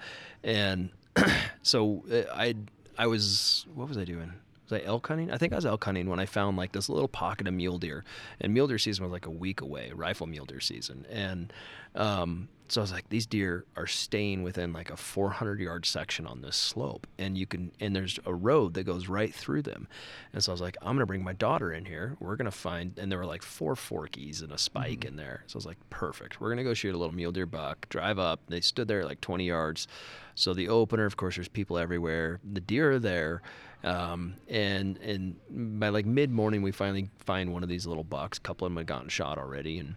and 0.42 0.88
so 1.62 2.02
uh, 2.10 2.32
I 2.34 2.54
I 2.96 3.06
was 3.06 3.66
what 3.74 3.88
was 3.88 3.98
I 3.98 4.04
doing? 4.04 4.32
Was 4.70 4.80
I 4.80 4.84
elk 4.86 5.06
hunting? 5.06 5.30
I 5.30 5.36
think 5.36 5.52
I 5.52 5.56
was 5.56 5.66
elk 5.66 5.84
hunting 5.84 6.08
when 6.08 6.18
I 6.18 6.26
found 6.26 6.56
like 6.56 6.72
this 6.72 6.88
little 6.88 7.08
pocket 7.08 7.46
of 7.46 7.54
mule 7.54 7.78
deer, 7.78 8.04
and 8.40 8.54
mule 8.54 8.66
deer 8.66 8.78
season 8.78 9.04
was 9.04 9.12
like 9.12 9.26
a 9.26 9.30
week 9.30 9.60
away, 9.60 9.92
rifle 9.94 10.26
mule 10.26 10.46
deer 10.46 10.60
season, 10.60 11.06
and 11.10 11.52
um, 11.94 12.48
so 12.68 12.80
I 12.80 12.82
was 12.82 12.92
like, 12.92 13.08
these 13.10 13.26
deer 13.26 13.66
are 13.76 13.86
staying 13.86 14.42
within 14.42 14.72
like 14.72 14.90
a 14.90 14.96
400 14.96 15.60
yard 15.60 15.84
section 15.84 16.26
on 16.26 16.40
this 16.40 16.56
slope, 16.56 17.06
and 17.18 17.36
you 17.36 17.46
can 17.46 17.72
and 17.78 17.94
there's 17.94 18.18
a 18.24 18.34
road 18.34 18.74
that 18.74 18.84
goes 18.84 19.06
right 19.06 19.34
through 19.34 19.62
them, 19.62 19.86
and 20.32 20.42
so 20.42 20.50
I 20.50 20.54
was 20.54 20.60
like, 20.60 20.76
I'm 20.80 20.96
gonna 20.96 21.06
bring 21.06 21.22
my 21.22 21.34
daughter 21.34 21.72
in 21.72 21.84
here. 21.84 22.16
We're 22.20 22.36
gonna 22.36 22.50
find, 22.50 22.98
and 22.98 23.12
there 23.12 23.18
were 23.18 23.26
like 23.26 23.42
four 23.42 23.74
forkies 23.74 24.42
and 24.42 24.50
a 24.50 24.58
spike 24.58 25.04
in 25.04 25.16
there. 25.16 25.44
So 25.46 25.56
I 25.56 25.58
was 25.58 25.66
like, 25.66 25.78
perfect. 25.90 26.40
We're 26.40 26.48
gonna 26.48 26.64
go 26.64 26.74
shoot 26.74 26.94
a 26.94 26.98
little 26.98 27.14
mule 27.14 27.32
deer 27.32 27.46
buck. 27.46 27.88
Drive 27.90 28.18
up. 28.18 28.40
They 28.48 28.60
stood 28.60 28.88
there 28.88 29.04
like 29.04 29.20
20 29.20 29.46
yards. 29.46 29.86
So 30.34 30.54
the 30.54 30.68
opener, 30.68 31.04
of 31.04 31.16
course, 31.16 31.36
there's 31.36 31.48
people 31.48 31.78
everywhere. 31.78 32.40
The 32.50 32.60
deer 32.60 32.92
are 32.92 32.98
there, 32.98 33.42
um, 33.84 34.34
and 34.48 34.96
and 34.98 35.36
by 35.80 35.90
like 35.90 36.06
mid 36.06 36.30
morning, 36.30 36.62
we 36.62 36.72
finally 36.72 37.10
find 37.18 37.52
one 37.52 37.62
of 37.62 37.68
these 37.68 37.86
little 37.86 38.04
bucks. 38.04 38.38
A 38.38 38.40
couple 38.40 38.66
of 38.66 38.72
them 38.72 38.78
had 38.78 38.86
gotten 38.86 39.08
shot 39.10 39.36
already, 39.36 39.78
and 39.78 39.96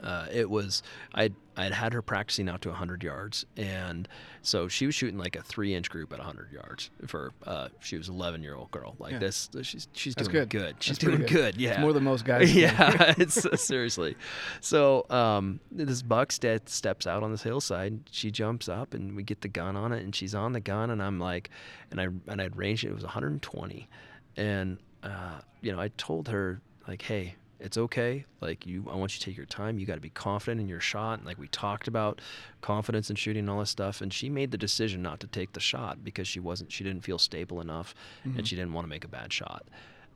uh, 0.00 0.26
it 0.32 0.48
was 0.50 0.82
I'd 1.14 1.34
I'd 1.56 1.72
had 1.72 1.92
her 1.92 2.02
practicing 2.02 2.48
out 2.48 2.62
to 2.62 2.68
100 2.70 3.04
yards, 3.04 3.46
and 3.56 4.08
so 4.42 4.66
she 4.66 4.86
was 4.86 4.94
shooting 4.94 5.18
like 5.18 5.36
a 5.36 5.42
three 5.42 5.72
inch 5.74 5.88
group 5.88 6.12
at 6.12 6.18
100 6.18 6.50
yards 6.52 6.90
for 7.06 7.32
uh, 7.46 7.68
she 7.80 7.96
was 7.96 8.08
11 8.08 8.42
year 8.42 8.56
old 8.56 8.70
girl 8.72 8.96
like 8.98 9.12
Yeah. 9.12 9.18
this. 9.18 9.50
She's 9.62 9.86
she's 9.92 10.14
That's 10.16 10.26
doing 10.28 10.48
good. 10.48 10.76
She's 10.80 10.98
That's 10.98 11.04
doing 11.04 11.18
good. 11.20 11.28
good. 11.28 11.56
Yeah, 11.56 11.72
It's 11.72 11.80
more 11.80 11.92
than 11.92 12.02
most 12.02 12.24
guys. 12.24 12.54
yeah, 12.56 13.14
it's 13.18 13.44
uh, 13.46 13.56
seriously. 13.56 14.16
So 14.60 15.06
um, 15.10 15.60
this 15.70 16.02
buck 16.02 16.32
ste- 16.32 16.66
steps 16.68 17.06
out 17.06 17.22
on 17.22 17.30
this 17.30 17.42
hillside. 17.42 18.00
She 18.10 18.30
jumps 18.32 18.68
up, 18.68 18.94
and 18.94 19.14
we 19.14 19.22
get 19.22 19.42
the 19.42 19.48
gun 19.48 19.76
on 19.76 19.92
it, 19.92 20.02
and 20.02 20.14
she's 20.14 20.34
on 20.34 20.52
the 20.52 20.60
gun, 20.60 20.90
and 20.90 21.00
I'm 21.02 21.20
like, 21.20 21.50
and 21.92 22.00
I 22.00 22.08
and 22.26 22.40
I'd 22.42 22.56
ranged 22.56 22.84
it. 22.84 22.88
It 22.88 22.94
was 22.94 23.04
120, 23.04 23.88
and 24.36 24.78
uh, 25.04 25.38
you 25.60 25.70
know 25.70 25.78
I 25.78 25.88
told 25.96 26.28
her 26.28 26.60
like, 26.88 27.02
hey. 27.02 27.36
It's 27.64 27.78
okay. 27.78 28.26
Like 28.40 28.66
you, 28.66 28.86
I 28.90 28.94
want 28.94 29.14
you 29.14 29.20
to 29.20 29.24
take 29.24 29.36
your 29.36 29.46
time. 29.46 29.78
You 29.78 29.86
got 29.86 29.94
to 29.94 30.00
be 30.00 30.10
confident 30.10 30.60
in 30.60 30.68
your 30.68 30.80
shot. 30.80 31.18
And 31.18 31.26
like 31.26 31.38
we 31.38 31.48
talked 31.48 31.88
about 31.88 32.20
confidence 32.60 33.08
in 33.08 33.16
shooting 33.16 33.40
and 33.40 33.50
all 33.50 33.60
this 33.60 33.70
stuff. 33.70 34.00
And 34.02 34.12
she 34.12 34.28
made 34.28 34.50
the 34.50 34.58
decision 34.58 35.00
not 35.02 35.18
to 35.20 35.26
take 35.26 35.52
the 35.54 35.60
shot 35.60 36.04
because 36.04 36.28
she 36.28 36.40
wasn't, 36.40 36.70
she 36.70 36.84
didn't 36.84 37.02
feel 37.04 37.18
stable 37.18 37.60
enough, 37.62 37.94
Mhm. 38.26 38.38
and 38.38 38.46
she 38.46 38.54
didn't 38.54 38.74
want 38.74 38.84
to 38.84 38.88
make 38.90 39.04
a 39.04 39.08
bad 39.08 39.32
shot. 39.32 39.64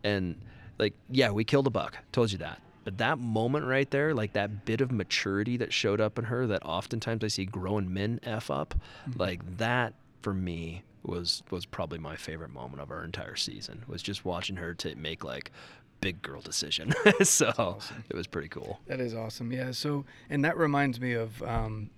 And 0.04 0.36
like, 0.78 0.94
yeah, 1.10 1.30
we 1.30 1.42
killed 1.44 1.66
a 1.66 1.70
buck. 1.70 1.96
Told 2.12 2.30
you 2.32 2.38
that. 2.38 2.60
But 2.84 2.98
that 2.98 3.18
moment 3.18 3.64
right 3.66 3.90
there, 3.90 4.14
like 4.14 4.34
that 4.34 4.64
bit 4.64 4.80
of 4.82 4.92
maturity 4.92 5.56
that 5.56 5.72
showed 5.72 6.00
up 6.00 6.18
in 6.18 6.26
her 6.26 6.46
that 6.46 6.62
oftentimes 6.64 7.24
I 7.24 7.28
see 7.28 7.46
grown 7.46 7.92
men 7.92 8.20
F 8.22 8.50
up, 8.50 8.74
Mhm. 9.08 9.18
like 9.18 9.56
that 9.56 9.94
for 10.22 10.34
me 10.34 10.82
was 11.04 11.42
was 11.50 11.64
probably 11.64 11.98
my 11.98 12.16
favorite 12.16 12.50
moment 12.50 12.82
of 12.82 12.90
our 12.90 13.04
entire 13.04 13.36
season. 13.36 13.84
Was 13.86 14.02
just 14.02 14.24
watching 14.24 14.56
her 14.56 14.74
to 14.74 14.94
make 14.96 15.22
like 15.24 15.50
big 16.00 16.22
girl 16.22 16.40
decision. 16.40 16.92
so 17.22 17.52
awesome. 17.58 18.04
it 18.08 18.16
was 18.16 18.26
pretty 18.26 18.48
cool. 18.48 18.80
That 18.86 19.00
is 19.00 19.14
awesome. 19.14 19.52
Yeah. 19.52 19.70
So, 19.72 20.04
and 20.30 20.44
that 20.44 20.56
reminds 20.56 21.00
me 21.00 21.12
of 21.14 21.42
um, 21.42 21.90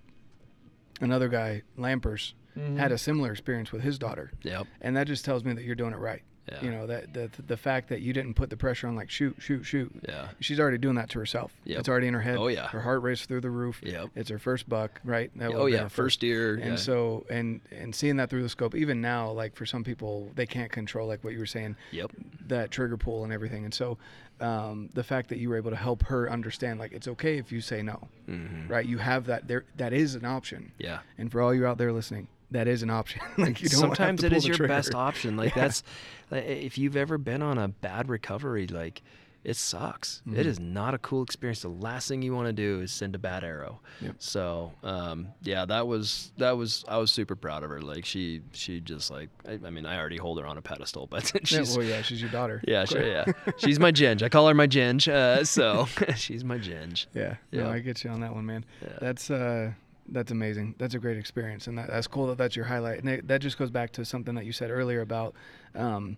another 0.99 1.27
guy, 1.29 1.63
Lampers, 1.77 2.33
had 2.77 2.91
a 2.91 2.97
similar 2.97 3.31
experience 3.31 3.71
with 3.71 3.81
his 3.81 3.97
daughter, 3.97 4.31
Yep. 4.43 4.67
and 4.81 4.97
that 4.97 5.07
just 5.07 5.23
tells 5.23 5.45
me 5.45 5.53
that 5.53 5.63
you're 5.63 5.75
doing 5.75 5.93
it 5.93 5.97
right. 5.99 6.21
Yeah. 6.49 6.61
You 6.61 6.71
know 6.71 6.87
that 6.87 7.13
the 7.13 7.29
the 7.47 7.55
fact 7.55 7.89
that 7.89 8.01
you 8.01 8.13
didn't 8.13 8.33
put 8.33 8.49
the 8.49 8.57
pressure 8.57 8.87
on 8.87 8.95
like 8.95 9.09
shoot, 9.09 9.35
shoot, 9.39 9.63
shoot. 9.63 9.91
Yeah. 10.07 10.29
She's 10.39 10.59
already 10.59 10.79
doing 10.79 10.95
that 10.95 11.09
to 11.11 11.19
herself. 11.19 11.53
Yep. 11.65 11.79
It's 11.79 11.89
already 11.89 12.07
in 12.07 12.13
her 12.13 12.21
head. 12.21 12.37
Oh 12.37 12.47
yeah. 12.47 12.67
Her 12.67 12.81
heart 12.81 13.03
race 13.03 13.25
through 13.25 13.41
the 13.41 13.49
roof. 13.49 13.79
Yep. 13.83 14.09
It's 14.15 14.29
her 14.29 14.39
first 14.39 14.67
buck, 14.67 14.99
right? 15.03 15.31
That 15.37 15.51
oh 15.51 15.67
yeah. 15.67 15.83
her 15.83 15.89
First 15.89 16.19
deer. 16.19 16.55
And 16.55 16.71
yeah. 16.71 16.75
so, 16.77 17.25
and 17.29 17.61
and 17.71 17.93
seeing 17.93 18.17
that 18.17 18.29
through 18.29 18.41
the 18.43 18.49
scope, 18.49 18.75
even 18.75 19.01
now, 19.01 19.31
like 19.31 19.55
for 19.55 19.65
some 19.65 19.83
people, 19.83 20.29
they 20.35 20.45
can't 20.47 20.71
control 20.71 21.07
like 21.07 21.23
what 21.23 21.33
you 21.33 21.39
were 21.39 21.45
saying, 21.45 21.75
Yep. 21.91 22.11
that 22.47 22.71
trigger 22.71 22.97
pull 22.97 23.23
and 23.23 23.31
everything. 23.31 23.63
And 23.63 23.73
so, 23.73 23.97
um, 24.39 24.89
the 24.93 25.03
fact 25.03 25.29
that 25.29 25.37
you 25.37 25.47
were 25.49 25.57
able 25.57 25.69
to 25.71 25.77
help 25.77 26.03
her 26.03 26.29
understand, 26.29 26.79
like 26.79 26.91
it's 26.91 27.07
okay 27.07 27.37
if 27.37 27.51
you 27.51 27.61
say 27.61 27.83
no, 27.83 28.07
hmm 28.25 28.67
right? 28.67 28.85
You 28.85 28.97
have 28.97 29.25
that 29.27 29.47
there. 29.47 29.65
That 29.77 29.93
is 29.93 30.15
an 30.15 30.25
option. 30.25 30.71
Yeah. 30.79 30.99
And 31.19 31.31
for 31.31 31.39
all 31.41 31.53
you 31.53 31.67
out 31.67 31.77
there 31.77 31.93
listening, 31.93 32.27
that 32.51 32.67
is 32.67 32.83
an 32.83 32.89
option. 32.89 33.21
like 33.37 33.61
you 33.61 33.69
don't 33.69 33.79
sometimes 33.79 34.23
it 34.23 34.33
is 34.33 34.45
your 34.45 34.55
trigger. 34.57 34.73
best 34.73 34.93
option 34.93 35.37
like 35.37 35.55
Yeah. 35.55 35.61
that's 35.63 35.83
like, 36.29 36.45
if 36.45 36.77
you've 36.77 36.95
ever 36.97 37.17
been 37.17 37.41
on 37.41 37.57
a 37.57 37.67
bad 37.67 38.09
recovery 38.09 38.67
like 38.67 39.01
it 39.43 39.55
sucks 39.55 40.21
Mhm. 40.27 40.37
it 40.37 40.45
is 40.45 40.59
not 40.59 40.93
a 40.93 40.99
cool 40.99 41.23
experience 41.23 41.63
the 41.63 41.67
last 41.69 42.07
thing 42.07 42.21
you 42.21 42.31
want 42.35 42.45
to 42.47 42.53
do 42.53 42.81
is 42.81 42.91
send 42.91 43.15
a 43.15 43.17
bad 43.17 43.43
arrow 43.43 43.79
Yep. 43.99 44.15
so 44.19 44.71
um, 44.83 45.29
yeah 45.41 45.65
that 45.65 45.87
was 45.87 46.31
that 46.37 46.55
was 46.55 46.85
i 46.87 46.97
was 46.97 47.09
super 47.09 47.35
proud 47.35 47.63
of 47.63 47.71
her 47.71 47.81
like 47.81 48.05
she 48.05 48.41
she 48.51 48.79
just 48.81 49.09
like 49.09 49.29
i, 49.47 49.53
I 49.65 49.71
mean 49.71 49.87
i 49.87 49.97
already 49.97 50.17
hold 50.17 50.39
her 50.39 50.45
on 50.45 50.57
a 50.59 50.61
pedestal 50.61 51.07
but 51.07 51.31
Yeah, 51.33 51.39
she's 51.43 51.75
well, 51.75 51.85
yeah, 51.87 52.03
she's 52.03 52.21
your 52.21 52.29
daughter. 52.29 52.61
yeah, 52.67 52.85
sure, 52.85 53.03
yeah. 53.03 53.25
She's 53.57 53.79
my 53.79 53.91
ginge. 53.91 54.21
I 54.21 54.29
call 54.29 54.47
her 54.47 54.53
my 54.53 54.67
ginge. 54.67 55.07
Uh, 55.07 55.43
so 55.43 55.87
she's 56.15 56.43
my 56.43 56.59
ginge. 56.59 57.07
Yeah, 57.15 57.37
no, 57.51 57.61
Yeah. 57.65 57.69
I 57.71 57.79
get 57.79 58.03
you 58.03 58.11
on 58.11 58.19
that 58.21 58.35
one, 58.35 58.45
man. 58.45 58.63
Yeah. 58.81 58.89
That's 59.01 59.31
uh, 59.31 59.71
that's 60.09 60.31
amazing. 60.31 60.75
That's 60.77 60.93
a 60.93 60.99
great 60.99 61.17
experience, 61.17 61.67
and 61.67 61.77
that, 61.77 61.87
that's 61.87 62.07
cool 62.07 62.27
that 62.27 62.37
that's 62.37 62.55
your 62.55 62.65
highlight. 62.65 62.99
And 62.99 63.09
it, 63.09 63.27
that 63.27 63.41
just 63.41 63.57
goes 63.57 63.69
back 63.69 63.91
to 63.93 64.05
something 64.05 64.35
that 64.35 64.45
you 64.45 64.51
said 64.51 64.69
earlier 64.71 65.01
about 65.01 65.33
um, 65.75 66.17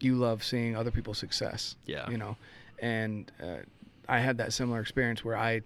you 0.00 0.14
love 0.14 0.44
seeing 0.44 0.76
other 0.76 0.90
people's 0.90 1.18
success. 1.18 1.76
Yeah. 1.86 2.08
You 2.10 2.18
know, 2.18 2.36
and 2.80 3.30
uh, 3.42 3.56
I 4.08 4.18
had 4.20 4.38
that 4.38 4.52
similar 4.52 4.80
experience 4.80 5.24
where 5.24 5.36
I 5.36 5.62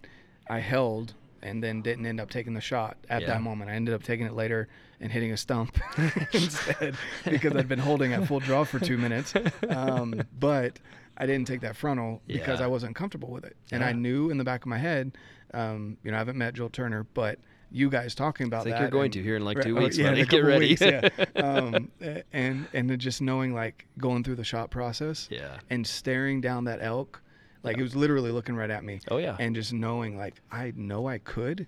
I 0.48 0.58
held 0.60 1.14
and 1.42 1.62
then 1.62 1.80
didn't 1.80 2.04
end 2.04 2.20
up 2.20 2.28
taking 2.30 2.52
the 2.54 2.60
shot 2.60 2.96
at 3.08 3.22
Yeah. 3.22 3.28
that 3.28 3.42
moment. 3.42 3.70
I 3.70 3.74
ended 3.74 3.94
up 3.94 4.02
taking 4.02 4.26
it 4.26 4.34
later 4.34 4.68
and 5.00 5.10
hitting 5.10 5.32
a 5.32 5.36
stump 5.38 5.78
instead 6.32 6.94
because 7.24 7.56
I'd 7.56 7.68
been 7.68 7.78
holding 7.78 8.12
at 8.12 8.26
full 8.26 8.40
draw 8.40 8.64
for 8.64 8.78
two 8.78 8.98
minutes. 8.98 9.32
Um, 9.68 10.22
but 10.38 10.78
I 11.16 11.26
didn't 11.26 11.46
take 11.46 11.62
that 11.62 11.76
frontal 11.76 12.20
because 12.26 12.60
I 12.60 12.66
wasn't 12.66 12.94
comfortable 12.94 13.30
with 13.30 13.44
it, 13.44 13.56
and 13.72 13.82
I 13.84 13.92
knew 13.92 14.30
in 14.30 14.38
the 14.38 14.44
back 14.44 14.62
of 14.62 14.66
my 14.68 14.78
head, 14.78 15.12
um, 15.54 15.96
you 16.02 16.10
know, 16.10 16.16
I 16.16 16.18
haven't 16.18 16.36
met 16.38 16.54
Joel 16.54 16.70
Turner, 16.70 17.04
but 17.14 17.38
you 17.72 17.88
guys 17.88 18.14
talking 18.14 18.46
about 18.46 18.58
It's 18.58 18.66
like 18.66 18.74
that. 18.74 18.80
you're 18.82 18.90
going 18.90 19.04
and- 19.06 19.12
to 19.14 19.22
here 19.22 19.36
in 19.36 19.44
like 19.44 19.60
two 19.60 19.76
oh, 19.78 19.82
weeks. 19.82 19.96
yeah. 19.96 20.14
Get 20.24 20.44
ready. 20.44 20.68
weeks, 20.70 20.80
yeah. 20.80 21.08
um, 21.36 21.90
and 22.32 22.66
and 22.72 22.90
then 22.90 22.98
just 22.98 23.22
knowing 23.22 23.54
like 23.54 23.86
going 23.98 24.24
through 24.24 24.36
the 24.36 24.44
shot 24.44 24.70
process 24.70 25.28
yeah. 25.30 25.58
and 25.70 25.86
staring 25.86 26.40
down 26.40 26.64
that 26.64 26.80
elk, 26.82 27.22
like 27.62 27.78
it 27.78 27.82
was 27.82 27.94
literally 27.94 28.32
looking 28.32 28.56
right 28.56 28.70
at 28.70 28.84
me, 28.84 29.00
Oh 29.08 29.18
yeah. 29.18 29.36
and 29.38 29.54
just 29.54 29.72
knowing 29.72 30.16
like 30.18 30.40
I 30.50 30.72
know 30.76 31.06
I 31.08 31.18
could, 31.18 31.66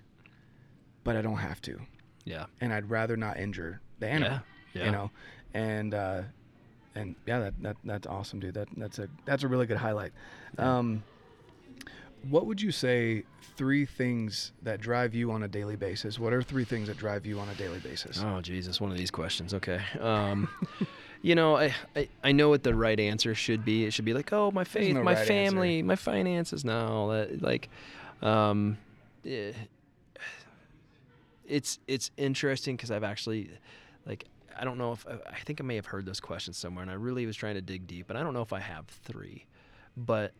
but 1.03 1.15
I 1.15 1.21
don't 1.21 1.37
have 1.37 1.61
to, 1.63 1.79
Yeah. 2.25 2.45
and 2.61 2.73
I'd 2.73 2.89
rather 2.89 3.15
not 3.15 3.37
injure 3.39 3.79
the 3.99 4.07
animal, 4.09 4.39
Yeah. 4.73 4.81
Yeah. 4.81 4.85
you 4.85 4.91
know, 4.91 5.11
and 5.53 5.93
uh, 5.93 6.21
and 6.95 7.15
yeah, 7.25 7.39
that, 7.39 7.53
that 7.63 7.77
that's 7.85 8.07
awesome, 8.07 8.39
dude. 8.39 8.55
That 8.55 8.67
that's 8.75 8.99
a 8.99 9.07
that's 9.25 9.43
a 9.43 9.47
really 9.47 9.65
good 9.67 9.77
highlight. 9.77 10.11
Um, 10.57 11.03
what 12.29 12.45
would 12.45 12.61
you 12.61 12.71
say 12.71 13.23
three 13.55 13.85
things 13.85 14.51
that 14.61 14.81
drive 14.81 15.13
you 15.13 15.31
on 15.31 15.43
a 15.43 15.47
daily 15.47 15.75
basis? 15.75 16.17
What 16.17 16.33
are 16.33 16.41
three 16.41 16.63
things 16.63 16.87
that 16.87 16.97
drive 16.97 17.25
you 17.25 17.39
on 17.39 17.49
a 17.49 17.53
daily 17.55 17.79
basis? 17.79 18.21
Oh, 18.23 18.41
Jesus, 18.41 18.79
one 18.79 18.91
of 18.91 18.97
these 18.97 19.11
questions. 19.11 19.53
Okay. 19.53 19.81
Um, 19.99 20.49
you 21.21 21.35
know, 21.35 21.57
I, 21.57 21.73
I 21.95 22.07
I 22.23 22.31
know 22.31 22.49
what 22.49 22.63
the 22.63 22.73
right 22.73 22.99
answer 22.99 23.35
should 23.35 23.65
be. 23.65 23.85
It 23.85 23.93
should 23.93 24.05
be 24.05 24.13
like, 24.13 24.31
oh, 24.33 24.51
my 24.51 24.63
faith, 24.63 24.93
no 24.93 25.03
my 25.03 25.15
right 25.15 25.27
family, 25.27 25.79
answer. 25.79 25.85
my 25.85 25.95
finances. 25.95 26.65
No, 26.65 27.11
that 27.11 27.41
like, 27.41 27.69
um, 28.21 28.77
eh, 29.25 29.51
it's 31.45 31.79
it's 31.87 32.11
interesting 32.17 32.75
because 32.75 32.91
I've 32.91 33.03
actually, 33.03 33.49
like, 34.05 34.25
I 34.57 34.63
don't 34.63 34.77
know 34.77 34.93
if 34.93 35.05
I 35.07 35.39
think 35.39 35.59
I 35.61 35.63
may 35.63 35.75
have 35.75 35.87
heard 35.87 36.05
those 36.05 36.19
questions 36.19 36.57
somewhere, 36.57 36.81
and 36.81 36.91
I 36.91 36.95
really 36.95 37.25
was 37.25 37.35
trying 37.35 37.55
to 37.55 37.61
dig 37.61 37.85
deep, 37.87 38.09
and 38.09 38.17
I 38.17 38.23
don't 38.23 38.33
know 38.33 38.41
if 38.41 38.53
I 38.53 38.59
have 38.59 38.87
three, 38.87 39.45
but 39.97 40.31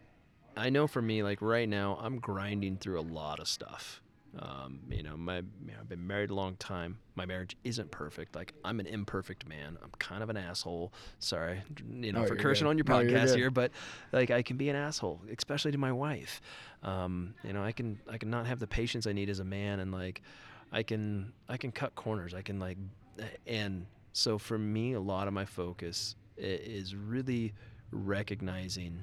I 0.55 0.69
know 0.69 0.87
for 0.87 1.01
me, 1.01 1.23
like 1.23 1.41
right 1.41 1.67
now, 1.67 1.97
I'm 2.01 2.19
grinding 2.19 2.77
through 2.77 2.99
a 2.99 3.01
lot 3.01 3.39
of 3.39 3.47
stuff. 3.47 4.01
Um, 4.39 4.79
you 4.89 5.03
know, 5.03 5.15
my 5.15 5.37
you 5.37 5.43
know, 5.67 5.73
I've 5.79 5.87
been 5.89 6.07
married 6.07 6.31
a 6.31 6.33
long 6.33 6.55
time. 6.55 6.97
My 7.15 7.25
marriage 7.25 7.55
isn't 7.63 7.91
perfect. 7.91 8.35
Like 8.35 8.53
I'm 8.65 8.79
an 8.79 8.87
imperfect 8.87 9.47
man. 9.47 9.77
I'm 9.83 9.91
kind 9.99 10.23
of 10.23 10.29
an 10.31 10.37
asshole. 10.37 10.91
Sorry, 11.19 11.61
you 11.87 12.11
know, 12.11 12.21
No, 12.21 12.27
for 12.27 12.35
cursing 12.35 12.65
good. 12.65 12.71
on 12.71 12.77
your 12.77 12.85
podcast 12.85 13.27
good. 13.27 13.37
here, 13.37 13.51
but 13.51 13.71
like 14.11 14.31
I 14.31 14.41
can 14.41 14.57
be 14.57 14.69
an 14.69 14.75
asshole, 14.75 15.21
especially 15.37 15.71
to 15.71 15.77
my 15.77 15.91
wife. 15.91 16.41
Um, 16.81 17.35
you 17.43 17.53
know, 17.53 17.63
I 17.63 17.71
can 17.73 17.99
I 18.09 18.17
can 18.17 18.31
not 18.31 18.47
have 18.47 18.59
the 18.59 18.65
patience 18.65 19.05
I 19.05 19.13
need 19.13 19.29
as 19.29 19.39
a 19.39 19.43
man, 19.45 19.79
and 19.79 19.91
like 19.91 20.23
I 20.71 20.81
can 20.81 21.31
I 21.47 21.57
can 21.57 21.71
cut 21.71 21.93
corners. 21.93 22.33
I 22.33 22.41
can 22.41 22.59
like, 22.59 22.79
and 23.45 23.85
so 24.13 24.39
for 24.39 24.57
me, 24.57 24.93
a 24.93 24.99
lot 24.99 25.27
of 25.27 25.33
my 25.35 25.45
focus 25.45 26.15
is 26.37 26.95
really 26.95 27.53
recognizing 27.91 28.99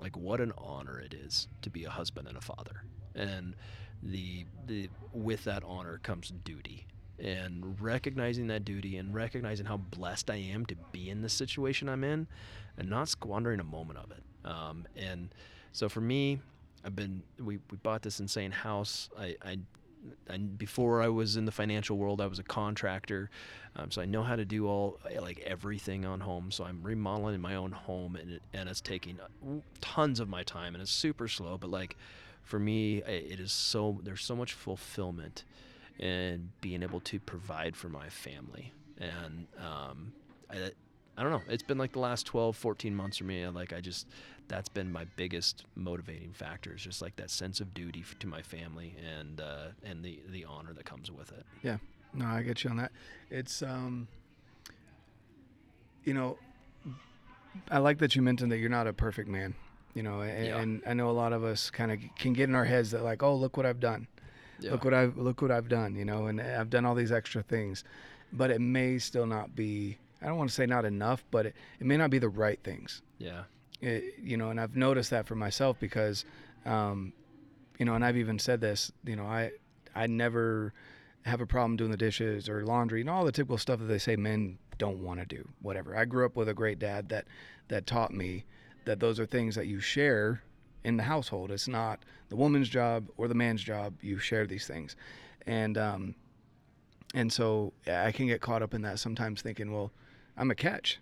like 0.00 0.16
what 0.16 0.40
an 0.40 0.52
honor 0.56 0.98
it 0.98 1.14
is 1.14 1.48
to 1.62 1.70
be 1.70 1.84
a 1.84 1.90
husband 1.90 2.26
and 2.26 2.36
a 2.36 2.40
father. 2.40 2.84
And 3.14 3.54
the 4.02 4.46
the 4.66 4.88
with 5.12 5.44
that 5.44 5.62
honor 5.64 6.00
comes 6.02 6.32
duty. 6.44 6.86
And 7.18 7.78
recognizing 7.80 8.46
that 8.46 8.64
duty 8.64 8.96
and 8.96 9.14
recognizing 9.14 9.66
how 9.66 9.76
blessed 9.76 10.30
I 10.30 10.36
am 10.36 10.64
to 10.66 10.76
be 10.90 11.10
in 11.10 11.20
the 11.20 11.28
situation 11.28 11.86
I'm 11.86 12.02
in 12.02 12.26
and 12.78 12.88
not 12.88 13.10
squandering 13.10 13.60
a 13.60 13.64
moment 13.64 13.98
of 13.98 14.10
it. 14.10 14.22
Um, 14.42 14.86
and 14.96 15.34
so 15.72 15.90
for 15.90 16.00
me 16.00 16.40
I've 16.82 16.96
been 16.96 17.22
we, 17.38 17.58
we 17.70 17.76
bought 17.82 18.02
this 18.02 18.20
insane 18.20 18.52
house. 18.52 19.10
I, 19.18 19.36
I 19.42 19.58
and 20.28 20.56
before 20.58 21.02
I 21.02 21.08
was 21.08 21.36
in 21.36 21.44
the 21.44 21.52
financial 21.52 21.96
world, 21.96 22.20
I 22.20 22.26
was 22.26 22.38
a 22.38 22.44
contractor, 22.44 23.30
um, 23.76 23.90
so 23.90 24.00
I 24.02 24.06
know 24.06 24.22
how 24.22 24.36
to 24.36 24.44
do 24.44 24.66
all 24.66 24.98
like 25.20 25.40
everything 25.40 26.04
on 26.04 26.20
home. 26.20 26.50
So 26.50 26.64
I'm 26.64 26.82
remodeling 26.82 27.40
my 27.40 27.54
own 27.54 27.72
home, 27.72 28.16
and 28.16 28.32
it, 28.32 28.42
and 28.52 28.68
it's 28.68 28.80
taking 28.80 29.18
tons 29.80 30.20
of 30.20 30.28
my 30.28 30.42
time, 30.42 30.74
and 30.74 30.82
it's 30.82 30.90
super 30.90 31.28
slow. 31.28 31.58
But 31.58 31.70
like 31.70 31.96
for 32.42 32.58
me, 32.58 32.98
it 32.98 33.40
is 33.40 33.52
so 33.52 34.00
there's 34.02 34.24
so 34.24 34.36
much 34.36 34.52
fulfillment 34.52 35.44
in 35.98 36.50
being 36.60 36.82
able 36.82 37.00
to 37.00 37.20
provide 37.20 37.76
for 37.76 37.88
my 37.88 38.08
family, 38.08 38.72
and 38.98 39.46
um, 39.58 40.12
I, 40.50 40.70
I 41.16 41.22
don't 41.22 41.32
know. 41.32 41.42
It's 41.48 41.62
been 41.62 41.78
like 41.78 41.92
the 41.92 41.98
last 41.98 42.24
12, 42.26 42.56
14 42.56 42.94
months 42.94 43.18
for 43.18 43.24
me. 43.24 43.46
Like 43.48 43.72
I 43.72 43.80
just, 43.80 44.06
that's 44.50 44.68
been 44.68 44.90
my 44.92 45.06
biggest 45.16 45.64
motivating 45.76 46.32
factor. 46.32 46.74
Is 46.74 46.82
just 46.82 47.00
like 47.00 47.16
that 47.16 47.30
sense 47.30 47.60
of 47.60 47.72
duty 47.72 48.04
to 48.18 48.26
my 48.26 48.42
family 48.42 48.94
and 49.18 49.40
uh, 49.40 49.68
and 49.84 50.04
the 50.04 50.20
the 50.28 50.44
honor 50.44 50.72
that 50.74 50.84
comes 50.84 51.10
with 51.10 51.30
it. 51.32 51.44
Yeah, 51.62 51.78
no, 52.12 52.26
I 52.26 52.42
get 52.42 52.62
you 52.64 52.70
on 52.70 52.76
that. 52.76 52.92
It's 53.30 53.62
um 53.62 54.08
you 56.04 56.14
know 56.14 56.36
I 57.70 57.78
like 57.78 57.98
that 57.98 58.14
you 58.14 58.22
mentioned 58.22 58.52
that 58.52 58.58
you're 58.58 58.70
not 58.70 58.86
a 58.86 58.92
perfect 58.92 59.28
man. 59.28 59.54
You 59.94 60.04
know, 60.04 60.20
and, 60.20 60.46
Yeah. 60.46 60.58
and 60.60 60.82
I 60.86 60.94
know 60.94 61.10
a 61.10 61.12
lot 61.12 61.32
of 61.32 61.42
us 61.42 61.68
kind 61.70 61.90
of 61.90 61.98
can 62.16 62.32
get 62.32 62.48
in 62.48 62.54
our 62.54 62.64
heads 62.64 62.92
that 62.92 63.02
like, 63.02 63.24
oh, 63.24 63.34
look 63.34 63.56
what 63.56 63.66
I've 63.66 63.80
done. 63.80 64.06
Yeah. 64.60 64.70
Look 64.72 64.84
what 64.84 64.94
I've 64.94 65.16
look 65.16 65.42
what 65.42 65.50
I've 65.50 65.68
done, 65.68 65.96
you 65.96 66.04
know, 66.04 66.26
and 66.26 66.40
I've 66.40 66.70
done 66.70 66.84
all 66.84 66.94
these 66.94 67.10
extra 67.12 67.42
things. 67.42 67.82
But 68.32 68.50
it 68.50 68.60
may 68.60 68.98
still 68.98 69.26
not 69.26 69.56
be 69.56 69.98
I 70.22 70.26
don't 70.26 70.36
want 70.36 70.50
to 70.50 70.54
say 70.54 70.66
not 70.66 70.84
enough, 70.84 71.24
but 71.30 71.46
it, 71.46 71.56
it 71.80 71.86
may 71.86 71.96
not 71.96 72.10
be 72.10 72.18
the 72.18 72.28
right 72.28 72.60
things. 72.62 73.02
yeah. 73.18 73.44
It, 73.80 74.14
you 74.22 74.36
know, 74.36 74.50
and 74.50 74.60
I've 74.60 74.76
noticed 74.76 75.10
that 75.10 75.26
for 75.26 75.34
myself 75.34 75.78
because, 75.80 76.24
um, 76.66 77.12
you 77.78 77.86
know, 77.86 77.94
and 77.94 78.04
I've 78.04 78.16
even 78.16 78.38
said 78.38 78.60
this, 78.60 78.92
you 79.04 79.16
know, 79.16 79.24
I, 79.24 79.52
I 79.94 80.06
never 80.06 80.74
have 81.22 81.40
a 81.40 81.46
problem 81.46 81.76
doing 81.76 81.90
the 81.90 81.96
dishes 81.96 82.48
or 82.48 82.64
laundry, 82.64 83.00
and 83.00 83.10
all 83.10 83.24
the 83.24 83.32
typical 83.32 83.58
stuff 83.58 83.78
that 83.78 83.86
they 83.86 83.98
say 83.98 84.16
men 84.16 84.58
don't 84.78 85.02
want 85.02 85.20
to 85.20 85.26
do, 85.26 85.48
whatever. 85.60 85.96
I 85.96 86.04
grew 86.04 86.26
up 86.26 86.36
with 86.36 86.48
a 86.48 86.54
great 86.54 86.78
dad 86.78 87.08
that, 87.10 87.26
that 87.68 87.86
taught 87.86 88.12
me 88.12 88.44
that 88.84 89.00
those 89.00 89.20
are 89.20 89.26
things 89.26 89.54
that 89.54 89.66
you 89.66 89.80
share 89.80 90.42
in 90.84 90.96
the 90.96 91.02
household. 91.02 91.50
It's 91.50 91.68
not 91.68 92.00
the 92.30 92.36
woman's 92.36 92.68
job 92.68 93.08
or 93.16 93.28
the 93.28 93.34
man's 93.34 93.62
job. 93.62 93.94
You 94.00 94.18
share 94.18 94.46
these 94.46 94.66
things. 94.66 94.96
And, 95.46 95.76
um, 95.76 96.14
and 97.14 97.32
so 97.32 97.72
I 97.86 98.12
can 98.12 98.26
get 98.26 98.40
caught 98.40 98.62
up 98.62 98.72
in 98.72 98.82
that 98.82 98.98
sometimes 98.98 99.42
thinking, 99.42 99.72
well, 99.72 99.92
I'm 100.36 100.50
a 100.50 100.54
catch 100.54 100.98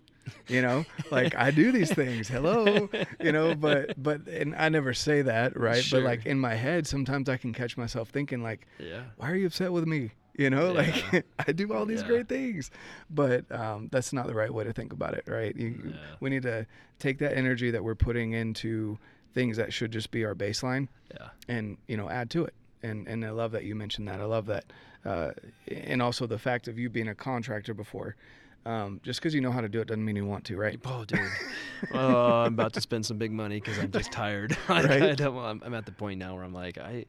you 0.48 0.62
know 0.62 0.84
like 1.10 1.34
i 1.36 1.50
do 1.50 1.70
these 1.72 1.92
things 1.92 2.28
hello 2.28 2.88
you 3.20 3.32
know 3.32 3.54
but 3.54 4.00
but 4.02 4.26
and 4.28 4.54
i 4.56 4.68
never 4.68 4.92
say 4.94 5.22
that 5.22 5.56
right 5.58 5.82
Sure. 5.82 6.00
but 6.00 6.06
like 6.06 6.26
in 6.26 6.38
my 6.38 6.54
head 6.54 6.86
sometimes 6.86 7.28
i 7.28 7.36
can 7.36 7.52
catch 7.52 7.76
myself 7.76 8.08
thinking 8.10 8.42
like 8.42 8.66
Yeah. 8.78 9.02
why 9.16 9.30
are 9.30 9.36
you 9.36 9.46
upset 9.46 9.72
with 9.72 9.86
me 9.86 10.12
you 10.36 10.50
know 10.50 10.72
Yeah. 10.72 10.82
like 11.12 11.26
i 11.48 11.52
do 11.52 11.72
all 11.72 11.84
these 11.86 12.00
Yeah. 12.02 12.06
great 12.08 12.28
things 12.28 12.70
but 13.10 13.50
um, 13.52 13.88
that's 13.90 14.12
not 14.12 14.26
the 14.26 14.34
right 14.34 14.52
way 14.52 14.64
to 14.64 14.72
think 14.72 14.92
about 14.92 15.14
it 15.14 15.24
right 15.26 15.54
you, 15.56 15.82
Yeah. 15.90 15.96
we 16.20 16.30
need 16.30 16.42
to 16.42 16.66
take 16.98 17.18
that 17.18 17.36
energy 17.36 17.70
that 17.70 17.82
we're 17.84 17.94
putting 17.94 18.32
into 18.32 18.98
things 19.34 19.56
that 19.56 19.72
should 19.72 19.90
just 19.92 20.10
be 20.10 20.24
our 20.24 20.34
baseline 20.34 20.88
Yeah. 21.12 21.28
and 21.48 21.76
you 21.86 21.96
know 21.96 22.08
add 22.08 22.30
to 22.30 22.44
it 22.44 22.54
and 22.82 23.06
and 23.08 23.24
i 23.24 23.30
love 23.30 23.52
that 23.52 23.64
you 23.64 23.74
mentioned 23.74 24.06
that 24.08 24.20
i 24.20 24.24
love 24.24 24.46
that 24.46 24.64
uh, 25.04 25.30
and 25.70 26.02
also 26.02 26.26
the 26.26 26.38
fact 26.38 26.66
of 26.68 26.76
you 26.78 26.88
being 26.90 27.08
a 27.08 27.14
contractor 27.14 27.72
before 27.72 28.16
um, 28.68 29.00
just 29.02 29.20
because 29.20 29.34
you 29.34 29.40
know 29.40 29.50
how 29.50 29.60
to 29.60 29.68
do 29.68 29.80
it 29.80 29.88
doesn't 29.88 30.04
mean 30.04 30.16
you 30.16 30.26
want 30.26 30.44
to 30.44 30.56
right 30.56 30.78
Oh, 30.84 31.04
dude. 31.04 31.38
oh, 31.90 32.42
I'm 32.44 32.54
about 32.54 32.72
to 32.74 32.80
spend 32.80 33.06
some 33.06 33.18
big 33.18 33.32
money 33.32 33.56
because 33.56 33.78
I'm 33.78 33.90
just 33.90 34.12
tired. 34.12 34.56
Like, 34.68 34.84
Right? 34.88 35.02
I 35.02 35.14
don't, 35.14 35.36
I'm, 35.38 35.62
I'm 35.64 35.74
at 35.74 35.86
the 35.86 35.92
point 35.92 36.18
now 36.18 36.34
where 36.34 36.44
I'm 36.44 36.52
like, 36.52 36.76
I, 36.78 37.06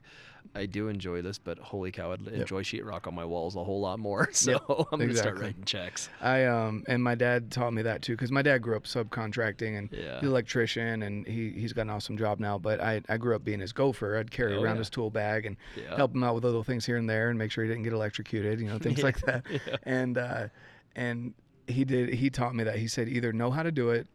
I 0.55 0.66
do 0.66 0.88
enjoy 0.88 1.22
this, 1.22 1.38
but 1.38 1.60
holy 1.60 1.91
cow, 1.91 2.12
I'd 2.14 2.26
enjoy 2.28 2.64
sheetrock 2.64 3.05
on 3.07 3.14
my 3.14 3.26
walls 3.26 3.55
a 3.55 3.64
whole 3.64 3.82
lot 3.82 3.99
more. 3.99 4.30
So 4.34 4.88
I'm 4.91 4.99
gonna 4.99 5.14
start 5.16 5.38
writing 5.38 5.64
checks. 5.66 6.10
I 6.22 6.45
um 6.45 6.84
and 6.88 7.03
my 7.03 7.16
dad 7.16 7.51
taught 7.51 7.74
me 7.74 7.82
that 7.84 8.01
too 8.01 8.14
because 8.14 8.32
my 8.32 8.41
dad 8.41 8.60
grew 8.62 8.76
up 8.78 8.84
subcontracting 8.86 9.78
and 9.78 9.89
Yeah. 9.91 10.22
electrician 10.26 11.03
and 11.03 11.28
he 11.28 11.51
he's 11.51 11.74
got 11.74 11.82
an 11.84 11.89
awesome 11.89 12.18
job 12.18 12.39
now. 12.39 12.57
But 12.57 12.80
I 12.82 13.01
I 13.10 13.18
grew 13.18 13.36
up 13.36 13.43
being 13.43 13.60
his 13.60 13.74
gopher. 13.74 14.18
I'd 14.18 14.32
carry 14.32 14.55
Oh, 14.55 14.62
around 14.62 14.76
yeah. 14.78 14.80
his 14.80 14.89
tool 14.89 15.10
bag 15.10 15.45
and 15.45 15.57
Yeah. 15.76 15.95
help 15.97 16.16
him 16.16 16.24
out 16.24 16.36
with 16.36 16.45
little 16.45 16.64
things 16.64 16.86
here 16.86 16.97
and 16.97 17.10
there 17.10 17.30
and 17.30 17.38
make 17.38 17.51
sure 17.51 17.64
he 17.66 17.70
didn't 17.70 17.84
get 17.84 17.93
electrocuted, 17.93 18.60
you 18.62 18.68
know, 18.70 18.78
things 18.80 19.03
like 19.03 19.20
that. 19.26 19.43
And 19.84 20.18
uh, 20.18 20.47
and 20.95 21.34
he 21.70 21.86
did 21.86 22.13
he 22.13 22.30
taught 22.30 22.53
me 22.55 22.63
that 22.63 22.78
he 22.78 22.88
said 22.88 23.07
either 23.07 23.32
know 23.34 23.51
how 23.51 23.63
to 23.63 23.72
do 23.72 23.89
it 23.91 24.07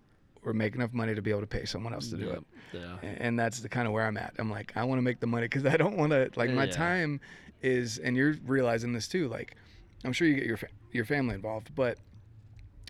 or 0.42 0.52
make 0.52 0.74
enough 0.74 0.92
money 0.92 1.14
to 1.14 1.22
be 1.22 1.30
able 1.30 1.40
to 1.40 1.46
pay 1.46 1.64
someone 1.64 1.94
else 1.94 2.10
to 2.10 2.16
do 2.16 2.26
Yep. 2.26 2.36
it. 2.36 2.44
Yeah. 2.74 2.96
And 3.18 3.38
that's 3.38 3.60
the 3.60 3.68
kind 3.68 3.86
of 3.86 3.92
where 3.94 4.06
I'm 4.06 4.16
at. 4.18 4.34
I'm 4.38 4.50
like, 4.50 4.72
I 4.76 4.84
want 4.84 4.98
to 4.98 5.02
make 5.02 5.20
the 5.20 5.26
money 5.26 5.46
because 5.46 5.64
I 5.64 5.76
don't 5.76 5.96
want 5.96 6.12
to 6.12 6.30
like 6.36 6.50
my 6.50 6.64
Yeah. 6.64 6.72
time 6.72 7.20
is, 7.62 7.98
and 7.98 8.14
you're 8.16 8.34
realizing 8.44 8.92
this 8.92 9.08
too. 9.08 9.28
Like, 9.28 9.56
I'm 10.04 10.12
sure 10.12 10.28
you 10.28 10.34
get 10.34 10.44
your 10.44 10.58
fa- 10.58 10.68
your 10.92 11.04
family 11.06 11.34
involved, 11.34 11.74
but 11.74 11.96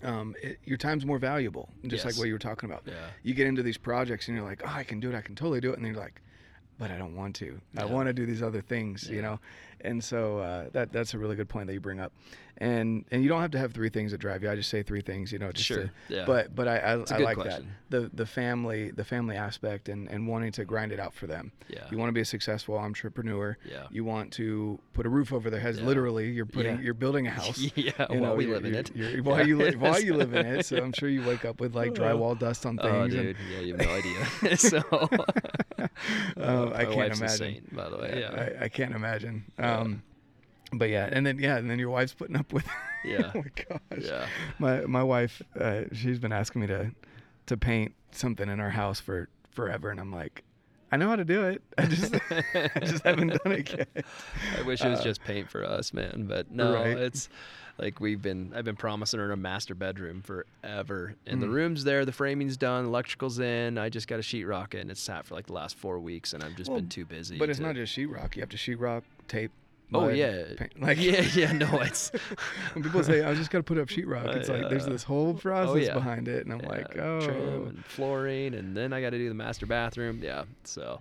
um, 0.03 0.35
it, 0.43 0.59
your 0.65 0.77
time's 0.77 1.07
more 1.07 1.19
valuable. 1.19 1.69
Just 1.87 2.05
like 2.05 2.17
what 2.19 2.27
you 2.27 2.33
were 2.33 2.39
talking 2.39 2.69
about. 2.69 2.83
Yeah. 2.87 2.95
You 3.23 3.35
get 3.35 3.47
into 3.47 3.63
these 3.63 3.79
projects 3.79 4.27
and 4.29 4.37
you're 4.37 4.45
like, 4.47 4.63
oh, 4.67 4.73
I 4.73 4.83
can 4.83 4.99
do 5.01 5.11
it. 5.11 5.15
I 5.15 5.21
can 5.23 5.35
totally 5.35 5.61
do 5.61 5.71
it. 5.71 5.77
And 5.77 5.85
then 5.85 5.95
you're 5.95 6.03
like, 6.03 6.21
but 6.79 6.91
I 6.91 6.99
don't 6.99 7.15
want 7.15 7.37
to. 7.37 7.61
I 7.77 7.85
want 7.85 8.09
to 8.09 8.13
do 8.13 8.27
these 8.27 8.43
other 8.43 8.61
things, 8.61 9.09
you 9.09 9.23
know. 9.23 9.39
And 9.83 10.03
so 10.03 10.39
uh, 10.39 10.71
that 10.73 10.93
that's 10.93 11.15
a 11.15 11.19
really 11.19 11.37
good 11.37 11.49
point 11.49 11.69
that 11.69 11.73
you 11.73 11.81
bring 11.81 12.01
up. 12.01 12.13
And 12.59 13.05
and 13.11 13.23
you 13.23 13.29
don't 13.29 13.41
have 13.41 13.51
to 13.51 13.59
have 13.59 13.73
three 13.73 13.89
things 13.89 14.13
that 14.13 14.19
drive 14.19 14.43
you. 14.45 14.51
I 14.51 14.55
just 14.55 14.71
say 14.71 14.83
three 14.85 15.01
things, 15.01 15.33
you 15.33 15.41
know. 15.41 15.51
Just 15.51 15.67
Sure. 15.67 15.83
To, 15.85 15.91
Yeah. 16.09 16.25
But 16.25 16.55
but 16.55 16.69
I 16.69 16.77
I, 16.79 16.93
I 17.11 17.19
like 17.19 17.37
question. 17.37 17.69
that 17.91 18.01
the 18.03 18.11
the 18.15 18.27
family 18.27 18.93
the 18.93 19.05
family 19.05 19.37
aspect 19.37 19.89
and 19.89 20.09
and 20.09 20.29
wanting 20.29 20.53
to 20.53 20.65
grind 20.65 20.93
it 20.93 21.01
out 21.01 21.15
for 21.15 21.27
them. 21.27 21.51
Yeah. 21.69 21.81
You 21.91 21.99
want 21.99 22.11
to 22.11 22.13
be 22.13 22.21
a 22.21 22.25
successful 22.25 22.79
entrepreneur. 22.79 23.59
Yeah. 23.69 23.87
You 23.91 24.05
want 24.05 24.33
to 24.35 24.79
put 24.93 25.05
a 25.05 25.09
roof 25.09 25.33
over 25.33 25.51
their 25.51 25.59
heads. 25.59 25.81
Yeah. 25.81 25.87
Literally, 25.87 26.31
you're 26.31 26.47
putting 26.47 26.77
Yeah. 26.77 26.83
you're 26.83 26.95
building 26.95 27.27
a 27.27 27.31
house. 27.41 27.59
yeah. 27.75 27.91
You 28.11 28.21
while 28.21 28.37
we 28.37 28.45
you're- 28.45 28.55
live 28.57 28.65
in 28.67 28.71
you're- 28.75 28.81
it. 28.81 28.95
you're- 28.97 29.21
while 29.29 29.47
you 29.47 29.57
li- 29.59 29.75
while 29.77 30.01
you 30.01 30.15
live 30.15 30.33
in 30.35 30.47
it, 30.47 30.65
so 30.67 30.77
I'm 30.77 30.93
sure 30.93 31.09
you 31.09 31.25
wake 31.27 31.45
up 31.45 31.61
with 31.61 31.75
like 31.75 31.93
drywall 31.93 32.39
dust 32.39 32.65
on 32.67 32.77
things. 32.77 32.89
Oh, 32.89 33.03
and- 33.03 33.11
dude. 33.13 33.37
Yeah, 33.53 33.61
you 33.61 33.77
have 33.77 33.87
no 33.87 33.95
idea. 33.95 34.57
so. 34.57 34.83
Oh, 36.37 36.73
I 36.75 36.85
can't 36.85 37.17
imagine. 37.17 37.69
by 37.73 37.89
the 37.91 37.97
way. 37.97 38.21
Yeah. 38.21 38.57
I, 38.61 38.65
I 38.67 38.69
can't 38.69 38.95
imagine. 38.95 39.45
Yeah. 39.59 39.79
Um, 39.81 40.03
but 40.79 40.89
yeah, 40.91 41.09
and 41.11 41.25
then 41.27 41.39
yeah, 41.39 41.57
and 41.57 41.69
then 41.71 41.79
your 41.79 41.91
wife's 41.91 42.15
putting 42.15 42.37
up 42.37 42.53
with. 42.53 42.67
Yeah. 43.07 43.33
oh 43.35 43.39
my 43.43 43.51
gosh. 43.69 44.03
Yeah. 44.07 44.27
My 44.59 44.81
my 44.87 45.03
wife, 45.03 45.43
uh, 45.61 45.83
she's 45.93 46.19
been 46.19 46.33
asking 46.33 46.63
me 46.63 46.67
to 46.69 46.91
to 47.47 47.57
paint 47.59 47.93
something 48.13 48.49
in 48.49 48.61
our 48.61 48.71
house 48.71 48.99
for 48.99 49.29
forever, 49.51 49.91
and 49.91 50.01
I'm 50.01 50.11
like, 50.11 50.43
I 50.91 50.97
know 50.97 51.09
how 51.11 51.17
to 51.17 51.25
do 51.27 51.43
it. 51.49 51.61
I 51.77 51.85
just 51.85 52.15
I 52.33 52.81
just 52.81 53.05
haven't 53.05 53.29
done 53.43 53.53
it 53.53 53.71
yet. 53.77 53.89
I 54.59 54.63
wish 54.63 54.81
it 54.83 54.89
was 54.89 55.01
Uh, 55.01 55.05
just 55.05 55.23
paint 55.25 55.51
for 55.51 55.63
us, 55.65 55.93
man. 55.93 56.25
But 56.27 56.51
no, 56.51 56.73
Right. 56.73 56.97
it's 56.97 57.29
like 57.77 58.01
we've 58.01 58.23
been. 58.23 58.53
I've 58.57 58.65
been 58.65 58.75
promising 58.77 59.21
her 59.21 59.31
a 59.31 59.37
master 59.37 59.75
bedroom 59.75 60.23
forever, 60.23 61.15
and 61.27 61.43
the 61.43 61.47
Mm. 61.47 61.53
room's 61.53 61.85
there, 61.85 62.07
the 62.07 62.13
framing's 62.13 62.57
done, 62.57 62.87
electrical's 62.87 63.39
in. 63.39 63.77
I 63.77 63.91
just 63.91 64.09
got 64.09 64.19
a 64.19 64.23
sheetrock 64.23 64.73
it, 64.73 64.81
and 64.81 64.91
it's 64.91 65.03
sat 65.03 65.27
for 65.27 65.35
like 65.35 65.47
the 65.49 65.53
last 65.53 65.77
four 65.77 65.99
weeks, 66.01 66.33
and 66.33 66.43
I've 66.43 66.57
just 66.57 66.71
Well, 66.71 66.81
been 66.81 66.89
too 66.89 67.05
busy. 67.05 67.37
But 67.37 67.51
it's 67.51 67.61
not 67.61 67.75
just 67.75 67.95
sheetrock. 67.95 68.35
You 68.35 68.41
have 68.41 68.49
to 68.49 68.57
sheetrock, 68.57 69.03
tape. 69.29 69.51
Oh 69.93 70.09
yeah, 70.09 70.45
paint. 70.57 70.81
Like 70.81 70.99
yeah, 70.99 71.21
yeah. 71.35 71.53
No, 71.53 71.81
it's 71.81 72.11
when 72.73 72.83
people 72.83 73.05
say, 73.05 73.23
"I 73.23 73.35
just 73.35 73.51
got 73.51 73.59
to 73.59 73.63
put 73.63 73.79
up 73.79 73.89
sheetrock," 73.89 74.35
it's 74.37 74.49
Uh, 74.49 74.55
like 74.55 74.69
there's 74.71 74.87
this 74.87 75.03
whole 75.05 75.35
process 75.35 75.87
yeah. 75.87 75.95
behind 75.95 76.27
it, 76.27 76.45
and 76.45 76.53
I'm 76.53 76.61
yeah, 76.61 76.69
like, 76.69 76.91
trim 76.93 77.05
"Oh, 77.05 77.67
and 77.67 77.85
flooring, 77.85 78.55
and 78.55 78.77
then 78.77 78.93
I 78.93 79.01
got 79.01 79.11
to 79.11 79.19
do 79.19 79.29
the 79.29 79.35
master 79.35 79.67
bathroom. 79.67 80.21
Yeah, 80.23 80.45
so 80.65 81.01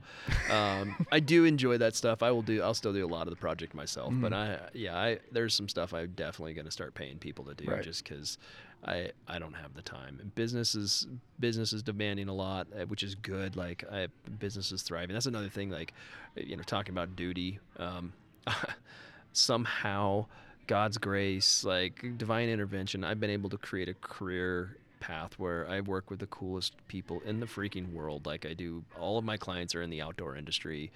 um, 0.51 1.05
I 1.11 1.19
do 1.19 1.45
enjoy 1.45 1.77
that 1.79 1.95
stuff. 1.95 2.21
I 2.21 2.31
will 2.31 2.41
do. 2.43 2.61
I'll 2.61 2.73
still 2.73 2.93
do 2.93 3.05
a 3.05 3.07
lot 3.07 3.25
of 3.27 3.31
the 3.31 3.39
project 3.39 3.73
myself, 3.73 4.13
but 4.17 4.31
Mhm. 4.31 4.35
I 4.35 4.59
yeah, 4.73 4.95
I 4.97 5.19
there's 5.31 5.55
some 5.55 5.69
stuff 5.69 5.93
I'm 5.93 6.11
definitely 6.15 6.53
going 6.53 6.65
to 6.65 6.71
start 6.71 6.93
paying 6.93 7.17
people 7.17 7.45
to 7.45 7.53
do 7.55 7.71
Right. 7.71 7.83
just 7.83 8.03
because. 8.03 8.37
I, 8.85 9.11
I 9.29 9.39
don't 9.39 9.53
have 9.53 9.75
the 9.75 9.81
time. 9.81 10.17
And 10.19 10.35
business 10.35 10.75
is 10.75 11.07
business 11.39 11.71
is 11.71 11.81
demanding 11.81 12.27
a 12.27 12.33
lot, 12.33 12.67
uh, 12.77 12.83
which 12.87 13.01
is 13.01 13.15
good. 13.15 13.55
Like 13.55 13.85
I, 13.89 14.07
business 14.39 14.73
is 14.73 14.81
thriving. 14.81 15.13
That's 15.13 15.25
another 15.25 15.47
thing. 15.47 15.69
Like, 15.69 15.93
you 16.35 16.57
know, 16.57 16.63
talking 16.63 16.93
about 16.93 17.15
duty. 17.15 17.59
Um, 17.79 18.11
somehow 19.33 20.25
God's 20.67 20.97
grace, 20.97 21.63
like 21.63 22.17
divine 22.17 22.49
intervention, 22.49 23.03
I've 23.03 23.19
been 23.19 23.29
able 23.29 23.49
to 23.49 23.57
create 23.57 23.89
a 23.89 23.93
career 23.95 24.77
path 24.99 25.37
where 25.37 25.67
I 25.69 25.81
work 25.81 26.09
with 26.09 26.19
the 26.19 26.27
coolest 26.27 26.75
people 26.87 27.21
in 27.25 27.39
the 27.39 27.45
freaking 27.45 27.91
world. 27.91 28.25
Like 28.25 28.45
I 28.45 28.53
do, 28.53 28.83
all 28.99 29.17
of 29.17 29.25
my 29.25 29.35
clients 29.35 29.75
are 29.75 29.81
in 29.81 29.89
the 29.89 30.01
outdoor 30.01 30.37
industry. 30.37 30.91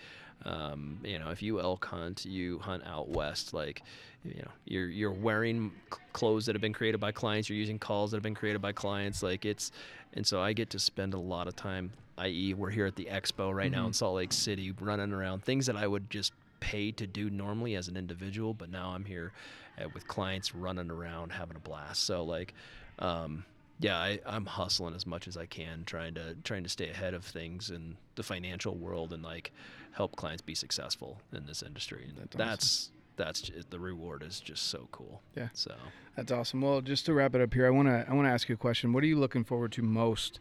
Um, 0.45 0.99
you 1.03 1.19
know, 1.19 1.29
if 1.29 1.41
you 1.41 1.59
elk 1.59 1.85
hunt, 1.85 2.25
you 2.25 2.59
hunt 2.59 2.83
out 2.85 3.09
west. 3.09 3.53
Like, 3.53 3.81
you 4.23 4.41
know, 4.41 4.51
you're 4.65 4.87
you're 4.87 5.11
wearing 5.11 5.71
clothes 6.13 6.45
that 6.45 6.55
have 6.55 6.61
been 6.61 6.73
created 6.73 6.99
by 6.99 7.11
clients. 7.11 7.49
You're 7.49 7.57
using 7.57 7.79
calls 7.79 8.11
that 8.11 8.17
have 8.17 8.23
been 8.23 8.35
created 8.35 8.61
by 8.61 8.71
clients. 8.71 9.21
Like 9.23 9.45
it's, 9.45 9.71
and 10.13 10.25
so 10.25 10.41
I 10.41 10.53
get 10.53 10.69
to 10.71 10.79
spend 10.79 11.13
a 11.13 11.19
lot 11.19 11.47
of 11.47 11.55
time. 11.55 11.91
I.e., 12.17 12.53
we're 12.53 12.71
here 12.71 12.85
at 12.85 12.95
the 12.95 13.05
expo 13.11 13.53
right 13.53 13.71
now 13.71 13.87
in. 13.87 13.93
Salt 13.93 14.15
Lake 14.15 14.33
City, 14.33 14.71
running 14.79 15.13
around 15.13 15.43
things 15.43 15.67
that 15.67 15.75
I 15.75 15.85
would 15.85 16.09
just 16.09 16.33
pay 16.59 16.91
to 16.93 17.07
do 17.07 17.29
normally 17.29 17.75
as 17.75 17.87
an 17.87 17.97
individual, 17.97 18.53
but 18.53 18.69
now 18.69 18.89
I'm 18.89 19.05
here 19.05 19.31
uh, 19.79 19.87
with 19.93 20.07
clients 20.07 20.53
running 20.55 20.89
around 20.91 21.31
having 21.31 21.55
a 21.55 21.59
blast. 21.59 22.03
So 22.03 22.23
like, 22.23 22.53
um, 22.99 23.45
yeah, 23.79 23.97
I, 23.97 24.19
I'm 24.25 24.45
hustling 24.45 24.95
as 24.95 25.05
much 25.05 25.27
as 25.27 25.37
I 25.37 25.45
can, 25.45 25.83
trying 25.85 26.15
to 26.15 26.35
trying 26.43 26.63
to 26.63 26.69
stay 26.69 26.89
ahead 26.89 27.13
of 27.13 27.23
things 27.23 27.69
in 27.69 27.95
the 28.15 28.23
financial 28.23 28.75
world 28.75 29.13
and 29.13 29.21
like 29.23 29.51
help 29.91 30.15
clients 30.15 30.41
be 30.41 30.55
successful 30.55 31.21
in 31.31 31.45
this 31.45 31.61
industry. 31.61 32.05
And 32.09 32.17
That's 32.17 32.35
awesome. 32.35 32.47
that's 32.47 32.91
that's 33.17 33.41
ju- 33.41 33.63
the 33.69 33.79
reward 33.79 34.23
is 34.23 34.39
just 34.39 34.67
so 34.67 34.87
cool. 34.91 35.21
Yeah. 35.35 35.49
So 35.53 35.75
that's 36.15 36.31
awesome." 36.31 36.61
Well, 36.61 36.81
just 36.81 37.05
to 37.05 37.13
wrap 37.13 37.35
it 37.35 37.41
up 37.41 37.53
here, 37.53 37.67
I 37.67 37.69
want 37.69 37.87
to 37.87 38.05
I 38.09 38.13
want 38.13 38.25
to 38.27 38.31
ask 38.31 38.49
you 38.49 38.55
a 38.55 38.57
question. 38.57 38.93
What 38.93 39.03
are 39.03 39.07
you 39.07 39.19
looking 39.19 39.43
forward 39.43 39.71
to 39.73 39.81
most 39.83 40.39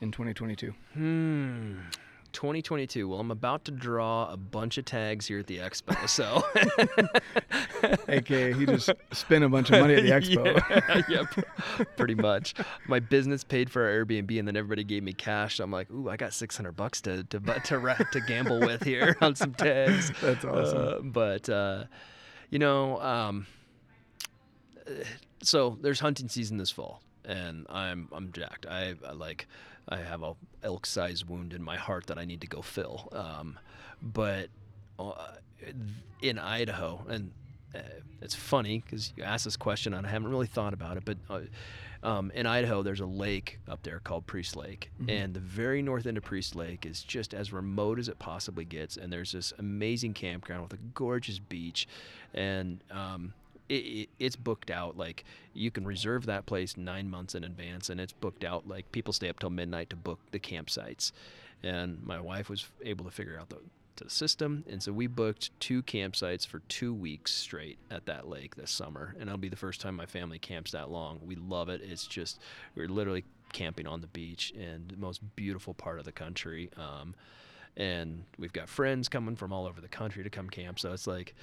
in 0.00 0.10
2022? 0.10 0.74
hmm. 0.94 1.74
2022. 2.32 3.08
Well, 3.08 3.20
I'm 3.20 3.30
about 3.30 3.64
to 3.66 3.70
draw 3.70 4.30
a 4.30 4.36
bunch 4.36 4.78
of 4.78 4.84
tags 4.84 5.26
here 5.26 5.38
at 5.38 5.46
the 5.46 5.58
expo. 5.58 6.08
So, 6.08 6.42
AKA, 8.08 8.52
he 8.54 8.66
just 8.66 8.90
spent 9.12 9.44
a 9.44 9.48
bunch 9.48 9.70
of 9.70 9.80
money 9.80 9.94
at 9.94 10.02
the 10.02 10.10
expo. 10.36 11.08
yeah, 11.08 11.24
pr- 11.30 11.84
pretty 11.96 12.14
much. 12.14 12.54
My 12.86 13.00
business 13.00 13.44
paid 13.44 13.70
for 13.70 13.84
our 13.84 14.04
Airbnb, 14.04 14.38
and 14.38 14.46
then 14.48 14.56
everybody 14.56 14.84
gave 14.84 15.02
me 15.02 15.12
cash. 15.12 15.56
So 15.56 15.64
I'm 15.64 15.70
like, 15.70 15.90
ooh, 15.90 16.08
I 16.08 16.16
got 16.16 16.32
600 16.32 16.72
bucks 16.72 17.00
to 17.02 17.24
to 17.24 17.40
to, 17.40 18.06
to 18.12 18.20
gamble 18.20 18.60
with 18.60 18.82
here 18.82 19.16
on 19.20 19.34
some 19.34 19.54
tags. 19.54 20.12
That's 20.20 20.44
awesome. 20.44 20.78
Uh, 20.78 20.98
but 21.00 21.48
uh, 21.48 21.84
you 22.50 22.58
know, 22.58 23.00
um, 23.00 23.46
uh, 24.86 24.90
so 25.42 25.78
there's 25.80 26.00
hunting 26.00 26.28
season 26.28 26.56
this 26.56 26.70
fall, 26.70 27.02
and 27.24 27.66
I'm 27.68 28.08
I'm 28.12 28.32
jacked. 28.32 28.66
I, 28.66 28.94
I 29.06 29.12
like 29.12 29.46
I 29.88 29.96
have 29.98 30.22
a 30.22 30.34
elk 30.62 30.86
sized 30.86 31.28
wound 31.28 31.52
in 31.52 31.62
my 31.62 31.76
heart 31.76 32.06
that 32.06 32.18
I 32.18 32.24
need 32.24 32.40
to 32.42 32.46
go 32.46 32.62
fill. 32.62 33.08
Um, 33.12 33.58
but 34.00 34.48
uh, 34.98 35.12
in 36.20 36.38
Idaho, 36.38 37.04
and 37.08 37.32
uh, 37.74 37.78
it's 38.20 38.34
funny 38.34 38.82
because 38.84 39.12
you 39.16 39.22
asked 39.24 39.44
this 39.44 39.56
question 39.56 39.94
and 39.94 40.06
I 40.06 40.10
haven't 40.10 40.30
really 40.30 40.46
thought 40.46 40.72
about 40.74 40.96
it, 40.96 41.04
but. 41.04 41.16
Uh, 41.28 41.40
um, 42.04 42.32
in 42.34 42.46
Idaho, 42.46 42.82
there's 42.82 42.98
a 42.98 43.06
lake 43.06 43.60
up 43.68 43.84
there 43.84 44.00
called 44.00 44.26
Priest 44.26 44.56
Lake, 44.56 44.90
Mhm. 45.00 45.08
and 45.22 45.34
the 45.34 45.38
very 45.38 45.82
north 45.82 46.04
end 46.04 46.16
of 46.16 46.24
Priest 46.24 46.56
Lake 46.56 46.84
is 46.84 47.00
just 47.04 47.32
as 47.32 47.52
remote 47.52 48.00
as 48.00 48.08
it 48.08 48.18
possibly 48.18 48.64
gets. 48.64 48.96
And 48.96 49.12
there's 49.12 49.30
this 49.30 49.52
amazing 49.56 50.14
campground 50.14 50.64
with 50.64 50.72
a 50.72 50.82
gorgeous 50.94 51.38
beach, 51.38 51.86
and 52.34 52.82
um, 52.90 53.34
it, 53.68 53.74
it, 53.74 54.08
it's 54.18 54.36
booked 54.36 54.70
out. 54.70 54.96
Like 54.96 55.24
you 55.54 55.70
can 55.70 55.84
reserve 55.84 56.26
that 56.26 56.46
place 56.46 56.76
nine 56.76 57.08
months 57.08 57.34
in 57.34 57.44
advance, 57.44 57.90
and 57.90 58.00
it's 58.00 58.12
booked 58.12 58.44
out. 58.44 58.68
Like 58.68 58.90
people 58.92 59.12
stay 59.12 59.28
up 59.28 59.38
till 59.38 59.50
midnight 59.50 59.90
to 59.90 59.96
book 59.96 60.20
the 60.30 60.40
campsites. 60.40 61.12
And 61.62 62.02
my 62.02 62.20
wife 62.20 62.50
was 62.50 62.66
able 62.84 63.04
to 63.04 63.10
figure 63.12 63.38
out 63.38 63.48
the, 63.48 63.58
the 63.96 64.10
system, 64.10 64.64
and 64.68 64.82
so 64.82 64.92
we 64.92 65.06
booked 65.06 65.58
two 65.60 65.82
campsites 65.84 66.44
for 66.44 66.58
two 66.68 66.92
weeks 66.92 67.32
straight 67.32 67.78
at 67.88 68.06
that 68.06 68.28
lake 68.28 68.56
this 68.56 68.72
summer. 68.72 69.14
And 69.14 69.28
it'll 69.28 69.38
be 69.38 69.48
the 69.48 69.56
first 69.56 69.80
time 69.80 69.94
my 69.94 70.06
family 70.06 70.40
camps 70.40 70.72
that 70.72 70.90
long. 70.90 71.20
We 71.24 71.36
love 71.36 71.68
it. 71.68 71.80
It's 71.84 72.06
just 72.06 72.40
we're 72.74 72.88
literally 72.88 73.24
camping 73.52 73.86
on 73.86 74.00
the 74.00 74.06
beach 74.08 74.50
in 74.56 74.86
the 74.88 74.96
most 74.96 75.20
beautiful 75.36 75.74
part 75.74 75.98
of 75.98 76.04
the 76.04 76.12
country. 76.12 76.70
Um, 76.76 77.14
and 77.76 78.24
we've 78.38 78.52
got 78.52 78.68
friends 78.68 79.08
coming 79.08 79.36
from 79.36 79.52
all 79.52 79.66
over 79.66 79.80
the 79.80 79.88
country 79.88 80.22
to 80.24 80.30
come 80.30 80.50
camp. 80.50 80.78
So 80.78 80.92
it's 80.92 81.06
like 81.06 81.34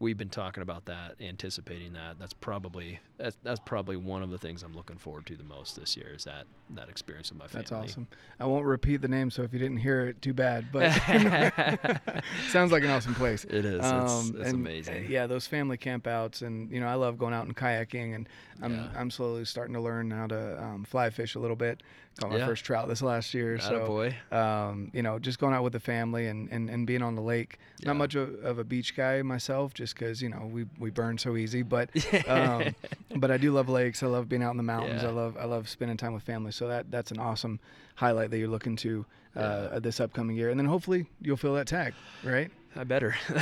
we've 0.00 0.16
been 0.16 0.28
talking 0.28 0.62
about 0.62 0.84
that, 0.86 1.14
anticipating 1.20 1.92
that. 1.94 2.18
That's 2.18 2.32
probably 2.32 3.00
that's, 3.16 3.36
that's 3.42 3.60
probably 3.60 3.96
one 3.96 4.22
of 4.22 4.30
the 4.30 4.38
things 4.38 4.62
I'm 4.62 4.74
looking 4.74 4.96
forward 4.96 5.26
to 5.26 5.36
the 5.36 5.42
most 5.44 5.74
this 5.76 5.96
year 5.96 6.12
is 6.14 6.24
that 6.24 6.44
that 6.70 6.88
experience 6.88 7.30
with 7.30 7.38
my 7.40 7.46
family. 7.48 7.62
That's 7.70 7.72
awesome. 7.72 8.06
I 8.38 8.44
won't 8.46 8.64
repeat 8.66 8.98
the 9.00 9.08
name, 9.08 9.30
so 9.30 9.42
if 9.42 9.52
you 9.52 9.58
didn't 9.58 9.78
hear 9.78 10.06
it, 10.08 10.22
too 10.22 10.34
bad. 10.34 10.66
But 10.72 10.92
sounds 12.50 12.72
like 12.72 12.82
an 12.82 12.90
awesome 12.90 13.14
place. 13.14 13.44
It 13.44 13.64
is. 13.64 13.76
It's, 13.76 13.84
Um, 13.84 14.34
it's 14.38 14.48
and, 14.48 14.54
amazing. 14.54 15.06
uh, 15.06 15.08
Yeah, 15.08 15.26
those 15.26 15.46
family 15.46 15.76
campouts, 15.78 16.42
and 16.42 16.70
you 16.70 16.80
know, 16.80 16.86
I 16.86 16.94
love 16.94 17.18
going 17.18 17.34
out 17.34 17.46
and 17.46 17.56
kayaking, 17.56 18.14
and 18.14 18.28
I'm 18.62 18.74
Yeah. 18.74 18.88
I'm 18.96 19.10
slowly 19.10 19.44
starting 19.44 19.74
to 19.74 19.80
learn 19.80 20.10
how 20.10 20.26
to 20.28 20.62
um, 20.62 20.84
fly 20.84 21.10
fish 21.10 21.34
a 21.34 21.38
little 21.38 21.56
bit. 21.56 21.82
Caught 22.20 22.30
my 22.30 22.38
Yeah. 22.38 22.46
first 22.46 22.64
trout 22.64 22.88
this 22.88 23.00
last 23.00 23.32
year, 23.32 23.60
so 23.60 23.86
boy. 23.86 24.16
um, 24.36 24.90
you 24.92 25.02
know, 25.02 25.18
just 25.20 25.38
going 25.38 25.54
out 25.54 25.62
with 25.62 25.72
the 25.72 25.78
family 25.80 26.26
and, 26.26 26.48
and, 26.50 26.68
and 26.68 26.84
being 26.86 27.00
on 27.02 27.14
the 27.14 27.22
lake. 27.22 27.58
Yeah. 27.78 27.88
Not 27.88 27.96
much 27.96 28.14
of, 28.16 28.34
of 28.44 28.58
a 28.58 28.64
beach 28.64 28.96
guy 28.96 29.22
myself, 29.22 29.72
just 29.74 29.87
because 29.94 30.20
you 30.22 30.28
know 30.28 30.48
we, 30.52 30.66
we 30.78 30.90
burn 30.90 31.18
so 31.18 31.36
easy. 31.36 31.62
But 31.62 31.90
um, 32.28 32.74
but 33.16 33.30
I 33.30 33.36
do 33.36 33.52
love 33.52 33.68
lakes. 33.68 34.02
I 34.02 34.06
love 34.06 34.28
being 34.28 34.42
out 34.42 34.50
in 34.52 34.56
the 34.56 34.62
mountains. 34.62 35.02
Yeah. 35.02 35.08
I 35.08 35.12
love 35.12 35.36
I 35.38 35.44
love 35.44 35.68
spending 35.68 35.96
time 35.96 36.12
with 36.14 36.22
family. 36.22 36.52
So 36.52 36.68
that 36.68 36.90
that's 36.90 37.10
an 37.10 37.18
awesome 37.18 37.60
highlight 37.96 38.30
that 38.30 38.38
you're 38.38 38.48
looking 38.48 38.76
to 38.76 39.04
uh, 39.36 39.68
Yeah. 39.72 39.78
this 39.80 40.00
upcoming 40.00 40.36
year. 40.36 40.50
And 40.50 40.58
then 40.58 40.66
hopefully 40.66 41.06
you'll 41.20 41.36
fill 41.36 41.54
that 41.54 41.66
tag, 41.66 41.94
right? 42.24 42.50
I 42.78 42.84
better. 42.84 43.16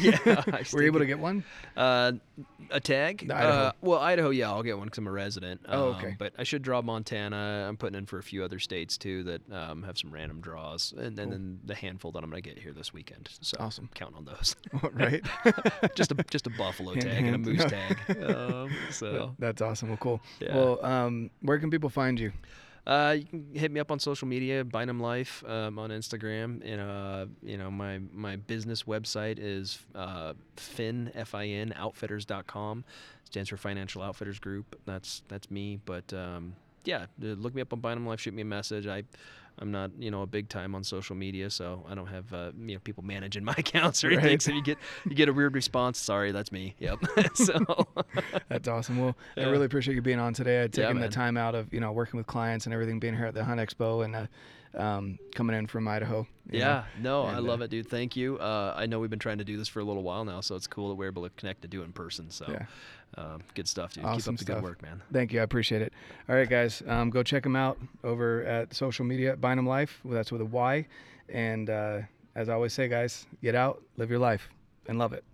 yeah. 0.00 0.18
I 0.26 0.64
Were 0.72 0.80
you 0.80 0.86
able 0.86 1.00
to 1.00 1.06
get 1.06 1.18
one? 1.18 1.44
Uh, 1.76 2.12
a 2.70 2.80
tag? 2.80 3.22
Idaho. 3.30 3.48
Uh, 3.48 3.72
well, 3.82 3.98
Idaho, 3.98 4.30
yeah, 4.30 4.48
I'll 4.50 4.62
get 4.62 4.78
one 4.78 4.86
because 4.86 4.98
I'm 4.98 5.06
a 5.06 5.10
resident. 5.10 5.60
Oh, 5.68 5.90
Um, 5.90 5.96
okay. 5.96 6.16
But 6.18 6.32
I 6.38 6.44
should 6.44 6.62
draw 6.62 6.80
Montana. 6.80 7.66
I'm 7.68 7.76
putting 7.76 7.98
in 7.98 8.06
for 8.06 8.18
a 8.18 8.22
few 8.22 8.42
other 8.42 8.58
states 8.58 8.96
too 8.96 9.22
that 9.24 9.52
um, 9.52 9.82
have 9.82 9.98
some 9.98 10.10
random 10.10 10.40
draws, 10.40 10.92
and, 10.92 11.16
Cool. 11.16 11.22
and 11.24 11.32
then 11.32 11.60
the 11.64 11.74
handful 11.74 12.10
that 12.12 12.24
I'm 12.24 12.30
gonna 12.30 12.40
get 12.40 12.58
here 12.58 12.72
this 12.72 12.92
weekend. 12.94 13.28
So 13.42 13.56
Awesome. 13.60 13.90
count 13.94 14.14
on 14.16 14.24
those. 14.24 14.56
right? 14.92 15.22
just 15.94 16.10
a 16.12 16.14
just 16.30 16.46
a 16.46 16.50
buffalo 16.50 16.92
Hand- 16.94 17.02
tag 17.02 17.24
and 17.24 17.26
a 17.26 17.30
hand- 17.30 17.44
moose 17.46 17.64
tag. 17.64 18.24
Um, 18.34 18.70
so 18.90 19.34
That's 19.38 19.60
awesome. 19.60 19.88
Well, 19.90 19.98
cool. 19.98 20.20
yeah. 20.40 20.54
Well, 20.56 20.84
um, 20.84 21.30
where 21.42 21.58
can 21.58 21.70
people 21.70 21.90
find 21.90 22.18
you? 22.18 22.32
Uh, 22.90 23.12
you 23.12 23.24
can 23.24 23.46
hit 23.54 23.70
me 23.70 23.78
up 23.78 23.92
on 23.92 24.00
social 24.00 24.26
media, 24.26 24.64
Bynum 24.64 24.98
Life 24.98 25.44
um, 25.46 25.78
on 25.78 25.90
Instagram, 25.90 26.60
and 26.64 26.80
uh, 26.80 27.26
you 27.40 27.56
know 27.56 27.70
my 27.70 28.00
my 28.12 28.34
business 28.34 28.82
website 28.82 29.38
is 29.38 29.78
uh, 29.94 30.32
fin 30.56 31.12
f 31.14 31.32
i 31.32 31.46
n 31.46 31.72
outfitters.com. 31.76 32.84
Stands 33.22 33.48
for 33.48 33.56
Financial 33.56 34.02
Outfitters 34.02 34.40
Group. 34.40 34.76
That's 34.86 35.22
that's 35.28 35.52
me. 35.52 35.78
But 35.84 36.12
um, 36.12 36.56
yeah, 36.84 37.06
uh, 37.22 37.26
look 37.26 37.54
me 37.54 37.62
up 37.62 37.72
on 37.72 37.78
Bynum 37.78 38.06
Life. 38.06 38.22
Shoot 38.22 38.34
me 38.34 38.42
a 38.42 38.44
message. 38.44 38.88
I 38.88 39.04
I'm 39.60 39.70
not 39.70 39.90
you 39.98 40.10
know 40.10 40.22
a 40.22 40.26
big 40.26 40.48
time 40.48 40.74
on 40.74 40.82
social 40.84 41.14
media, 41.14 41.50
so 41.50 41.84
I 41.88 41.94
don't 41.94 42.06
have 42.06 42.32
uh, 42.32 42.52
you 42.58 42.74
know 42.74 42.80
people 42.80 43.04
managing 43.04 43.44
my 43.50 43.54
accounts 43.56 44.02
or 44.02 44.08
anything. 44.08 44.30
Right. 44.30 44.42
So 44.42 44.52
you 44.52 44.62
get 44.62 44.78
you 45.04 45.14
get 45.14 45.28
a 45.28 45.32
weird 45.32 45.54
response. 45.54 45.98
Sorry, 45.98 46.32
that's 46.32 46.50
me. 46.50 46.74
Yep. 46.78 46.98
so 47.34 47.86
That's 48.48 48.68
awesome. 48.68 48.98
Well, 48.98 49.16
I 49.36 49.44
really 49.44 49.66
appreciate 49.66 49.94
you 49.94 50.02
being 50.02 50.18
on 50.20 50.34
today. 50.34 50.62
I'd 50.62 50.76
Yeah, 50.76 50.86
taken 50.86 51.00
the 51.00 51.08
time 51.08 51.36
out 51.36 51.54
of 51.54 51.72
you 51.72 51.80
know 51.80 51.92
working 51.92 52.18
with 52.18 52.26
clients 52.26 52.66
and 52.66 52.72
everything, 52.72 52.98
being 52.98 53.16
here 53.16 53.26
at 53.26 53.34
the 53.34 53.44
Hunt 53.44 53.60
Expo 53.60 54.04
and 54.04 54.16
uh, 54.16 54.26
um, 54.74 55.18
coming 55.34 55.56
in 55.56 55.66
from 55.66 55.86
Idaho. 55.88 56.26
you 56.50 56.60
know. 56.60 56.64
Yeah, 56.66 56.84
no, 57.00 57.22
I 57.24 57.38
love 57.38 57.60
uh, 57.60 57.64
it, 57.64 57.70
dude. 57.70 57.88
Thank 57.88 58.16
you. 58.16 58.38
Uh, 58.38 58.74
I 58.76 58.86
know 58.86 58.98
we've 59.00 59.10
been 59.10 59.18
trying 59.18 59.38
to 59.38 59.44
do 59.44 59.56
this 59.56 59.68
for 59.68 59.80
a 59.80 59.84
little 59.84 60.02
while 60.02 60.24
now, 60.24 60.40
so 60.40 60.54
it's 60.54 60.66
cool 60.66 60.88
that 60.90 60.94
we're 60.94 61.08
able 61.08 61.24
to 61.24 61.30
connect 61.30 61.62
to 61.62 61.68
do 61.68 61.82
it 61.82 61.84
in 61.84 61.92
person. 61.92 62.30
So, 62.30 62.46
Yeah. 62.48 62.66
Um, 63.16 63.42
good 63.54 63.68
stuff, 63.68 63.94
dude. 63.94 64.04
Awesome 64.04 64.18
Keep 64.18 64.28
up 64.34 64.38
the 64.38 64.44
stuff. 64.44 64.56
good 64.56 64.64
work, 64.64 64.82
man. 64.82 65.02
Thank 65.12 65.32
you. 65.32 65.40
I 65.40 65.42
appreciate 65.42 65.82
it. 65.82 65.92
All 66.28 66.34
right, 66.34 66.48
guys, 66.48 66.82
um, 66.86 67.10
go 67.10 67.22
check 67.22 67.42
them 67.42 67.56
out 67.56 67.78
over 68.04 68.44
at 68.44 68.74
social 68.74 69.04
media. 69.04 69.36
Finum 69.36 69.66
Life. 69.66 70.00
That's 70.04 70.30
with 70.30 70.40
a 70.40 70.46
Y. 70.46 70.86
And 71.28 71.70
uh, 71.70 72.00
as 72.34 72.48
I 72.48 72.54
always 72.54 72.72
say, 72.72 72.88
guys, 72.88 73.26
get 73.42 73.54
out, 73.54 73.82
live 73.96 74.10
your 74.10 74.18
life, 74.18 74.48
and 74.86 74.98
love 74.98 75.12
it. 75.12 75.24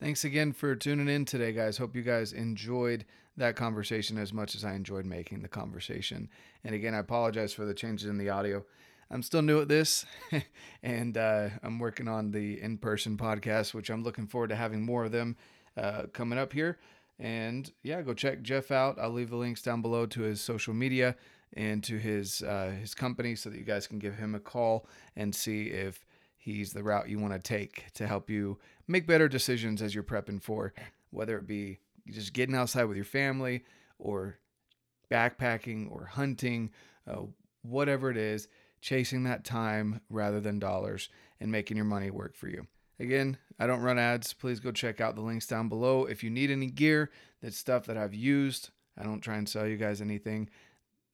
Thanks 0.00 0.24
again 0.24 0.52
for 0.52 0.74
tuning 0.74 1.08
in 1.08 1.26
today, 1.26 1.52
guys. 1.52 1.76
Hope 1.76 1.94
you 1.94 2.02
guys 2.02 2.32
enjoyed 2.32 3.04
that 3.36 3.56
conversation 3.56 4.16
as 4.18 4.32
much 4.32 4.54
as 4.54 4.64
I 4.64 4.74
enjoyed 4.74 5.04
making 5.04 5.42
the 5.42 5.48
conversation. 5.48 6.28
And 6.64 6.74
again, 6.74 6.94
I 6.94 6.98
apologize 6.98 7.52
for 7.52 7.64
the 7.66 7.74
changes 7.74 8.08
in 8.08 8.16
the 8.16 8.30
audio. 8.30 8.64
I'm 9.10 9.22
still 9.22 9.42
new 9.42 9.60
at 9.60 9.68
this, 9.68 10.06
and 10.82 11.18
uh, 11.18 11.48
I'm 11.62 11.78
working 11.78 12.06
on 12.06 12.30
the 12.30 12.60
in 12.62 12.78
person 12.78 13.16
podcast, 13.16 13.74
which 13.74 13.90
I'm 13.90 14.04
looking 14.04 14.26
forward 14.26 14.50
to 14.50 14.56
having 14.56 14.82
more 14.82 15.04
of 15.04 15.12
them 15.12 15.36
uh, 15.76 16.02
coming 16.12 16.38
up 16.38 16.52
here. 16.52 16.78
And 17.18 17.70
yeah, 17.82 18.00
go 18.02 18.14
check 18.14 18.42
Jeff 18.42 18.70
out. 18.70 18.98
I'll 18.98 19.10
leave 19.10 19.30
the 19.30 19.36
links 19.36 19.62
down 19.62 19.82
below 19.82 20.06
to 20.06 20.22
his 20.22 20.40
social 20.40 20.72
media 20.72 21.16
and 21.52 21.82
to 21.84 21.98
his 21.98 22.42
uh, 22.42 22.72
his 22.80 22.94
company 22.94 23.34
so 23.34 23.50
that 23.50 23.58
you 23.58 23.64
guys 23.64 23.86
can 23.86 23.98
give 23.98 24.14
him 24.14 24.34
a 24.34 24.40
call 24.40 24.86
and 25.16 25.34
see 25.34 25.64
if 25.64 26.06
he's 26.36 26.72
the 26.72 26.82
route 26.82 27.08
you 27.08 27.18
want 27.18 27.34
to 27.34 27.38
take 27.38 27.92
to 27.92 28.06
help 28.06 28.30
you 28.30 28.58
make 28.88 29.06
better 29.06 29.28
decisions 29.28 29.82
as 29.82 29.94
you're 29.94 30.04
prepping 30.04 30.40
for 30.40 30.72
whether 31.10 31.36
it 31.36 31.46
be 31.46 31.78
just 32.08 32.32
getting 32.32 32.54
outside 32.54 32.84
with 32.84 32.96
your 32.96 33.04
family 33.04 33.64
or 33.98 34.38
backpacking 35.10 35.90
or 35.90 36.06
hunting, 36.06 36.70
uh, 37.08 37.22
whatever 37.62 38.10
it 38.10 38.16
is, 38.16 38.48
chasing 38.80 39.24
that 39.24 39.44
time 39.44 40.00
rather 40.08 40.40
than 40.40 40.58
dollars 40.58 41.08
and 41.40 41.52
making 41.52 41.76
your 41.76 41.84
money 41.86 42.10
work 42.10 42.34
for 42.34 42.48
you. 42.48 42.66
Again, 43.00 43.38
I 43.58 43.66
don't 43.66 43.82
run 43.82 43.98
ads. 43.98 44.32
Please 44.32 44.60
go 44.60 44.70
check 44.70 45.00
out 45.00 45.16
the 45.16 45.22
links 45.22 45.46
down 45.46 45.68
below. 45.68 46.04
If 46.04 46.22
you 46.22 46.30
need 46.30 46.50
any 46.52 46.66
gear, 46.68 47.10
that's 47.42 47.56
stuff 47.56 47.86
that 47.86 47.96
I've 47.96 48.14
used. 48.14 48.70
I 48.96 49.02
don't 49.02 49.20
try 49.20 49.36
and 49.36 49.48
sell 49.48 49.66
you 49.66 49.76
guys 49.76 50.00
anything 50.00 50.48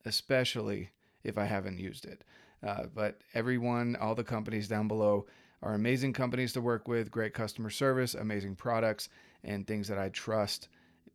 especially 0.06 0.90
if 1.24 1.36
I 1.36 1.44
haven't 1.44 1.78
used 1.78 2.06
it. 2.06 2.24
Uh, 2.66 2.84
but 2.94 3.20
everyone, 3.34 3.96
all 3.96 4.14
the 4.14 4.24
companies 4.24 4.68
down 4.68 4.88
below 4.88 5.26
are 5.62 5.74
amazing 5.74 6.12
companies 6.12 6.52
to 6.54 6.60
work 6.60 6.88
with, 6.88 7.10
great 7.10 7.34
customer 7.34 7.68
service, 7.68 8.14
amazing 8.14 8.54
products, 8.54 9.08
and 9.44 9.66
things 9.66 9.88
that 9.88 9.98
I 9.98 10.08
trust 10.08 10.68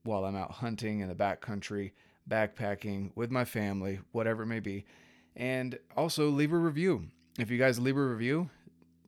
while 0.04 0.26
I'm 0.26 0.36
out 0.36 0.52
hunting 0.52 1.00
in 1.00 1.10
the 1.10 1.16
backcountry, 1.16 1.92
backpacking 2.30 3.12
with 3.16 3.32
my 3.32 3.46
family, 3.46 4.00
whatever 4.12 4.44
it 4.44 4.48
may 4.48 4.60
be. 4.60 4.86
And 5.36 5.80
also 5.96 6.28
leave 6.30 6.52
a 6.52 6.58
review. 6.58 7.08
If 7.40 7.50
you 7.50 7.58
guys 7.58 7.80
leave 7.80 7.98
a 7.98 8.06
review 8.06 8.50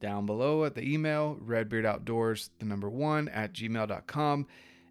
down 0.04 0.26
below 0.26 0.66
at 0.66 0.76
the 0.76 0.84
email, 0.84 1.40
redbeardoutdoors, 1.42 2.50
the 2.60 2.66
number 2.66 2.90
one 2.90 3.30
at 3.30 3.54
gmail.com, 3.54 4.46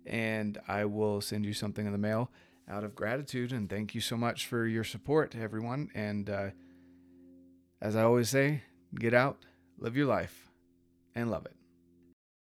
and 0.07 0.59
I 0.67 0.87
will 0.87 1.21
send 1.21 1.45
you 1.45 1.53
something 1.53 1.85
in 1.85 1.93
the 1.93 1.99
mail 1.99 2.31
out 2.67 2.83
of 2.83 2.95
gratitude 2.95 3.53
and 3.53 3.69
thank 3.69 3.95
you 3.95 4.01
so 4.01 4.17
much 4.17 4.47
for 4.47 4.67
your 4.67 4.85
support, 4.85 5.37
everyone. 5.37 5.91
And 5.95 6.31
uh, 6.31 6.51
as 7.81 7.95
I 7.95 8.05
always 8.05 8.31
say, 8.31 8.63
get 8.99 9.13
out, 9.13 9.45
live 9.79 9.97
your 9.97 10.07
life, 10.07 10.51
and 11.15 11.31
love 11.31 11.45
it. 11.45 11.62